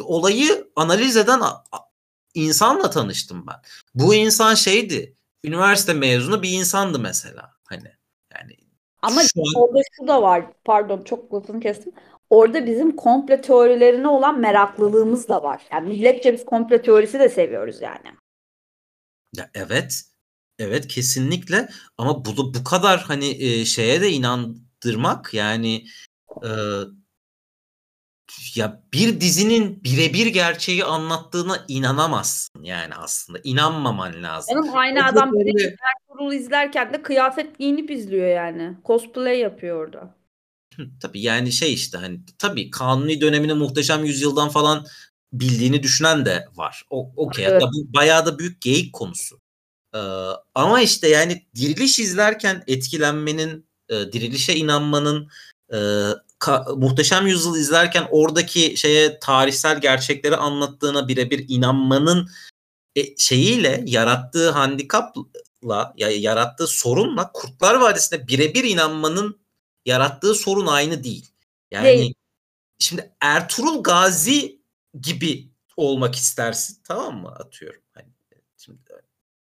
olayı 0.00 0.70
analiz 0.76 1.16
eden 1.16 1.40
insanla 2.34 2.90
tanıştım 2.90 3.46
ben. 3.46 3.56
Bu 3.94 4.14
insan 4.14 4.54
şeydi. 4.54 5.16
Üniversite 5.44 5.92
mezunu 5.92 6.42
bir 6.42 6.50
insandı 6.50 6.98
mesela. 6.98 7.54
Hani 7.64 7.92
yani 8.34 8.56
ama 9.02 9.22
şu 9.22 9.40
an... 9.40 9.62
orada 9.62 9.80
şu 9.96 10.08
da 10.08 10.22
var. 10.22 10.44
Pardon 10.64 11.02
çok 11.02 11.34
lafını 11.34 11.60
kestim. 11.60 11.92
Orada 12.30 12.66
bizim 12.66 12.96
komple 12.96 13.40
teorilerine 13.40 14.08
olan 14.08 14.40
meraklılığımız 14.40 15.28
da 15.28 15.42
var. 15.42 15.62
Yani 15.72 15.88
milletçe 15.88 16.32
biz 16.32 16.44
komple 16.44 16.82
teorisi 16.82 17.18
de 17.18 17.28
seviyoruz 17.28 17.82
yani. 17.82 18.16
Ya 19.36 19.50
evet. 19.54 20.02
Evet 20.58 20.88
kesinlikle 20.88 21.68
ama 21.98 22.24
bu 22.24 22.54
bu 22.54 22.64
kadar 22.64 23.00
hani 23.00 23.44
e, 23.44 23.64
şeye 23.64 24.00
de 24.00 24.10
inandırmak 24.10 25.34
yani 25.34 25.84
e, 26.42 26.50
ya 28.54 28.82
bir 28.92 29.20
dizinin 29.20 29.84
birebir 29.84 30.26
gerçeği 30.26 30.84
anlattığına 30.84 31.64
inanamazsın 31.68 32.62
yani 32.62 32.94
aslında. 32.94 33.38
inanmaman 33.44 34.22
lazım. 34.22 34.54
Canım 34.54 34.76
aynı 34.76 35.00
o 35.00 35.02
adam. 35.02 35.32
Ertuğrul 35.36 36.32
izlerken 36.32 36.92
de 36.92 37.02
kıyafet 37.02 37.58
giyinip 37.58 37.90
izliyor 37.90 38.28
yani. 38.28 38.76
Cosplay 38.84 39.38
yapıyor 39.38 39.86
orada. 39.86 40.14
Tabii 41.00 41.20
yani 41.20 41.52
şey 41.52 41.74
işte 41.74 41.98
hani 41.98 42.20
tabii 42.38 42.70
kanuni 42.70 43.20
dönemini 43.20 43.54
muhteşem 43.54 44.04
yüzyıldan 44.04 44.48
falan 44.48 44.86
bildiğini 45.32 45.82
düşünen 45.82 46.24
de 46.24 46.46
var. 46.54 46.82
O 46.90 47.12
okey. 47.16 47.46
Evet. 47.46 47.62
Bu 47.62 47.94
bayağı 47.94 48.26
da 48.26 48.38
büyük 48.38 48.60
geyik 48.60 48.92
konusu. 48.92 49.40
Ee, 49.94 49.98
ama 50.54 50.80
işte 50.80 51.08
yani 51.08 51.46
diriliş 51.56 51.98
izlerken 51.98 52.64
etkilenmenin, 52.66 53.66
e, 53.88 54.12
dirilişe 54.12 54.54
inanmanın 54.54 55.28
e, 55.72 55.76
ka- 56.40 56.80
Muhteşem 56.80 57.26
Yüzyıl 57.26 57.56
izlerken 57.56 58.06
oradaki 58.10 58.76
şeye 58.76 59.18
tarihsel 59.18 59.80
gerçekleri 59.80 60.36
anlattığına 60.36 61.08
birebir 61.08 61.44
inanmanın 61.48 62.28
e, 62.96 63.16
şeyiyle 63.16 63.82
yarattığı 63.86 64.50
handikapla 64.50 65.94
ya 65.96 66.10
yarattığı 66.10 66.66
sorunla 66.66 67.32
Kurtlar 67.32 67.74
Vadisi'nde 67.74 68.28
birebir 68.28 68.64
inanmanın 68.64 69.45
yarattığı 69.86 70.34
sorun 70.34 70.66
aynı 70.66 71.04
değil. 71.04 71.30
Yani 71.70 71.86
değil. 71.86 72.14
şimdi 72.78 73.12
Ertuğrul 73.20 73.82
Gazi 73.82 74.62
gibi 75.00 75.50
olmak 75.76 76.14
istersin 76.14 76.78
tamam 76.84 77.16
mı 77.16 77.28
atıyorum. 77.28 77.82
Hani 77.92 78.08
şimdi 78.56 78.78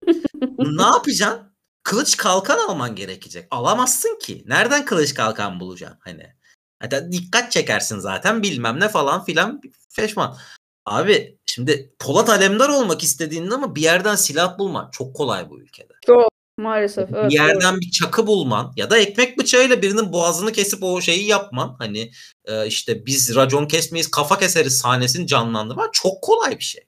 ne 0.78 0.84
yapacaksın? 0.84 1.52
Kılıç 1.84 2.18
kalkan 2.18 2.58
alman 2.70 2.96
gerekecek. 2.96 3.48
Alamazsın 3.52 4.20
ki. 4.20 4.44
Nereden 4.48 4.86
kılıç 4.86 5.14
kalkan 5.14 5.60
bulacaksın 5.60 6.00
hani? 6.02 6.36
Hatta 6.80 7.12
dikkat 7.12 7.52
çekersin 7.52 8.00
zaten 8.00 8.44
bilmem 8.44 8.80
ne 8.80 8.90
falan 8.90 9.26
filan 9.26 9.62
feşman. 9.90 10.38
Abi 10.86 11.38
şimdi 11.46 11.96
Polat 12.00 12.30
Alemdar 12.30 12.70
olmak 12.70 13.04
istediğinde 13.04 13.56
ama 13.56 13.76
bir 13.76 13.82
yerden 13.82 14.16
silah 14.16 14.60
bulman 14.60 14.90
çok 14.92 15.16
kolay 15.16 15.50
bu 15.50 15.60
ülkede. 15.60 15.94
Çok 16.06 16.31
maalesef. 16.62 17.10
Evet, 17.14 17.32
bir 17.32 17.36
yerden 17.36 17.74
doğru. 17.74 17.82
bir 17.82 17.92
çakı 17.92 18.28
bulman 18.28 18.74
ya 18.76 18.90
da 18.90 18.98
ekmek 18.98 19.38
bıçağıyla 19.38 19.82
birinin 19.82 20.14
boğazını 20.14 20.52
kesip 20.52 20.84
o 20.84 21.02
şeyi 21.02 21.28
yapman 21.28 21.76
hani 21.80 22.12
e, 22.46 22.68
işte 22.68 23.06
biz 23.06 23.36
racon 23.36 23.68
kesmeyiz 23.68 24.12
kafa 24.12 24.40
keseriz 24.40 24.78
sahnesini 24.78 25.28
canlandırman 25.28 25.90
çok 25.94 26.22
kolay 26.22 26.60
bir 26.60 26.64
şey. 26.64 26.84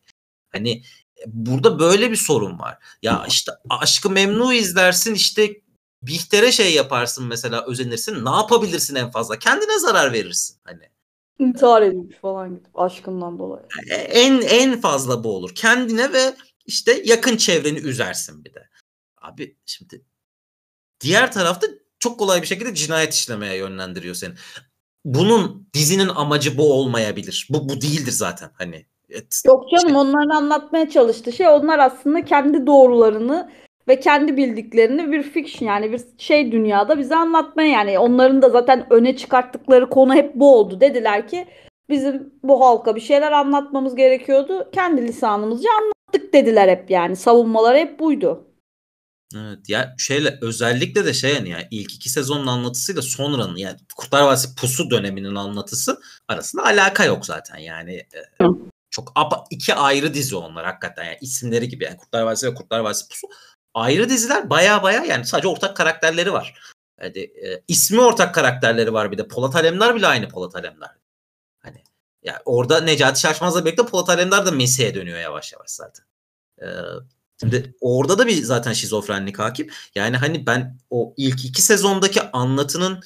Hani 0.52 0.72
e, 1.18 1.24
burada 1.26 1.80
böyle 1.80 2.12
bir 2.12 2.16
sorun 2.16 2.60
var. 2.60 2.78
Ya 3.02 3.26
işte 3.28 3.52
Aşkı 3.70 4.10
Memnu 4.10 4.54
izlersin 4.54 5.16
işte 5.16 5.64
Bihter'e 6.02 6.52
şey 6.52 6.74
yaparsın 6.74 7.28
mesela 7.28 7.66
özenirsin. 7.68 8.26
Ne 8.26 8.30
yapabilirsin 8.30 8.96
en 8.96 9.12
fazla? 9.12 9.40
Kendine 9.40 9.80
zarar 9.80 10.14
verirsin 10.14 10.58
hani. 10.64 10.90
İntihar 11.40 11.82
edilmiş 11.82 12.18
falan 12.18 12.50
gidip 12.50 12.80
aşkından 12.80 13.40
dolayı. 13.40 13.64
E, 13.90 13.96
en 13.96 14.42
en 14.42 14.82
fazla 14.82 15.24
bu 15.24 15.36
olur. 15.36 15.56
Kendine 15.56 16.14
ve 16.14 16.36
işte 16.66 17.02
yakın 17.06 17.38
çevreni 17.38 17.80
üzersin 17.80 18.46
bir 18.46 18.54
de. 18.54 18.70
Abi 19.24 19.58
şimdi 19.66 20.02
diğer 21.02 21.32
tarafta 21.32 21.68
çok 22.00 22.20
kolay 22.20 22.42
bir 22.42 22.48
şekilde 22.48 22.76
cinayet 22.76 23.14
işlemeye 23.14 23.58
yönlendiriyor 23.58 24.16
seni. 24.16 24.34
Bunun 25.06 25.70
dizinin 25.74 26.10
amacı 26.10 26.58
bu 26.58 26.74
olmayabilir. 26.74 27.48
Bu 27.50 27.70
bu 27.70 27.82
değildir 27.82 28.12
zaten 28.12 28.50
hani. 28.58 28.86
Et, 29.10 29.42
Yok 29.46 29.72
canım 29.72 29.88
işte, 29.88 29.98
onların 29.98 30.30
anlatmaya 30.30 30.90
çalıştığı 30.90 31.32
şey 31.32 31.48
onlar 31.48 31.80
aslında 31.80 32.26
kendi 32.26 32.68
doğrularını 32.68 33.52
ve 33.88 34.00
kendi 34.00 34.38
bildiklerini 34.38 35.12
bir 35.12 35.24
fiction 35.24 35.68
yani 35.68 35.92
bir 35.92 36.02
şey 36.18 36.52
dünyada 36.52 37.00
bize 37.00 37.16
anlatmaya 37.16 37.70
yani 37.70 38.00
onların 38.00 38.42
da 38.42 38.50
zaten 38.50 38.88
öne 38.94 39.16
çıkarttıkları 39.18 39.90
konu 39.90 40.14
hep 40.14 40.36
bu 40.36 40.56
oldu. 40.56 40.82
Dediler 40.82 41.28
ki 41.28 41.48
bizim 41.90 42.34
bu 42.44 42.62
halka 42.62 42.96
bir 42.96 43.02
şeyler 43.02 43.32
anlatmamız 43.32 43.96
gerekiyordu. 43.96 44.70
Kendi 44.72 45.02
lisanımızca 45.02 45.70
anlattık 45.82 46.34
dediler 46.34 46.70
hep 46.70 46.92
yani. 46.92 47.16
Savunmaları 47.16 47.78
hep 47.78 48.00
buydu. 48.00 48.53
Evet 49.36 49.70
ya 49.70 49.96
şeyle 49.98 50.38
özellikle 50.42 51.06
de 51.06 51.14
şey 51.14 51.34
yani, 51.34 51.50
yani 51.50 51.68
ilk 51.72 51.94
iki 51.94 52.10
sezonun 52.10 52.48
anlatısıyla 52.48 53.02
sonranın 53.02 53.56
yani 53.56 53.80
Kurtlar 53.96 54.22
Vadisi 54.24 54.56
Pusu 54.56 54.90
döneminin 54.90 55.36
anlatısı 55.36 56.02
arasında 56.28 56.64
alaka 56.64 57.06
yok 57.06 57.26
zaten 57.26 57.58
yani. 57.58 57.96
E, 57.96 58.46
çok 58.90 59.14
iki 59.50 59.76
ayrı 59.76 60.14
dizi 60.14 60.36
onlar 60.36 60.66
hakikaten 60.66 61.04
yani 61.04 61.18
isimleri 61.22 61.70
gibi 61.70 61.84
yani 61.84 61.98
Kurtlar 61.98 62.22
Vadisi 62.22 62.48
ve 62.48 62.54
Kurtlar 62.54 62.80
Vadisi 62.80 63.08
Pusu 63.08 63.28
ayrı 63.74 64.10
diziler 64.10 64.50
baya 64.50 64.84
baya 64.84 65.04
yani 65.04 65.26
sadece 65.26 65.48
ortak 65.48 65.78
karakterleri 65.78 66.34
var. 66.34 66.60
Yani, 67.02 67.20
e, 67.20 67.64
ismi 67.68 68.02
ortak 68.02 68.36
karakterleri 68.36 68.94
var 68.94 69.12
bir 69.12 69.18
de. 69.18 69.28
Polat 69.28 69.56
Alemdar 69.56 69.96
bile 69.96 70.08
aynı 70.08 70.30
Polat 70.30 70.56
Alemdar. 70.56 70.92
Hani 71.60 71.84
yani 72.24 72.38
orada 72.46 72.82
Necati 72.82 73.20
Şaşmaz'la 73.20 73.66
birlikte 73.66 73.86
Polat 73.86 74.10
Alemdar 74.10 74.46
da 74.46 74.52
Mesih'e 74.52 74.96
dönüyor 74.96 75.20
yavaş 75.20 75.54
yavaş 75.54 75.70
zaten. 75.70 76.06
Ee, 76.62 76.66
şimdi 77.40 77.76
orada 77.82 78.18
da 78.18 78.28
bir 78.28 78.44
zaten 78.44 78.74
şizofrenlik 78.74 79.40
hakim. 79.40 79.70
Yani 79.96 80.18
hani 80.18 80.46
ben 80.46 80.78
o 80.90 81.14
ilk 81.18 81.46
iki 81.46 81.62
sezondaki 81.62 82.22
anlatının 82.22 83.04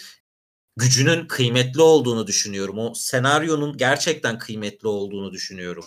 gücünün 0.78 1.28
kıymetli 1.28 1.82
olduğunu 1.82 2.28
düşünüyorum. 2.28 2.80
O 2.80 2.94
senaryonun 2.94 3.78
gerçekten 3.78 4.38
kıymetli 4.38 4.88
olduğunu 4.88 5.32
düşünüyorum. 5.34 5.86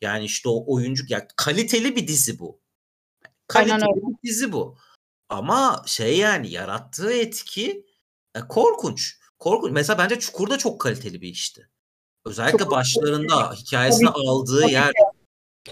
Yani 0.00 0.24
işte 0.24 0.48
o 0.48 0.74
oyuncu 0.74 1.04
ya 1.08 1.26
kaliteli 1.36 1.96
bir 1.96 2.08
dizi 2.08 2.38
bu. 2.38 2.60
Kaliteli 3.48 3.80
bir 3.80 4.28
dizi 4.28 4.52
bu. 4.52 4.78
Ama 5.28 5.82
şey 5.86 6.18
yani 6.18 6.50
yarattığı 6.50 7.12
etki 7.12 7.86
e, 8.34 8.40
korkunç. 8.40 9.18
Korkunç. 9.38 9.72
Mesela 9.72 9.98
bence 9.98 10.18
Çukur 10.18 10.50
da 10.50 10.58
çok 10.58 10.80
kaliteli 10.80 11.20
bir 11.20 11.28
işti. 11.28 11.68
Özellikle 12.24 12.58
çok 12.58 12.70
başlarında 12.70 13.52
hikayesine 13.52 14.08
Tabii. 14.08 14.28
aldığı 14.28 14.60
Tabii. 14.60 14.72
yer, 14.72 14.92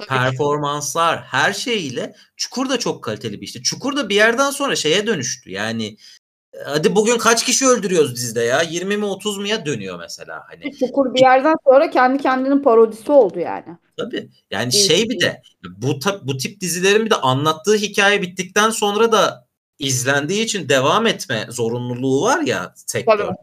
Tabii. 0.08 0.18
performanslar, 0.18 1.22
her 1.22 1.52
şeyiyle 1.52 2.14
Çukur 2.36 2.68
da 2.68 2.78
çok 2.78 3.04
kaliteli 3.04 3.40
bir 3.40 3.46
işti. 3.46 3.62
Çukur 3.62 3.96
da 3.96 4.08
bir 4.08 4.14
yerden 4.14 4.50
sonra 4.50 4.76
şeye 4.76 5.06
dönüştü. 5.06 5.50
Yani 5.50 5.96
hadi 6.64 6.96
bugün 6.96 7.18
kaç 7.18 7.44
kişi 7.44 7.66
öldürüyoruz 7.66 8.16
dizide 8.16 8.40
ya? 8.40 8.62
20 8.62 8.96
mi 8.96 9.04
30 9.04 9.38
mu 9.38 9.46
ya 9.46 9.66
dönüyor 9.66 9.98
mesela 9.98 10.42
hani. 10.48 10.76
Çukur 10.78 11.14
bir 11.14 11.20
yerden 11.20 11.54
sonra 11.64 11.90
kendi 11.90 12.22
kendinin 12.22 12.62
parodisi 12.62 13.12
oldu 13.12 13.38
yani. 13.38 13.78
Tabii. 13.96 14.30
Yani 14.50 14.72
şey 14.72 15.08
bir 15.08 15.20
de 15.20 15.42
bu 15.64 15.98
bu 16.22 16.36
tip 16.36 16.60
dizilerin 16.60 17.04
bir 17.04 17.10
de 17.10 17.14
anlattığı 17.14 17.74
hikaye 17.74 18.22
bittikten 18.22 18.70
sonra 18.70 19.12
da 19.12 19.46
izlendiği 19.78 20.44
için 20.44 20.68
devam 20.68 21.06
etme 21.06 21.46
zorunluluğu 21.50 22.22
var 22.22 22.40
ya 22.40 22.72
sektör. 22.76 23.34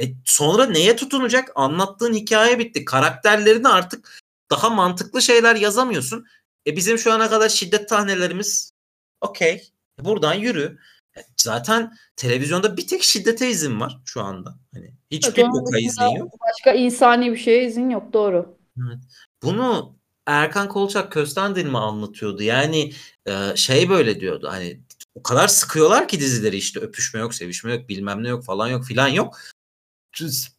E, 0.00 0.04
sonra 0.24 0.66
neye 0.66 0.96
tutunacak? 0.96 1.52
Anlattığın 1.54 2.14
hikaye 2.14 2.58
bitti. 2.58 2.84
Karakterlerini 2.84 3.68
artık 3.68 4.21
daha 4.52 4.70
mantıklı 4.70 5.22
şeyler 5.22 5.56
yazamıyorsun. 5.56 6.26
E 6.66 6.76
bizim 6.76 6.98
şu 6.98 7.12
ana 7.12 7.30
kadar 7.30 7.48
şiddet 7.48 7.88
tahnelerimiz 7.88 8.72
okey. 9.20 9.72
Buradan 10.00 10.34
yürü. 10.34 10.78
E, 11.16 11.20
zaten 11.36 11.92
televizyonda 12.16 12.76
bir 12.76 12.86
tek 12.86 13.02
şiddete 13.02 13.50
izin 13.50 13.80
var 13.80 14.00
şu 14.04 14.22
anda. 14.22 14.58
Hani 14.74 14.94
hiçbir 15.10 15.44
boka 15.44 15.78
izin 15.78 16.16
yok. 16.16 16.32
Başka 16.48 16.72
insani 16.72 17.32
bir 17.32 17.36
şeye 17.36 17.66
izin 17.66 17.90
yok 17.90 18.12
doğru. 18.12 18.56
Evet. 18.78 18.98
Bunu 19.42 19.96
Erkan 20.26 20.68
Kolçak 20.68 21.12
Köstendil 21.12 21.66
mi 21.66 21.78
anlatıyordu? 21.78 22.42
Yani 22.42 22.92
e, 23.26 23.56
şey 23.56 23.88
böyle 23.88 24.20
diyordu. 24.20 24.48
Hani 24.50 24.80
o 25.14 25.22
kadar 25.22 25.48
sıkıyorlar 25.48 26.08
ki 26.08 26.20
dizileri 26.20 26.56
işte 26.56 26.80
öpüşme 26.80 27.20
yok, 27.20 27.34
sevişme 27.34 27.72
yok, 27.72 27.88
bilmem 27.88 28.22
ne 28.22 28.28
yok 28.28 28.44
falan 28.44 28.68
yok 28.68 28.84
filan 28.84 29.08
yok. 29.08 29.38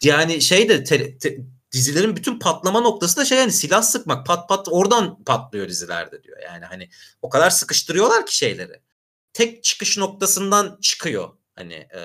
Yani 0.03 0.41
şey 0.41 0.69
de 0.69 0.83
te, 0.83 1.17
te, 1.17 1.37
dizilerin 1.73 2.15
bütün 2.15 2.39
patlama 2.39 2.79
noktası 2.79 3.17
da 3.17 3.25
şey 3.25 3.37
yani 3.37 3.51
silah 3.51 3.81
sıkmak 3.81 4.25
pat 4.25 4.49
pat 4.49 4.67
oradan 4.71 5.23
patlıyor 5.23 5.69
dizilerde 5.69 6.23
diyor. 6.23 6.37
Yani 6.43 6.65
hani 6.65 6.89
o 7.21 7.29
kadar 7.29 7.49
sıkıştırıyorlar 7.49 8.25
ki 8.25 8.37
şeyleri. 8.37 8.81
Tek 9.33 9.63
çıkış 9.63 9.97
noktasından 9.97 10.77
çıkıyor. 10.81 11.29
Hani 11.55 11.73
e, 11.73 12.01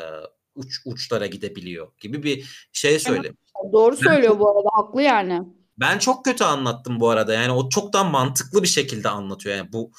uç 0.55 0.81
uçlara 0.85 1.27
gidebiliyor 1.27 1.93
gibi 2.01 2.23
bir 2.23 2.69
şey 2.73 2.99
söylemiş. 2.99 3.39
Doğru 3.73 3.97
söylüyor 3.97 4.33
ben, 4.33 4.41
bu 4.41 4.51
arada 4.51 4.69
haklı 4.73 5.03
yani. 5.03 5.43
Ben 5.79 5.99
çok 5.99 6.25
kötü 6.25 6.45
anlattım 6.45 7.01
bu 7.01 7.11
arada. 7.11 7.35
Yani 7.35 7.53
o 7.53 7.69
çok 7.69 7.93
daha 7.93 8.05
mantıklı 8.05 8.63
bir 8.63 8.69
şekilde 8.69 9.09
anlatıyor. 9.09 9.57
Yani 9.57 9.73
bu 9.73 9.91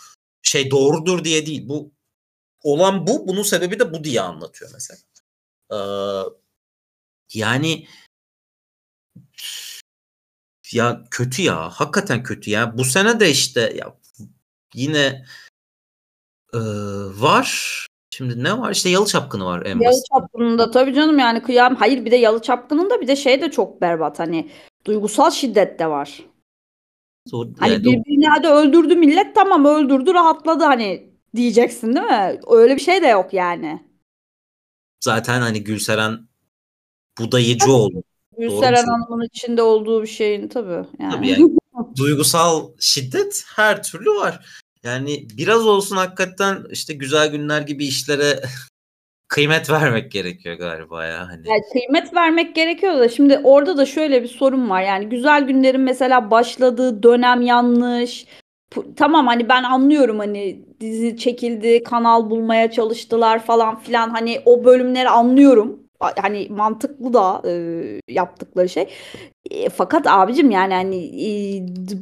şey 0.41 0.71
doğrudur 0.71 1.23
diye 1.23 1.45
değil. 1.45 1.69
Bu 1.69 1.91
olan 2.63 3.07
bu. 3.07 3.27
Bunun 3.27 3.43
sebebi 3.43 3.79
de 3.79 3.93
bu 3.93 4.03
diye 4.03 4.21
anlatıyor 4.21 4.71
mesela. 4.73 4.99
Ee, 5.71 5.77
yani 7.33 7.87
ya 10.73 11.03
kötü 11.11 11.41
ya. 11.41 11.69
Hakikaten 11.69 12.23
kötü 12.23 12.49
ya. 12.49 12.77
Bu 12.77 12.83
sene 12.83 13.19
de 13.19 13.29
işte 13.29 13.73
ya 13.75 13.95
yine 14.73 15.25
e, 16.53 16.59
var. 17.21 17.79
Şimdi 18.13 18.43
ne 18.43 18.57
var? 18.59 18.71
İşte 18.71 18.89
Yalı 18.89 19.05
Çapkını 19.05 19.45
var 19.45 19.65
en 19.65 19.79
Yalı 19.79 20.01
Çapkını'nda 20.13 20.71
tabii 20.71 20.93
canım 20.93 21.19
yani 21.19 21.43
kıyam. 21.43 21.75
Hayır 21.75 22.05
bir 22.05 22.11
de 22.11 22.15
Yalı 22.15 22.41
Çapkını'nda 22.41 23.01
bir 23.01 23.07
de 23.07 23.15
şey 23.15 23.41
de 23.41 23.51
çok 23.51 23.81
berbat. 23.81 24.19
Hani 24.19 24.51
duygusal 24.85 25.31
şiddet 25.31 25.79
de 25.79 25.87
var. 25.87 26.25
Zor, 27.27 27.47
hani 27.59 27.71
yani 27.71 27.83
birbirini 27.83 28.27
hadi 28.27 28.47
öldürdü 28.47 28.95
millet 28.95 29.35
tamam 29.35 29.65
öldürdü 29.65 30.13
rahatladı 30.13 30.63
hani 30.63 31.13
diyeceksin 31.35 31.95
değil 31.95 32.05
mi? 32.05 32.39
Öyle 32.47 32.75
bir 32.75 32.81
şey 32.81 33.01
de 33.01 33.07
yok 33.07 33.33
yani. 33.33 33.83
Zaten 35.03 35.41
hani 35.41 35.63
Gülseren 35.63 36.27
budayıcı 37.19 37.71
oldu. 37.71 38.03
Gülseren 38.39 38.85
Hanım'ın 38.85 39.25
içinde 39.25 39.61
olduğu 39.61 40.01
bir 40.01 40.07
şeyin 40.07 40.47
tabii. 40.47 40.87
Yani. 40.99 41.11
Tabii 41.11 41.29
yani 41.29 41.55
duygusal 41.97 42.67
şiddet 42.79 43.43
her 43.55 43.83
türlü 43.83 44.09
var. 44.09 44.45
Yani 44.83 45.27
biraz 45.37 45.67
olsun 45.67 45.95
hakikaten 45.95 46.57
işte 46.71 46.93
güzel 46.93 47.31
günler 47.31 47.61
gibi 47.61 47.85
işlere 47.85 48.39
kıymet 49.27 49.69
vermek 49.69 50.11
gerekiyor 50.11 50.55
galiba 50.55 51.05
ya. 51.05 51.27
Hani. 51.27 51.49
Yani 51.49 51.61
kıymet 51.73 52.13
vermek 52.13 52.55
gerekiyor 52.55 52.99
da 52.99 53.09
şimdi 53.09 53.39
orada 53.43 53.77
da 53.77 53.85
şöyle 53.85 54.23
bir 54.23 54.27
sorun 54.27 54.69
var. 54.69 54.81
Yani 54.81 55.09
güzel 55.09 55.43
günlerin 55.43 55.81
mesela 55.81 56.31
başladığı 56.31 57.03
dönem 57.03 57.41
yanlış. 57.41 58.25
Tamam 58.95 59.27
hani 59.27 59.49
ben 59.49 59.63
anlıyorum 59.63 60.19
hani 60.19 60.61
dizi 60.79 61.17
çekildi, 61.17 61.83
kanal 61.83 62.29
bulmaya 62.29 62.71
çalıştılar 62.71 63.45
falan 63.45 63.79
filan. 63.79 64.09
Hani 64.09 64.41
o 64.45 64.65
bölümleri 64.65 65.09
anlıyorum. 65.09 65.88
Hani 65.99 66.47
mantıklı 66.49 67.13
da 67.13 67.41
e, 67.45 67.53
yaptıkları 68.07 68.69
şey. 68.69 68.87
E, 69.51 69.69
fakat 69.69 70.07
abicim 70.07 70.51
yani 70.51 70.73
hani 70.73 70.95
e, 70.95 71.27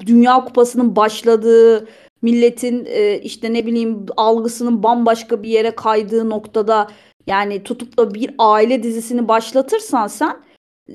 Dünya 0.08 0.46
Kupası'nın 0.46 0.96
başladığı 0.96 1.88
milletin 2.22 2.86
e, 2.86 3.20
işte 3.20 3.54
ne 3.54 3.66
bileyim 3.66 4.06
algısının 4.18 4.84
bambaşka 4.84 5.44
bir 5.44 5.50
yere 5.50 5.72
kaydığı 5.72 6.30
noktada 6.30 6.88
yani 7.28 7.64
tutup 7.64 7.98
da 7.98 8.14
bir 8.14 8.36
aile 8.38 8.84
dizisini 8.84 9.28
başlatırsan 9.28 10.08
sen 10.08 10.44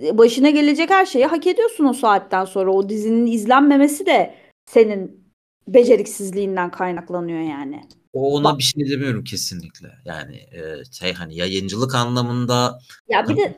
e, 0.03 0.19
başına 0.19 0.51
gelecek 0.51 0.91
her 0.91 1.07
şeyi 1.07 1.27
hak 1.27 1.47
ediyorsun 1.47 1.85
o 1.85 1.93
saatten 1.93 2.45
sonra. 2.45 2.73
O 2.73 2.89
dizinin 2.89 3.27
izlenmemesi 3.27 4.07
de 4.07 4.35
senin 4.67 5.25
beceriksizliğinden 5.69 6.71
kaynaklanıyor 6.71 7.41
yani. 7.41 7.81
O 8.13 8.35
ona 8.35 8.59
bir 8.59 8.63
şey 8.63 8.91
demiyorum 8.91 9.25
kesinlikle. 9.25 9.89
Yani 10.05 10.37
e, 10.37 10.85
şey 10.93 11.13
hani 11.13 11.37
yayıncılık 11.37 11.95
anlamında 11.95 12.79
ya 13.09 13.29
bir 13.29 13.37
de 13.37 13.57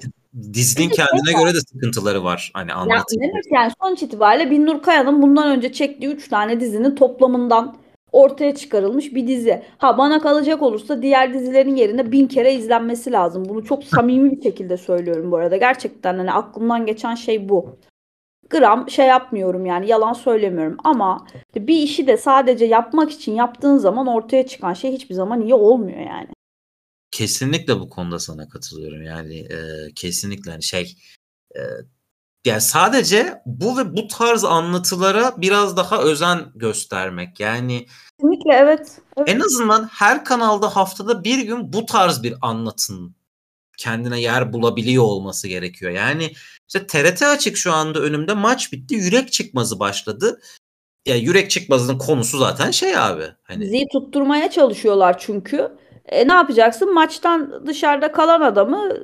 dizinin 0.53 0.89
kendine 0.89 1.33
şey 1.33 1.41
göre 1.41 1.55
de 1.55 1.61
sıkıntıları 1.61 2.25
var. 2.25 2.51
Hani 2.55 2.73
anlatım. 2.73 3.23
Ya, 3.23 3.31
yani 3.51 3.73
sonuç 3.83 4.03
itibariyle 4.03 4.51
Binnur 4.51 4.83
Kaya'nın 4.83 5.23
bundan 5.23 5.57
önce 5.57 5.73
çektiği 5.73 6.07
3 6.07 6.29
tane 6.29 6.61
dizinin 6.61 6.97
toplamından 6.97 7.77
ortaya 8.13 8.55
çıkarılmış 8.55 9.15
bir 9.15 9.27
dizi. 9.27 9.63
Ha 9.79 9.99
bana 9.99 10.21
kalacak 10.21 10.63
olursa 10.63 11.03
diğer 11.03 11.35
dizilerin 11.35 11.77
yerine 11.77 12.13
bin 12.13 12.27
kere 12.27 12.55
izlenmesi 12.55 13.13
lazım. 13.13 13.45
Bunu 13.49 13.65
çok 13.65 13.85
samimi 13.85 14.31
bir 14.31 14.43
şekilde 14.43 14.77
söylüyorum 14.77 15.31
bu 15.31 15.37
arada. 15.37 15.57
Gerçekten 15.57 16.19
hani 16.19 16.33
aklımdan 16.33 16.87
geçen 16.87 17.15
şey 17.15 17.49
bu. 17.49 17.77
Gram 18.51 18.91
şey 18.91 19.07
yapmıyorum 19.07 19.67
yani 19.67 19.89
yalan 19.89 20.13
söylemiyorum 20.13 20.77
ama 20.85 21.27
bir 21.57 21.79
işi 21.79 22.07
de 22.07 22.17
sadece 22.17 22.65
yapmak 22.65 23.11
için 23.11 23.35
yaptığın 23.35 23.79
zaman 23.79 24.07
ortaya 24.07 24.47
çıkan 24.47 24.73
şey 24.73 24.93
hiçbir 24.93 25.15
zaman 25.15 25.41
iyi 25.41 25.55
olmuyor 25.55 25.99
yani. 25.99 26.29
Kesinlikle 27.11 27.81
bu 27.81 27.91
konuda 27.91 28.19
sana 28.19 28.49
katılıyorum. 28.49 29.03
Yani 29.03 29.39
e, 29.39 29.59
kesinlikle 29.95 30.51
hani 30.51 30.63
şey 30.63 30.97
e, 31.57 31.61
yani 32.45 32.61
sadece 32.61 33.43
bu 33.47 33.79
ve 33.79 33.97
bu 33.97 34.09
tarz 34.09 34.45
anlatılara 34.45 35.35
biraz 35.37 35.77
daha 35.77 36.03
özen 36.03 36.41
göstermek. 36.55 37.41
Yani 37.41 37.87
Kesinlikle 38.19 38.53
evet. 38.53 39.01
evet. 39.17 39.29
En 39.29 39.41
azından 39.41 39.89
her 39.93 40.25
kanalda 40.25 40.77
haftada 40.77 41.25
bir 41.25 41.39
gün 41.39 41.73
bu 41.73 41.87
tarz 41.87 42.23
bir 42.23 42.35
anlatın 42.43 43.17
kendine 43.79 44.21
yer 44.21 44.53
bulabiliyor 44.53 45.05
olması 45.05 45.49
gerekiyor. 45.49 45.93
Yani 45.93 46.33
işte 46.69 46.87
TRT 46.87 47.23
açık 47.23 47.57
şu 47.57 47.73
anda 47.73 48.01
önümde 48.01 48.35
maç 48.35 48.73
bitti. 48.73 48.95
Yürek 48.95 49.33
çıkmazı 49.33 49.81
başladı. 49.81 50.41
Ya 51.07 51.17
yürek 51.17 51.51
çıkmazının 51.51 51.99
konusu 51.99 52.39
zaten 52.39 52.71
şey 52.71 52.99
abi. 52.99 53.25
Hani 53.43 53.61
Bizi 53.61 53.87
tutturmaya 53.93 54.51
çalışıyorlar 54.51 55.19
çünkü. 55.19 55.69
E, 56.07 56.29
ne 56.29 56.33
yapacaksın? 56.33 56.95
Maçtan 56.95 57.67
dışarıda 57.67 58.13
kalan 58.13 58.41
adamı 58.41 58.97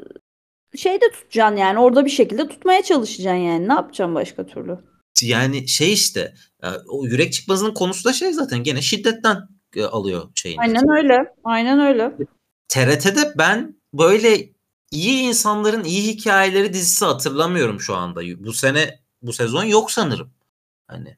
şeyde 0.76 1.10
tutacaksın 1.10 1.56
yani. 1.56 1.78
Orada 1.78 2.04
bir 2.04 2.10
şekilde 2.10 2.48
tutmaya 2.48 2.82
çalışacaksın 2.82 3.40
yani. 3.40 3.68
Ne 3.68 3.72
yapacaksın 3.72 4.14
başka 4.14 4.46
türlü? 4.46 4.78
Yani 5.22 5.68
şey 5.68 5.92
işte 5.92 6.34
e, 6.62 6.68
o 6.88 7.04
yürek 7.04 7.32
çıkmazının 7.32 7.74
konusu 7.74 8.04
da 8.04 8.12
şey 8.12 8.32
zaten 8.32 8.62
gene 8.62 8.82
şiddetten 8.82 9.36
e, 9.76 9.84
alıyor 9.84 10.30
şeyin. 10.34 10.58
Aynen 10.58 10.90
öyle. 10.90 11.16
Aynen 11.44 11.80
öyle. 11.80 12.12
TRT'de 12.68 13.32
ben 13.38 13.74
böyle 13.94 14.48
iyi 14.90 15.22
insanların 15.22 15.84
iyi 15.84 16.02
hikayeleri 16.02 16.72
dizisi 16.72 17.04
hatırlamıyorum 17.04 17.80
şu 17.80 17.96
anda. 17.96 18.20
Bu 18.44 18.52
sene 18.52 19.00
bu 19.22 19.32
sezon 19.32 19.64
yok 19.64 19.90
sanırım. 19.90 20.30
Hani 20.86 21.16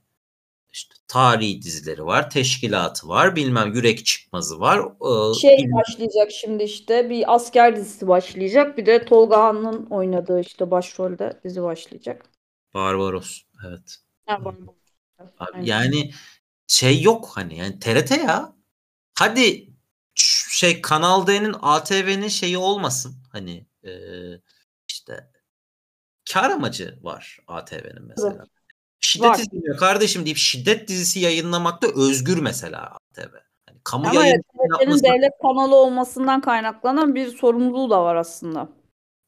işte 0.73 0.95
tarihi 1.09 1.63
dizileri 1.63 2.07
var, 2.07 2.31
teşkilatı 2.31 3.09
var, 3.09 3.37
bilmem 3.37 3.75
yürek 3.75 4.07
çıkmazı 4.07 4.61
var. 4.61 4.79
Ee, 4.79 5.35
şey 5.41 5.59
bilmem. 5.59 5.73
başlayacak 5.73 6.31
şimdi 6.33 6.63
işte 6.63 7.11
bir 7.11 7.35
asker 7.35 7.77
dizisi 7.77 8.09
başlayacak. 8.09 8.79
Bir 8.79 8.87
de 8.87 9.05
Tolga 9.05 9.39
Han'ın 9.45 9.87
oynadığı 9.87 10.41
işte 10.41 10.71
başrolde 10.71 11.41
dizi 11.45 11.63
başlayacak. 11.63 12.25
Barbaros 12.75 13.43
evet. 13.69 13.97
Ya, 14.29 14.45
Barbaros. 14.45 14.75
Abi, 15.39 15.69
yani 15.69 16.11
şey 16.67 17.03
yok 17.03 17.31
hani 17.35 17.59
yani 17.59 17.79
TRT 17.79 18.11
ya. 18.11 18.53
Hadi 19.19 19.72
şey 20.63 20.83
Kanal 20.83 21.27
D'nin 21.27 21.57
ATV'nin 21.63 22.29
şeyi 22.29 22.59
olmasın. 22.59 23.15
Hani 23.33 23.67
e, 23.85 23.93
işte 24.89 25.31
kar 26.33 26.51
amacı 26.51 26.99
var 27.03 27.39
ATV'nin 27.47 28.03
mesela. 28.03 28.37
Evet. 28.39 28.49
Şiddet 28.99 29.29
var. 29.29 29.39
izleniyor 29.39 29.77
kardeşim 29.77 30.25
deyip 30.25 30.37
şiddet 30.37 30.89
dizisi 30.89 31.21
yayınlamakta 31.21 31.87
özgür 31.95 32.39
mesela 32.39 32.81
ATV. 32.81 33.35
Yani 33.69 33.81
kamu 33.85 34.09
Ama 34.09 34.27
evet, 34.27 34.45
yapması... 34.81 35.03
devlet 35.03 35.33
kanalı 35.43 35.77
olmasından 35.77 36.41
kaynaklanan 36.41 37.15
bir 37.15 37.29
sorumluluğu 37.29 37.91
da 37.91 38.05
var 38.05 38.17
aslında. 38.17 38.69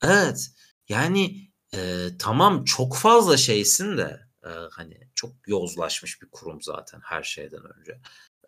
Evet. 0.02 0.50
Yani 0.88 1.50
e, 1.74 2.08
tamam 2.18 2.64
çok 2.64 2.96
fazla 2.96 3.36
şeysin 3.36 3.98
de 3.98 4.20
e, 4.44 4.50
hani 4.70 5.00
çok 5.14 5.32
yozlaşmış 5.46 6.22
bir 6.22 6.28
kurum 6.30 6.62
zaten 6.62 7.00
her 7.04 7.22
şeyden 7.22 7.78
önce. 7.78 7.92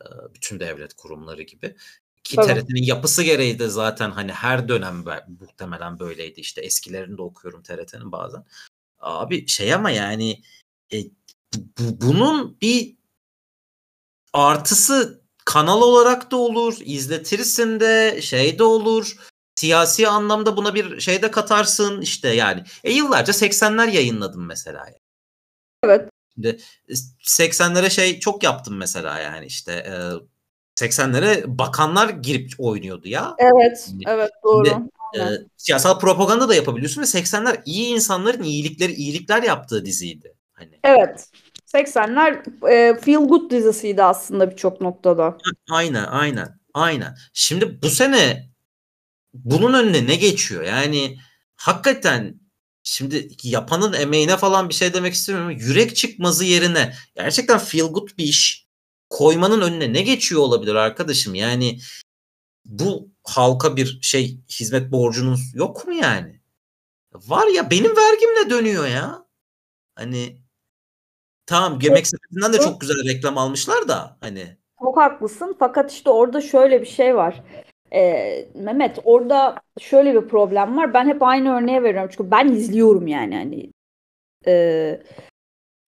E, 0.00 0.04
bütün 0.34 0.60
devlet 0.60 0.94
kurumları 0.94 1.42
gibi 1.42 1.76
Ki 2.26 2.36
evet. 2.38 2.66
TRT'nin 2.66 2.82
yapısı 2.82 3.22
gereği 3.22 3.58
de 3.58 3.68
zaten 3.68 4.10
hani 4.10 4.32
her 4.32 4.68
dönem 4.68 5.04
muhtemelen 5.40 5.98
böyleydi. 5.98 6.40
İşte 6.40 6.60
eskilerini 6.60 7.18
de 7.18 7.22
okuyorum 7.22 7.62
TRT'nin 7.62 8.12
bazen. 8.12 8.44
Abi 9.00 9.48
şey 9.48 9.74
ama 9.74 9.90
yani 9.90 10.42
e, 10.92 10.96
bu, 11.54 12.00
bunun 12.00 12.60
bir 12.60 12.96
artısı 14.32 15.22
kanal 15.44 15.82
olarak 15.82 16.30
da 16.30 16.36
olur, 16.36 16.76
izletirsin 16.80 17.80
de 17.80 18.22
şey 18.22 18.58
de 18.58 18.62
olur. 18.62 19.16
Siyasi 19.54 20.08
anlamda 20.08 20.56
buna 20.56 20.74
bir 20.74 21.00
şey 21.00 21.22
de 21.22 21.30
katarsın 21.30 22.00
işte 22.00 22.28
yani. 22.28 22.64
E 22.84 22.92
yıllarca 22.92 23.32
80'ler 23.32 23.90
yayınladım 23.90 24.46
mesela. 24.46 24.78
Yani. 24.78 24.98
Evet. 25.84 26.10
Şimdi 26.34 26.58
80'lere 27.22 27.90
şey 27.90 28.20
çok 28.20 28.42
yaptım 28.42 28.76
mesela 28.76 29.18
yani 29.18 29.46
işte 29.46 29.72
e, 29.72 29.94
80'lere 30.80 31.44
bakanlar 31.46 32.08
girip 32.08 32.52
oynuyordu 32.58 33.08
ya. 33.08 33.34
Evet, 33.38 33.84
Şimdi, 33.88 34.04
evet 34.08 34.30
doğru. 34.44 34.66
Şimdi, 34.66 34.90
e, 35.16 35.22
siyasal 35.56 36.00
propaganda 36.00 36.48
da 36.48 36.54
yapabiliyorsun 36.54 37.02
ve 37.02 37.06
80'ler 37.06 37.62
iyi 37.64 37.94
insanların 37.94 38.42
iyilikleri 38.42 38.92
iyilikler 38.92 39.42
yaptığı 39.42 39.84
diziydi. 39.84 40.34
Hani. 40.52 40.80
Evet. 40.84 41.28
80'ler 41.74 42.42
e, 42.70 43.00
feel 43.00 43.24
good 43.24 43.50
dizisiydi 43.50 44.02
aslında 44.02 44.50
birçok 44.50 44.80
noktada. 44.80 45.38
Aynen, 45.70 46.04
aynen. 46.04 46.60
Aynen. 46.74 47.16
Şimdi 47.32 47.82
bu 47.82 47.90
sene 47.90 48.50
bunun 49.34 49.72
önüne 49.74 50.06
ne 50.06 50.16
geçiyor? 50.16 50.62
Yani 50.62 51.16
hakikaten 51.56 52.40
şimdi 52.82 53.28
yapanın 53.42 53.92
emeğine 53.92 54.36
falan 54.36 54.68
bir 54.68 54.74
şey 54.74 54.94
demek 54.94 55.14
istemiyorum. 55.14 55.50
Yürek 55.50 55.96
çıkmazı 55.96 56.44
yerine 56.44 56.94
gerçekten 57.16 57.58
feel 57.58 57.86
good 57.86 58.08
bir 58.18 58.24
iş 58.24 58.65
koymanın 59.10 59.60
önüne 59.60 59.92
ne 59.92 60.02
geçiyor 60.02 60.40
olabilir 60.40 60.74
arkadaşım? 60.74 61.34
Yani 61.34 61.78
bu 62.64 63.08
halka 63.24 63.76
bir 63.76 63.98
şey 64.02 64.40
hizmet 64.50 64.92
borcunuz 64.92 65.54
yok 65.54 65.86
mu 65.86 65.94
yani? 65.94 66.40
Var 67.14 67.46
ya 67.46 67.70
benim 67.70 67.96
vergimle 67.96 68.50
dönüyor 68.50 68.86
ya. 68.86 69.26
Hani 69.94 70.36
tamam 71.46 71.78
Yemek 71.82 72.06
Sepeti'nden 72.06 72.52
de 72.52 72.58
çok 72.58 72.80
güzel 72.80 73.08
reklam 73.08 73.38
almışlar 73.38 73.88
da 73.88 74.16
hani. 74.20 74.56
Çok 74.80 74.96
haklısın 74.96 75.56
fakat 75.58 75.92
işte 75.92 76.10
orada 76.10 76.40
şöyle 76.40 76.80
bir 76.80 76.86
şey 76.86 77.16
var. 77.16 77.42
Ee, 77.92 78.48
Mehmet 78.54 78.98
orada 79.04 79.56
şöyle 79.80 80.22
bir 80.22 80.28
problem 80.28 80.76
var. 80.76 80.94
Ben 80.94 81.06
hep 81.06 81.22
aynı 81.22 81.56
örneği 81.56 81.82
veriyorum 81.82 82.10
çünkü 82.16 82.30
ben 82.30 82.48
izliyorum 82.48 83.06
yani 83.06 83.36
hani. 83.36 83.72
Ee, 84.46 85.02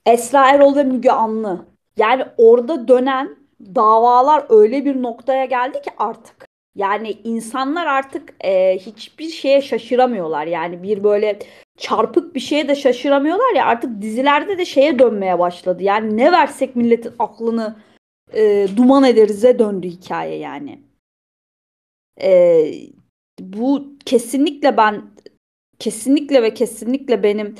Esra 0.06 0.50
Erol 0.50 0.76
ve 0.76 0.84
Müge 0.84 1.10
Anlı. 1.10 1.66
Yani 1.98 2.24
orada 2.36 2.88
dönen 2.88 3.36
davalar 3.74 4.44
öyle 4.48 4.84
bir 4.84 5.02
noktaya 5.02 5.44
geldi 5.44 5.82
ki 5.82 5.90
artık. 5.98 6.48
Yani 6.76 7.10
insanlar 7.24 7.86
artık 7.86 8.34
e, 8.44 8.78
hiçbir 8.78 9.28
şeye 9.28 9.62
şaşıramıyorlar. 9.62 10.46
Yani 10.46 10.82
bir 10.82 11.04
böyle 11.04 11.38
çarpık 11.78 12.34
bir 12.34 12.40
şeye 12.40 12.68
de 12.68 12.74
şaşıramıyorlar 12.74 13.54
ya 13.54 13.66
artık 13.66 14.02
dizilerde 14.02 14.58
de 14.58 14.64
şeye 14.64 14.98
dönmeye 14.98 15.38
başladı. 15.38 15.82
Yani 15.82 16.16
ne 16.16 16.32
versek 16.32 16.76
milletin 16.76 17.12
aklını 17.18 17.76
e, 18.34 18.66
duman 18.76 19.04
ederize 19.04 19.58
döndü 19.58 19.88
hikaye 19.88 20.36
yani. 20.36 20.80
E, 22.20 22.64
bu 23.40 23.98
kesinlikle 24.04 24.76
ben 24.76 25.02
kesinlikle 25.78 26.42
ve 26.42 26.54
kesinlikle 26.54 27.22
benim 27.22 27.54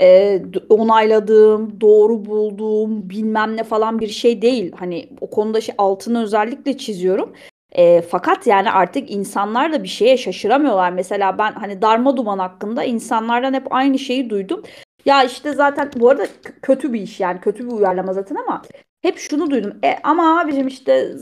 e, 0.00 0.42
onayladığım, 0.68 1.80
doğru 1.80 2.24
bulduğum 2.24 3.10
bilmem 3.10 3.56
ne 3.56 3.64
falan 3.64 4.00
bir 4.00 4.08
şey 4.08 4.42
değil. 4.42 4.72
Hani 4.76 5.08
o 5.20 5.30
konuda 5.30 5.60
şey 5.60 5.74
altını 5.78 6.22
özellikle 6.22 6.78
çiziyorum. 6.78 7.32
E, 7.72 8.02
fakat 8.02 8.46
yani 8.46 8.70
artık 8.70 9.10
insanlar 9.10 9.72
da 9.72 9.82
bir 9.82 9.88
şeye 9.88 10.16
şaşıramıyorlar. 10.16 10.90
Mesela 10.92 11.38
ben 11.38 11.52
hani 11.52 11.82
darma 11.82 12.16
duman 12.16 12.38
hakkında 12.38 12.84
insanlardan 12.84 13.54
hep 13.54 13.66
aynı 13.74 13.98
şeyi 13.98 14.30
duydum. 14.30 14.62
Ya 15.04 15.24
işte 15.24 15.52
zaten 15.52 15.90
bu 15.96 16.10
arada 16.10 16.26
kötü 16.62 16.92
bir 16.92 17.00
iş 17.00 17.20
yani 17.20 17.40
kötü 17.40 17.66
bir 17.66 17.72
uyarlama 17.72 18.12
zaten 18.12 18.36
ama 18.36 18.62
hep 19.02 19.18
şunu 19.18 19.50
duydum. 19.50 19.78
E, 19.84 19.96
ama 20.02 20.40
abicim 20.40 20.66
işte 20.66 21.16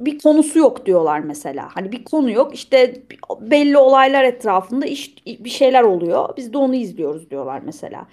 bir 0.00 0.18
konusu 0.18 0.58
yok 0.58 0.86
diyorlar 0.86 1.20
mesela. 1.20 1.68
Hani 1.74 1.92
bir 1.92 2.04
konu 2.04 2.30
yok 2.30 2.54
işte 2.54 3.02
belli 3.40 3.78
olaylar 3.78 4.24
etrafında 4.24 4.86
iş, 4.86 5.26
bir 5.26 5.50
şeyler 5.50 5.82
oluyor. 5.82 6.36
Biz 6.36 6.52
de 6.52 6.58
onu 6.58 6.74
izliyoruz 6.74 7.30
diyorlar 7.30 7.62
mesela. 7.64 8.06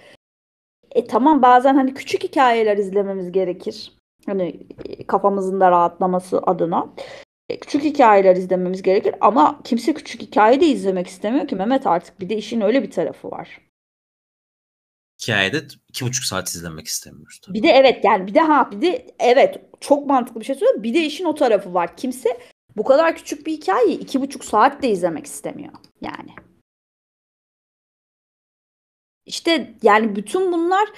E 0.90 1.06
tamam 1.06 1.42
bazen 1.42 1.74
hani 1.74 1.94
küçük 1.94 2.24
hikayeler 2.24 2.76
izlememiz 2.76 3.32
gerekir. 3.32 3.92
Hani 4.26 4.60
kafamızın 5.06 5.60
da 5.60 5.70
rahatlaması 5.70 6.38
adına. 6.38 6.88
E, 7.48 7.60
küçük 7.60 7.84
hikayeler 7.84 8.36
izlememiz 8.36 8.82
gerekir 8.82 9.14
ama 9.20 9.60
kimse 9.64 9.94
küçük 9.94 10.22
hikaye 10.22 10.60
de 10.60 10.66
izlemek 10.66 11.06
istemiyor 11.06 11.48
ki 11.48 11.56
Mehmet 11.56 11.86
artık 11.86 12.20
bir 12.20 12.28
de 12.28 12.36
işin 12.36 12.60
öyle 12.60 12.82
bir 12.82 12.90
tarafı 12.90 13.30
var. 13.30 13.65
Hikayede 15.22 15.62
iki 15.88 16.04
buçuk 16.04 16.24
saat 16.24 16.48
izlemek 16.48 16.86
istemiyoruz 16.86 17.38
tabii. 17.38 17.58
Bir 17.58 17.62
de 17.62 17.68
evet 17.68 18.04
yani 18.04 18.26
bir 18.26 18.34
de 18.34 18.40
ha 18.40 18.70
bir 18.70 18.82
de 18.82 19.06
evet 19.18 19.60
çok 19.80 20.06
mantıklı 20.06 20.40
bir 20.40 20.46
şey 20.46 20.54
söylüyor. 20.54 20.82
Bir 20.82 20.94
de 20.94 21.04
işin 21.04 21.24
o 21.24 21.34
tarafı 21.34 21.74
var. 21.74 21.96
Kimse 21.96 22.38
bu 22.76 22.84
kadar 22.84 23.16
küçük 23.16 23.46
bir 23.46 23.52
hikayeyi 23.52 23.98
iki 23.98 24.20
buçuk 24.20 24.44
saat 24.44 24.82
de 24.82 24.90
izlemek 24.90 25.26
istemiyor 25.26 25.72
yani. 26.00 26.30
İşte 29.26 29.74
yani 29.82 30.16
bütün 30.16 30.52
bunlar 30.52 30.88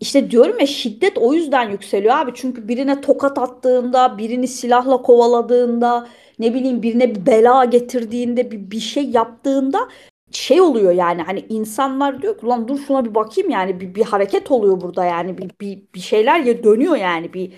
işte 0.00 0.30
diyorum 0.30 0.60
ya 0.60 0.66
şiddet 0.66 1.18
o 1.18 1.34
yüzden 1.34 1.70
yükseliyor 1.70 2.14
abi. 2.14 2.32
Çünkü 2.34 2.68
birine 2.68 3.00
tokat 3.00 3.38
attığında, 3.38 4.18
birini 4.18 4.48
silahla 4.48 5.02
kovaladığında, 5.02 6.08
ne 6.38 6.54
bileyim 6.54 6.82
birine 6.82 7.14
bir 7.14 7.26
bela 7.26 7.64
getirdiğinde, 7.64 8.50
bir, 8.50 8.70
bir 8.70 8.80
şey 8.80 9.10
yaptığında 9.10 9.88
şey 10.32 10.60
oluyor 10.60 10.92
yani 10.92 11.22
hani 11.22 11.44
insanlar 11.48 12.22
diyor 12.22 12.38
ki 12.38 12.46
lan 12.46 12.68
dur 12.68 12.78
şuna 12.78 13.04
bir 13.04 13.14
bakayım 13.14 13.50
yani 13.50 13.80
bir, 13.80 13.94
bir 13.94 14.04
hareket 14.04 14.50
oluyor 14.50 14.80
burada 14.80 15.04
yani 15.04 15.38
bir, 15.38 15.50
bir, 15.60 15.82
bir 15.94 16.00
şeyler 16.00 16.40
ya 16.40 16.64
dönüyor 16.64 16.96
yani 16.96 17.32
bir, 17.32 17.52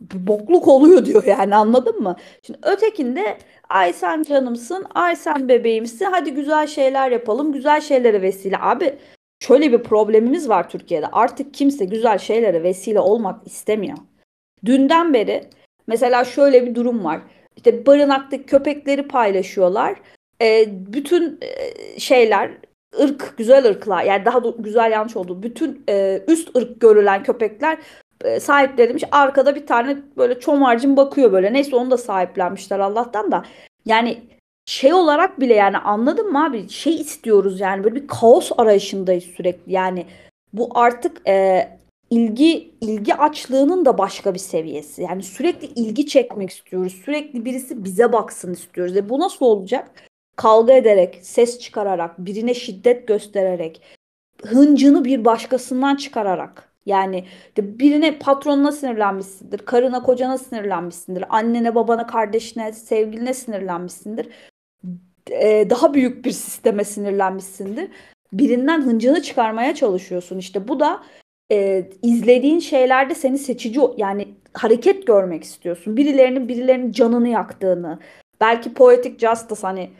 bir 0.00 0.26
bokluk 0.26 0.68
oluyor 0.68 1.04
diyor 1.06 1.24
yani 1.24 1.56
anladın 1.56 2.02
mı? 2.02 2.16
Şimdi 2.42 2.58
ötekinde 2.62 3.38
ay 3.68 3.92
sen 3.92 4.22
canımsın, 4.22 4.86
ay 4.94 5.16
sen 5.16 5.48
bebeğimsin 5.48 6.04
hadi 6.04 6.34
güzel 6.34 6.66
şeyler 6.66 7.10
yapalım, 7.10 7.52
güzel 7.52 7.80
şeylere 7.80 8.22
vesile. 8.22 8.56
Abi 8.60 8.98
şöyle 9.40 9.72
bir 9.72 9.82
problemimiz 9.82 10.48
var 10.48 10.68
Türkiye'de. 10.68 11.06
Artık 11.06 11.54
kimse 11.54 11.84
güzel 11.84 12.18
şeylere 12.18 12.62
vesile 12.62 13.00
olmak 13.00 13.46
istemiyor. 13.46 13.98
Dünden 14.64 15.14
beri 15.14 15.44
mesela 15.86 16.24
şöyle 16.24 16.66
bir 16.66 16.74
durum 16.74 17.04
var. 17.04 17.20
İşte 17.56 17.86
barınaktaki 17.86 18.46
köpekleri 18.46 19.08
paylaşıyorlar. 19.08 19.94
E, 20.42 20.66
bütün 20.70 21.38
e, 21.42 22.00
şeyler 22.00 22.50
ırk, 23.00 23.34
güzel 23.38 23.66
ırklar 23.66 24.04
yani 24.04 24.24
daha 24.24 24.38
güzel 24.58 24.92
yanlış 24.92 25.16
oldu. 25.16 25.42
Bütün 25.42 25.84
e, 25.88 26.22
üst 26.28 26.56
ırk 26.56 26.80
görülen 26.80 27.22
köpekler 27.22 27.78
e, 28.24 28.40
sahiplenilmiş. 28.40 29.04
Arkada 29.12 29.54
bir 29.54 29.66
tane 29.66 29.96
böyle 30.16 30.40
çomarcın 30.40 30.96
bakıyor 30.96 31.32
böyle. 31.32 31.52
Neyse 31.52 31.76
onu 31.76 31.90
da 31.90 31.96
sahiplenmişler 31.96 32.78
Allah'tan 32.78 33.32
da. 33.32 33.44
Yani 33.86 34.18
şey 34.66 34.92
olarak 34.94 35.40
bile 35.40 35.54
yani 35.54 35.78
anladın 35.78 36.32
mı 36.32 36.44
abi? 36.44 36.68
Şey 36.68 36.94
istiyoruz 37.00 37.60
yani 37.60 37.84
böyle 37.84 37.94
bir 37.94 38.06
kaos 38.06 38.50
arayışındayız 38.58 39.24
sürekli. 39.24 39.72
Yani 39.72 40.06
bu 40.52 40.70
artık 40.74 41.28
e, 41.28 41.68
ilgi 42.10 42.70
ilgi 42.80 43.14
açlığının 43.14 43.84
da 43.84 43.98
başka 43.98 44.34
bir 44.34 44.38
seviyesi. 44.38 45.02
Yani 45.02 45.22
sürekli 45.22 45.66
ilgi 45.66 46.06
çekmek 46.06 46.50
istiyoruz. 46.50 47.02
Sürekli 47.04 47.44
birisi 47.44 47.84
bize 47.84 48.12
baksın 48.12 48.52
istiyoruz. 48.52 48.96
E 48.96 49.08
bu 49.08 49.20
nasıl 49.20 49.46
olacak? 49.46 49.90
Kavga 50.36 50.72
ederek, 50.72 51.18
ses 51.22 51.58
çıkararak, 51.58 52.18
birine 52.18 52.54
şiddet 52.54 53.08
göstererek, 53.08 53.82
hıncını 54.42 55.04
bir 55.04 55.24
başkasından 55.24 55.96
çıkararak. 55.96 56.72
Yani 56.86 57.24
birine 57.58 58.18
patronuna 58.18 58.72
sinirlenmişsindir, 58.72 59.58
karına 59.58 60.02
kocana 60.02 60.38
sinirlenmişsindir, 60.38 61.24
annene 61.28 61.74
babana 61.74 62.06
kardeşine 62.06 62.72
sevgiline 62.72 63.34
sinirlenmişsindir 63.34 64.28
e, 65.30 65.70
daha 65.70 65.94
büyük 65.94 66.24
bir 66.24 66.30
sisteme 66.30 66.84
sinirlenmişsindir. 66.84 67.90
Birinden 68.32 68.82
hıncını 68.82 69.22
çıkarmaya 69.22 69.74
çalışıyorsun. 69.74 70.38
İşte 70.38 70.68
bu 70.68 70.80
da 70.80 71.02
e, 71.52 71.88
izlediğin 72.02 72.58
şeylerde 72.58 73.14
seni 73.14 73.38
seçici 73.38 73.80
yani 73.96 74.28
hareket 74.52 75.06
görmek 75.06 75.44
istiyorsun. 75.44 75.96
Birilerinin 75.96 76.48
birilerinin 76.48 76.92
canını 76.92 77.28
yaktığını. 77.28 77.98
Belki 78.40 78.74
poetic 78.74 79.18
justice 79.18 79.60
hani 79.62 79.90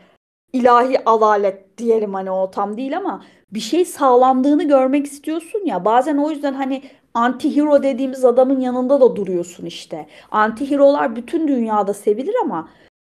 ilahi 0.55 1.09
adalet 1.09 1.77
diyelim 1.77 2.13
hani 2.13 2.31
o 2.31 2.51
tam 2.51 2.77
değil 2.77 2.97
ama 2.97 3.23
bir 3.51 3.59
şey 3.59 3.85
sağlandığını 3.85 4.67
görmek 4.67 5.05
istiyorsun 5.05 5.65
ya. 5.65 5.85
Bazen 5.85 6.17
o 6.17 6.31
yüzden 6.31 6.53
hani 6.53 6.83
anti-hero 7.13 7.83
dediğimiz 7.83 8.25
adamın 8.25 8.59
yanında 8.59 9.01
da 9.01 9.15
duruyorsun 9.15 9.65
işte. 9.65 10.07
Anti-hero'lar 10.31 11.15
bütün 11.15 11.47
dünyada 11.47 11.93
sevilir 11.93 12.35
ama 12.43 12.69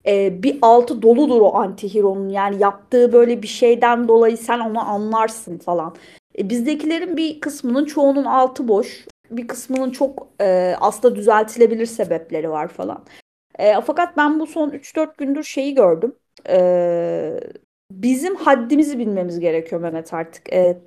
e, 0.08 0.44
bir 0.44 0.58
altı 0.62 1.02
doludur 1.02 1.42
o 1.42 1.56
antihironun. 1.56 2.30
Yani 2.30 2.62
yaptığı 2.62 3.14
böyle 3.14 3.42
bir 3.44 3.48
şeyden 3.48 4.08
dolayı 4.08 4.38
sen 4.38 4.60
onu 4.60 4.90
anlarsın 4.90 5.58
falan. 5.58 5.96
E, 6.38 6.50
bizdekilerin 6.50 7.18
bir 7.18 7.40
kısmının 7.40 7.86
çoğunun 7.86 8.26
altı 8.26 8.68
boş. 8.68 9.08
Bir 9.32 9.48
kısmının 9.48 9.92
çok 9.92 10.28
e, 10.42 10.76
aslında 10.82 11.16
düzeltilebilir 11.16 11.86
sebepleri 11.86 12.50
var 12.50 12.68
falan. 12.68 13.04
E, 13.60 13.82
fakat 13.82 14.18
ben 14.18 14.40
bu 14.40 14.48
son 14.48 14.70
3-4 14.70 15.18
gündür 15.18 15.44
şeyi 15.44 15.76
gördüm. 15.76 16.16
E, 16.50 17.40
bizim 17.92 18.36
haddimizi 18.36 19.00
bilmemiz 19.00 19.40
gerekiyor 19.40 19.82
Mehmet 19.82 20.14
artık. 20.14 20.54
E, 20.54 20.78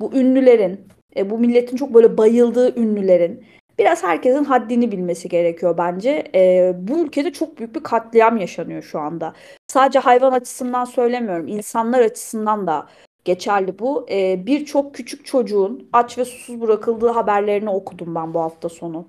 bu 0.00 0.12
ünlülerin, 0.14 0.88
e, 1.16 1.30
bu 1.30 1.38
milletin 1.38 1.76
çok 1.76 1.94
böyle 1.94 2.18
bayıldığı 2.18 2.80
ünlülerin 2.80 3.44
biraz 3.78 4.04
herkesin 4.04 4.44
haddini 4.44 4.92
bilmesi 4.92 5.28
gerekiyor 5.28 5.78
bence. 5.78 6.24
E, 6.34 6.72
bu 6.78 6.98
ülkede 6.98 7.32
çok 7.32 7.58
büyük 7.58 7.74
bir 7.74 7.82
katliam 7.82 8.36
yaşanıyor 8.36 8.82
şu 8.82 9.00
anda. 9.00 9.34
Sadece 9.68 9.98
hayvan 9.98 10.32
açısından 10.32 10.84
söylemiyorum, 10.84 11.48
insanlar 11.48 12.00
açısından 12.00 12.66
da 12.66 12.86
geçerli 13.24 13.78
bu. 13.78 14.06
E, 14.10 14.46
Birçok 14.46 14.94
küçük 14.94 15.26
çocuğun 15.26 15.88
aç 15.92 16.18
ve 16.18 16.24
susuz 16.24 16.60
bırakıldığı 16.60 17.08
haberlerini 17.08 17.70
okudum 17.70 18.14
ben 18.14 18.34
bu 18.34 18.40
hafta 18.40 18.68
sonu. 18.68 19.08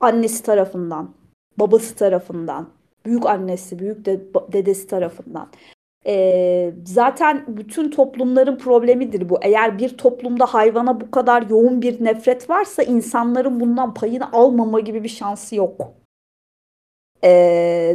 Annesi 0.00 0.42
tarafından, 0.42 1.14
babası 1.58 1.94
tarafından, 1.94 2.68
büyük 3.06 3.26
annesi, 3.26 3.78
büyük 3.78 4.04
de, 4.04 4.20
dedesi 4.52 4.86
tarafından. 4.86 5.48
E, 6.06 6.72
zaten 6.84 7.44
bütün 7.48 7.90
toplumların 7.90 8.58
problemidir 8.58 9.28
bu. 9.28 9.38
Eğer 9.42 9.78
bir 9.78 9.98
toplumda 9.98 10.46
hayvana 10.46 11.00
bu 11.00 11.10
kadar 11.10 11.42
yoğun 11.42 11.82
bir 11.82 12.04
nefret 12.04 12.50
varsa 12.50 12.82
insanların 12.82 13.60
bundan 13.60 13.94
payını 13.94 14.32
almama 14.32 14.80
gibi 14.80 15.04
bir 15.04 15.08
şansı 15.08 15.56
yok. 15.56 15.94
E, 17.24 17.30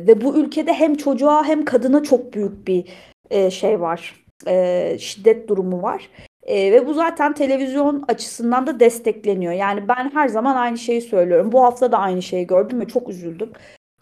ve 0.07 0.21
bu 0.21 0.37
ülkede 0.37 0.73
hem 0.73 0.95
çocuğa 0.95 1.45
hem 1.45 1.65
kadına 1.65 2.03
çok 2.03 2.33
büyük 2.33 2.67
bir 2.67 2.89
e, 3.29 3.51
şey 3.51 3.81
var. 3.81 4.25
E, 4.47 4.97
şiddet 4.99 5.47
durumu 5.47 5.81
var. 5.81 6.09
E, 6.43 6.71
ve 6.71 6.87
bu 6.87 6.93
zaten 6.93 7.33
televizyon 7.33 8.05
açısından 8.07 8.67
da 8.67 8.79
destekleniyor. 8.79 9.53
Yani 9.53 9.87
ben 9.87 10.11
her 10.13 10.27
zaman 10.27 10.55
aynı 10.55 10.77
şeyi 10.77 11.01
söylüyorum. 11.01 11.51
Bu 11.51 11.63
hafta 11.63 11.91
da 11.91 11.97
aynı 11.97 12.21
şeyi 12.21 12.47
gördüm 12.47 12.79
ve 12.81 12.87
çok 12.87 13.09
üzüldüm. 13.09 13.51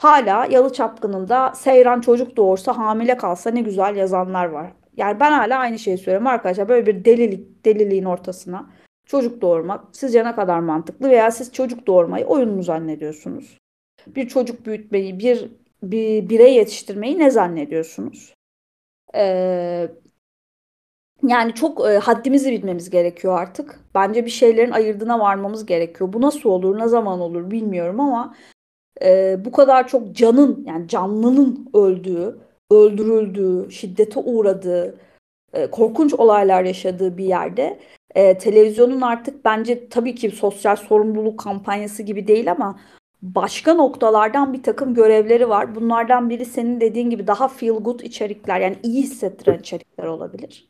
Hala 0.03 0.45
Yalı 0.45 0.73
Çapkını'nda 0.73 1.53
Seyran 1.55 2.01
çocuk 2.01 2.37
doğursa 2.37 2.77
hamile 2.77 3.17
kalsa 3.17 3.49
ne 3.49 3.61
güzel 3.61 3.95
yazanlar 3.95 4.45
var. 4.45 4.73
Yani 4.97 5.19
ben 5.19 5.31
hala 5.31 5.59
aynı 5.59 5.79
şeyi 5.79 5.97
söylüyorum 5.97 6.27
arkadaşlar. 6.27 6.69
Böyle 6.69 6.85
bir 6.85 7.05
delilik, 7.05 7.65
deliliğin 7.65 8.03
ortasına 8.03 8.69
çocuk 9.05 9.41
doğurmak 9.41 9.85
sizce 9.91 10.25
ne 10.25 10.35
kadar 10.35 10.59
mantıklı 10.59 11.09
veya 11.09 11.31
siz 11.31 11.53
çocuk 11.53 11.87
doğurmayı 11.87 12.25
oyun 12.25 12.49
mu 12.49 12.63
zannediyorsunuz? 12.63 13.57
Bir 14.07 14.27
çocuk 14.27 14.65
büyütmeyi, 14.65 15.19
bir, 15.19 15.51
bir 15.83 16.29
birey 16.29 16.53
yetiştirmeyi 16.53 17.19
ne 17.19 17.31
zannediyorsunuz? 17.31 18.33
Ee, 19.15 19.91
yani 21.23 21.53
çok 21.53 21.87
e, 21.89 21.97
haddimizi 21.97 22.51
bilmemiz 22.51 22.89
gerekiyor 22.89 23.39
artık. 23.39 23.79
Bence 23.95 24.25
bir 24.25 24.31
şeylerin 24.31 24.71
ayırdına 24.71 25.19
varmamız 25.19 25.65
gerekiyor. 25.65 26.13
Bu 26.13 26.21
nasıl 26.21 26.49
olur, 26.49 26.79
ne 26.79 26.87
zaman 26.87 27.19
olur 27.19 27.51
bilmiyorum 27.51 27.99
ama 27.99 28.35
e, 29.01 29.37
bu 29.45 29.51
kadar 29.51 29.87
çok 29.87 30.15
canın 30.15 30.63
yani 30.67 30.87
canlının 30.87 31.69
öldüğü, 31.73 32.37
öldürüldüğü, 32.71 33.71
şiddete 33.71 34.19
uğradığı, 34.19 34.95
e, 35.53 35.67
korkunç 35.71 36.13
olaylar 36.13 36.63
yaşadığı 36.63 37.17
bir 37.17 37.25
yerde 37.25 37.79
e, 38.15 38.37
televizyonun 38.37 39.01
artık 39.01 39.45
bence 39.45 39.89
tabii 39.89 40.15
ki 40.15 40.31
sosyal 40.31 40.75
sorumluluk 40.75 41.39
kampanyası 41.39 42.03
gibi 42.03 42.27
değil 42.27 42.51
ama 42.51 42.79
başka 43.21 43.73
noktalardan 43.73 44.53
bir 44.53 44.63
takım 44.63 44.93
görevleri 44.93 45.49
var. 45.49 45.75
Bunlardan 45.75 46.29
biri 46.29 46.45
senin 46.45 46.81
dediğin 46.81 47.09
gibi 47.09 47.27
daha 47.27 47.47
feel 47.47 47.73
good 47.73 47.99
içerikler 47.99 48.59
yani 48.59 48.77
iyi 48.83 49.03
hissettiren 49.03 49.59
içerikler 49.59 50.05
olabilir. 50.05 50.69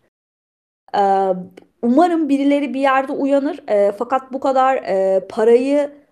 Ee, 0.96 1.34
umarım 1.82 2.30
birileri 2.30 2.74
bir 2.74 2.80
yerde 2.80 3.12
uyanır. 3.12 3.64
Ee, 3.70 3.92
fakat 3.98 4.34
bu 4.34 4.40
kadar 4.40 4.76
e, 4.76 5.28
parayı 5.30 6.03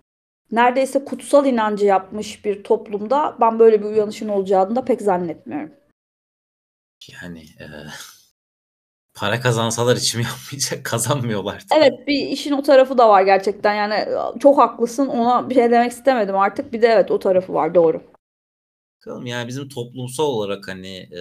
neredeyse 0.52 1.04
kutsal 1.04 1.46
inancı 1.46 1.86
yapmış 1.86 2.44
bir 2.44 2.64
toplumda 2.64 3.36
ben 3.40 3.58
böyle 3.58 3.80
bir 3.80 3.86
uyanışın 3.86 4.28
olacağını 4.28 4.76
da 4.76 4.84
pek 4.84 5.02
zannetmiyorum. 5.02 5.72
Yani 7.22 7.40
e, 7.40 7.66
para 9.14 9.40
kazansalar 9.40 9.96
içim 9.96 10.20
yapmayacak 10.20 10.84
kazanmıyorlar. 10.84 11.64
Evet 11.76 12.06
bir 12.06 12.26
işin 12.28 12.52
o 12.52 12.62
tarafı 12.62 12.98
da 12.98 13.08
var 13.08 13.22
gerçekten 13.22 13.74
yani 13.74 14.08
çok 14.40 14.58
haklısın 14.58 15.06
ona 15.06 15.50
bir 15.50 15.54
şey 15.54 15.70
demek 15.70 15.92
istemedim 15.92 16.36
artık 16.36 16.72
bir 16.72 16.82
de 16.82 16.86
evet 16.86 17.10
o 17.10 17.18
tarafı 17.18 17.54
var 17.54 17.74
doğru. 17.74 18.02
Bakalım 19.00 19.26
yani 19.26 19.48
bizim 19.48 19.68
toplumsal 19.68 20.24
olarak 20.24 20.68
hani 20.68 20.96
e, 20.96 21.20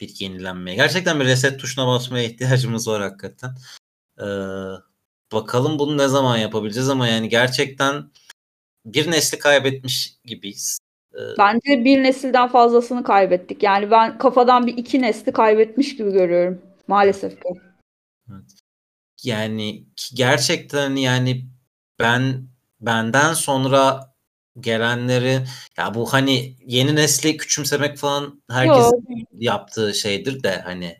bir 0.00 0.14
yenilenmeye 0.18 0.76
gerçekten 0.76 1.20
bir 1.20 1.24
reset 1.24 1.60
tuşuna 1.60 1.86
basmaya 1.86 2.24
ihtiyacımız 2.24 2.88
var 2.88 3.02
hakikaten. 3.02 3.50
E, 4.18 4.26
bakalım 5.32 5.78
bunu 5.78 5.98
ne 5.98 6.08
zaman 6.08 6.36
yapabileceğiz 6.36 6.88
ama 6.88 7.08
yani 7.08 7.28
gerçekten 7.28 8.10
bir 8.84 9.10
nesli 9.10 9.38
kaybetmiş 9.38 10.14
gibiyiz. 10.24 10.78
Ee, 11.14 11.18
Bence 11.38 11.84
bir 11.84 12.02
nesilden 12.02 12.48
fazlasını 12.48 13.04
kaybettik. 13.04 13.62
Yani 13.62 13.90
ben 13.90 14.18
kafadan 14.18 14.66
bir 14.66 14.76
iki 14.76 15.02
nesli 15.02 15.32
kaybetmiş 15.32 15.96
gibi 15.96 16.12
görüyorum. 16.12 16.62
Maalesef 16.88 17.42
ki. 17.42 17.48
Evet. 18.30 18.60
Yani 19.22 19.84
gerçekten 20.14 20.96
yani 20.96 21.44
ben 22.00 22.42
benden 22.80 23.32
sonra 23.32 24.14
gelenleri 24.60 25.40
ya 25.78 25.94
bu 25.94 26.12
hani 26.12 26.56
yeni 26.66 26.96
nesli 26.96 27.36
küçümsemek 27.36 27.96
falan 27.96 28.42
herkes 28.50 28.90
yaptığı 29.32 29.94
şeydir 29.94 30.42
de 30.42 30.60
hani 30.60 30.96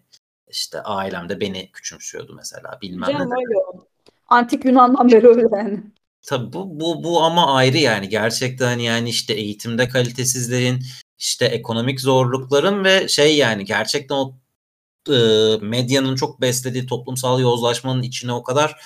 işte 0.49 0.81
ailemde 0.81 1.41
beni 1.41 1.73
küçümsüyordu 1.73 2.35
mesela 2.35 2.79
bilmem 2.83 3.11
Canım 3.13 3.31
ne. 3.31 3.35
Öyle. 3.35 3.85
Antik 4.29 4.65
Yunan'dan 4.65 5.11
beri 5.13 5.29
öyle 5.29 5.57
yani. 5.57 5.81
Tabii 6.27 6.53
bu, 6.53 6.81
bu, 6.81 7.05
bu 7.05 7.23
ama 7.23 7.55
ayrı 7.55 7.79
yani. 7.79 8.09
Gerçekten 8.09 8.79
yani 8.79 9.09
işte 9.09 9.35
eğitimde 9.35 9.89
kalitesizliğin 9.89 10.83
işte 11.19 11.45
ekonomik 11.45 12.01
zorlukların 12.01 12.85
ve 12.85 13.09
şey 13.09 13.37
yani 13.37 13.65
gerçekten 13.65 14.15
o 14.15 14.39
e, 15.11 15.17
medyanın 15.61 16.17
çok 16.17 16.41
beslediği 16.41 16.87
toplumsal 16.87 17.41
yozlaşmanın 17.41 18.03
içine 18.03 18.33
o 18.33 18.43
kadar 18.43 18.81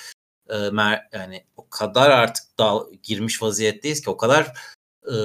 e, 0.49 0.57
mer, 0.69 1.01
yani 1.13 1.45
o 1.57 1.69
kadar 1.69 2.09
artık 2.09 2.43
dal, 2.59 2.85
girmiş 3.03 3.41
vaziyetteyiz 3.41 4.01
ki 4.01 4.09
o 4.09 4.17
kadar 4.17 4.53
e, 5.07 5.15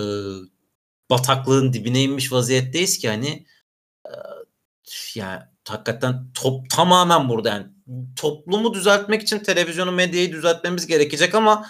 bataklığın 1.11 1.73
dibine 1.73 2.03
inmiş 2.03 2.33
vaziyetteyiz 2.33 2.99
ki 2.99 3.09
hani 3.09 3.47
e, 4.07 4.12
yani 5.15 5.43
hakikaten 5.69 6.31
top 6.35 6.71
tamamen 6.71 7.29
burada. 7.29 7.49
Yani 7.49 7.67
toplumu 8.17 8.75
düzeltmek 8.75 9.23
için 9.23 9.39
televizyonu 9.39 9.93
medyayı 9.93 10.33
düzeltmemiz 10.33 10.87
gerekecek 10.87 11.35
ama 11.35 11.67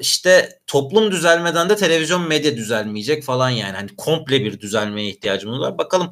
işte 0.00 0.58
toplum 0.66 1.12
düzelmeden 1.12 1.68
de 1.68 1.76
televizyon 1.76 2.28
medya 2.28 2.56
düzelmeyecek 2.56 3.24
falan 3.24 3.50
yani. 3.50 3.76
Hani 3.76 3.96
komple 3.96 4.44
bir 4.44 4.60
düzelmeye 4.60 5.08
ihtiyacımız 5.08 5.60
var. 5.60 5.78
Bakalım 5.78 6.10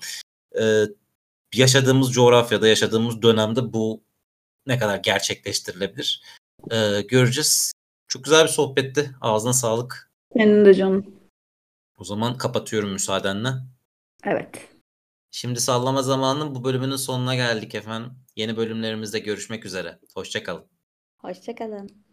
e, 0.61 0.83
yaşadığımız 1.55 2.13
coğrafyada, 2.13 2.69
yaşadığımız 2.69 3.23
dönemde 3.23 3.73
bu 3.73 4.03
ne 4.67 4.79
kadar 4.79 4.97
gerçekleştirilebilir 4.97 6.23
e, 6.71 7.01
göreceğiz. 7.01 7.73
Çok 8.09 8.25
güzel 8.25 8.45
bir 8.45 8.49
sohbetti. 8.49 9.11
Ağzına 9.21 9.53
sağlık. 9.53 10.11
Senin 10.37 10.65
de 10.65 10.75
canım. 10.75 11.17
O 11.97 12.05
zaman 12.05 12.39
kapatıyorum 12.39 12.93
müsaadenle. 12.93 13.49
Evet. 14.25 14.69
Şimdi 15.31 15.61
sallama 15.61 16.03
zamanının 16.03 16.55
bu 16.55 16.65
bölümünün 16.65 16.97
sonuna 16.97 17.35
geldik 17.35 17.75
efendim. 17.75 18.13
Yeni 18.37 18.57
bölümlerimizde 18.57 19.19
görüşmek 19.19 19.65
üzere. 19.67 19.99
Hoşçakalın. 20.15 20.67
Hoşçakalın. 21.19 22.06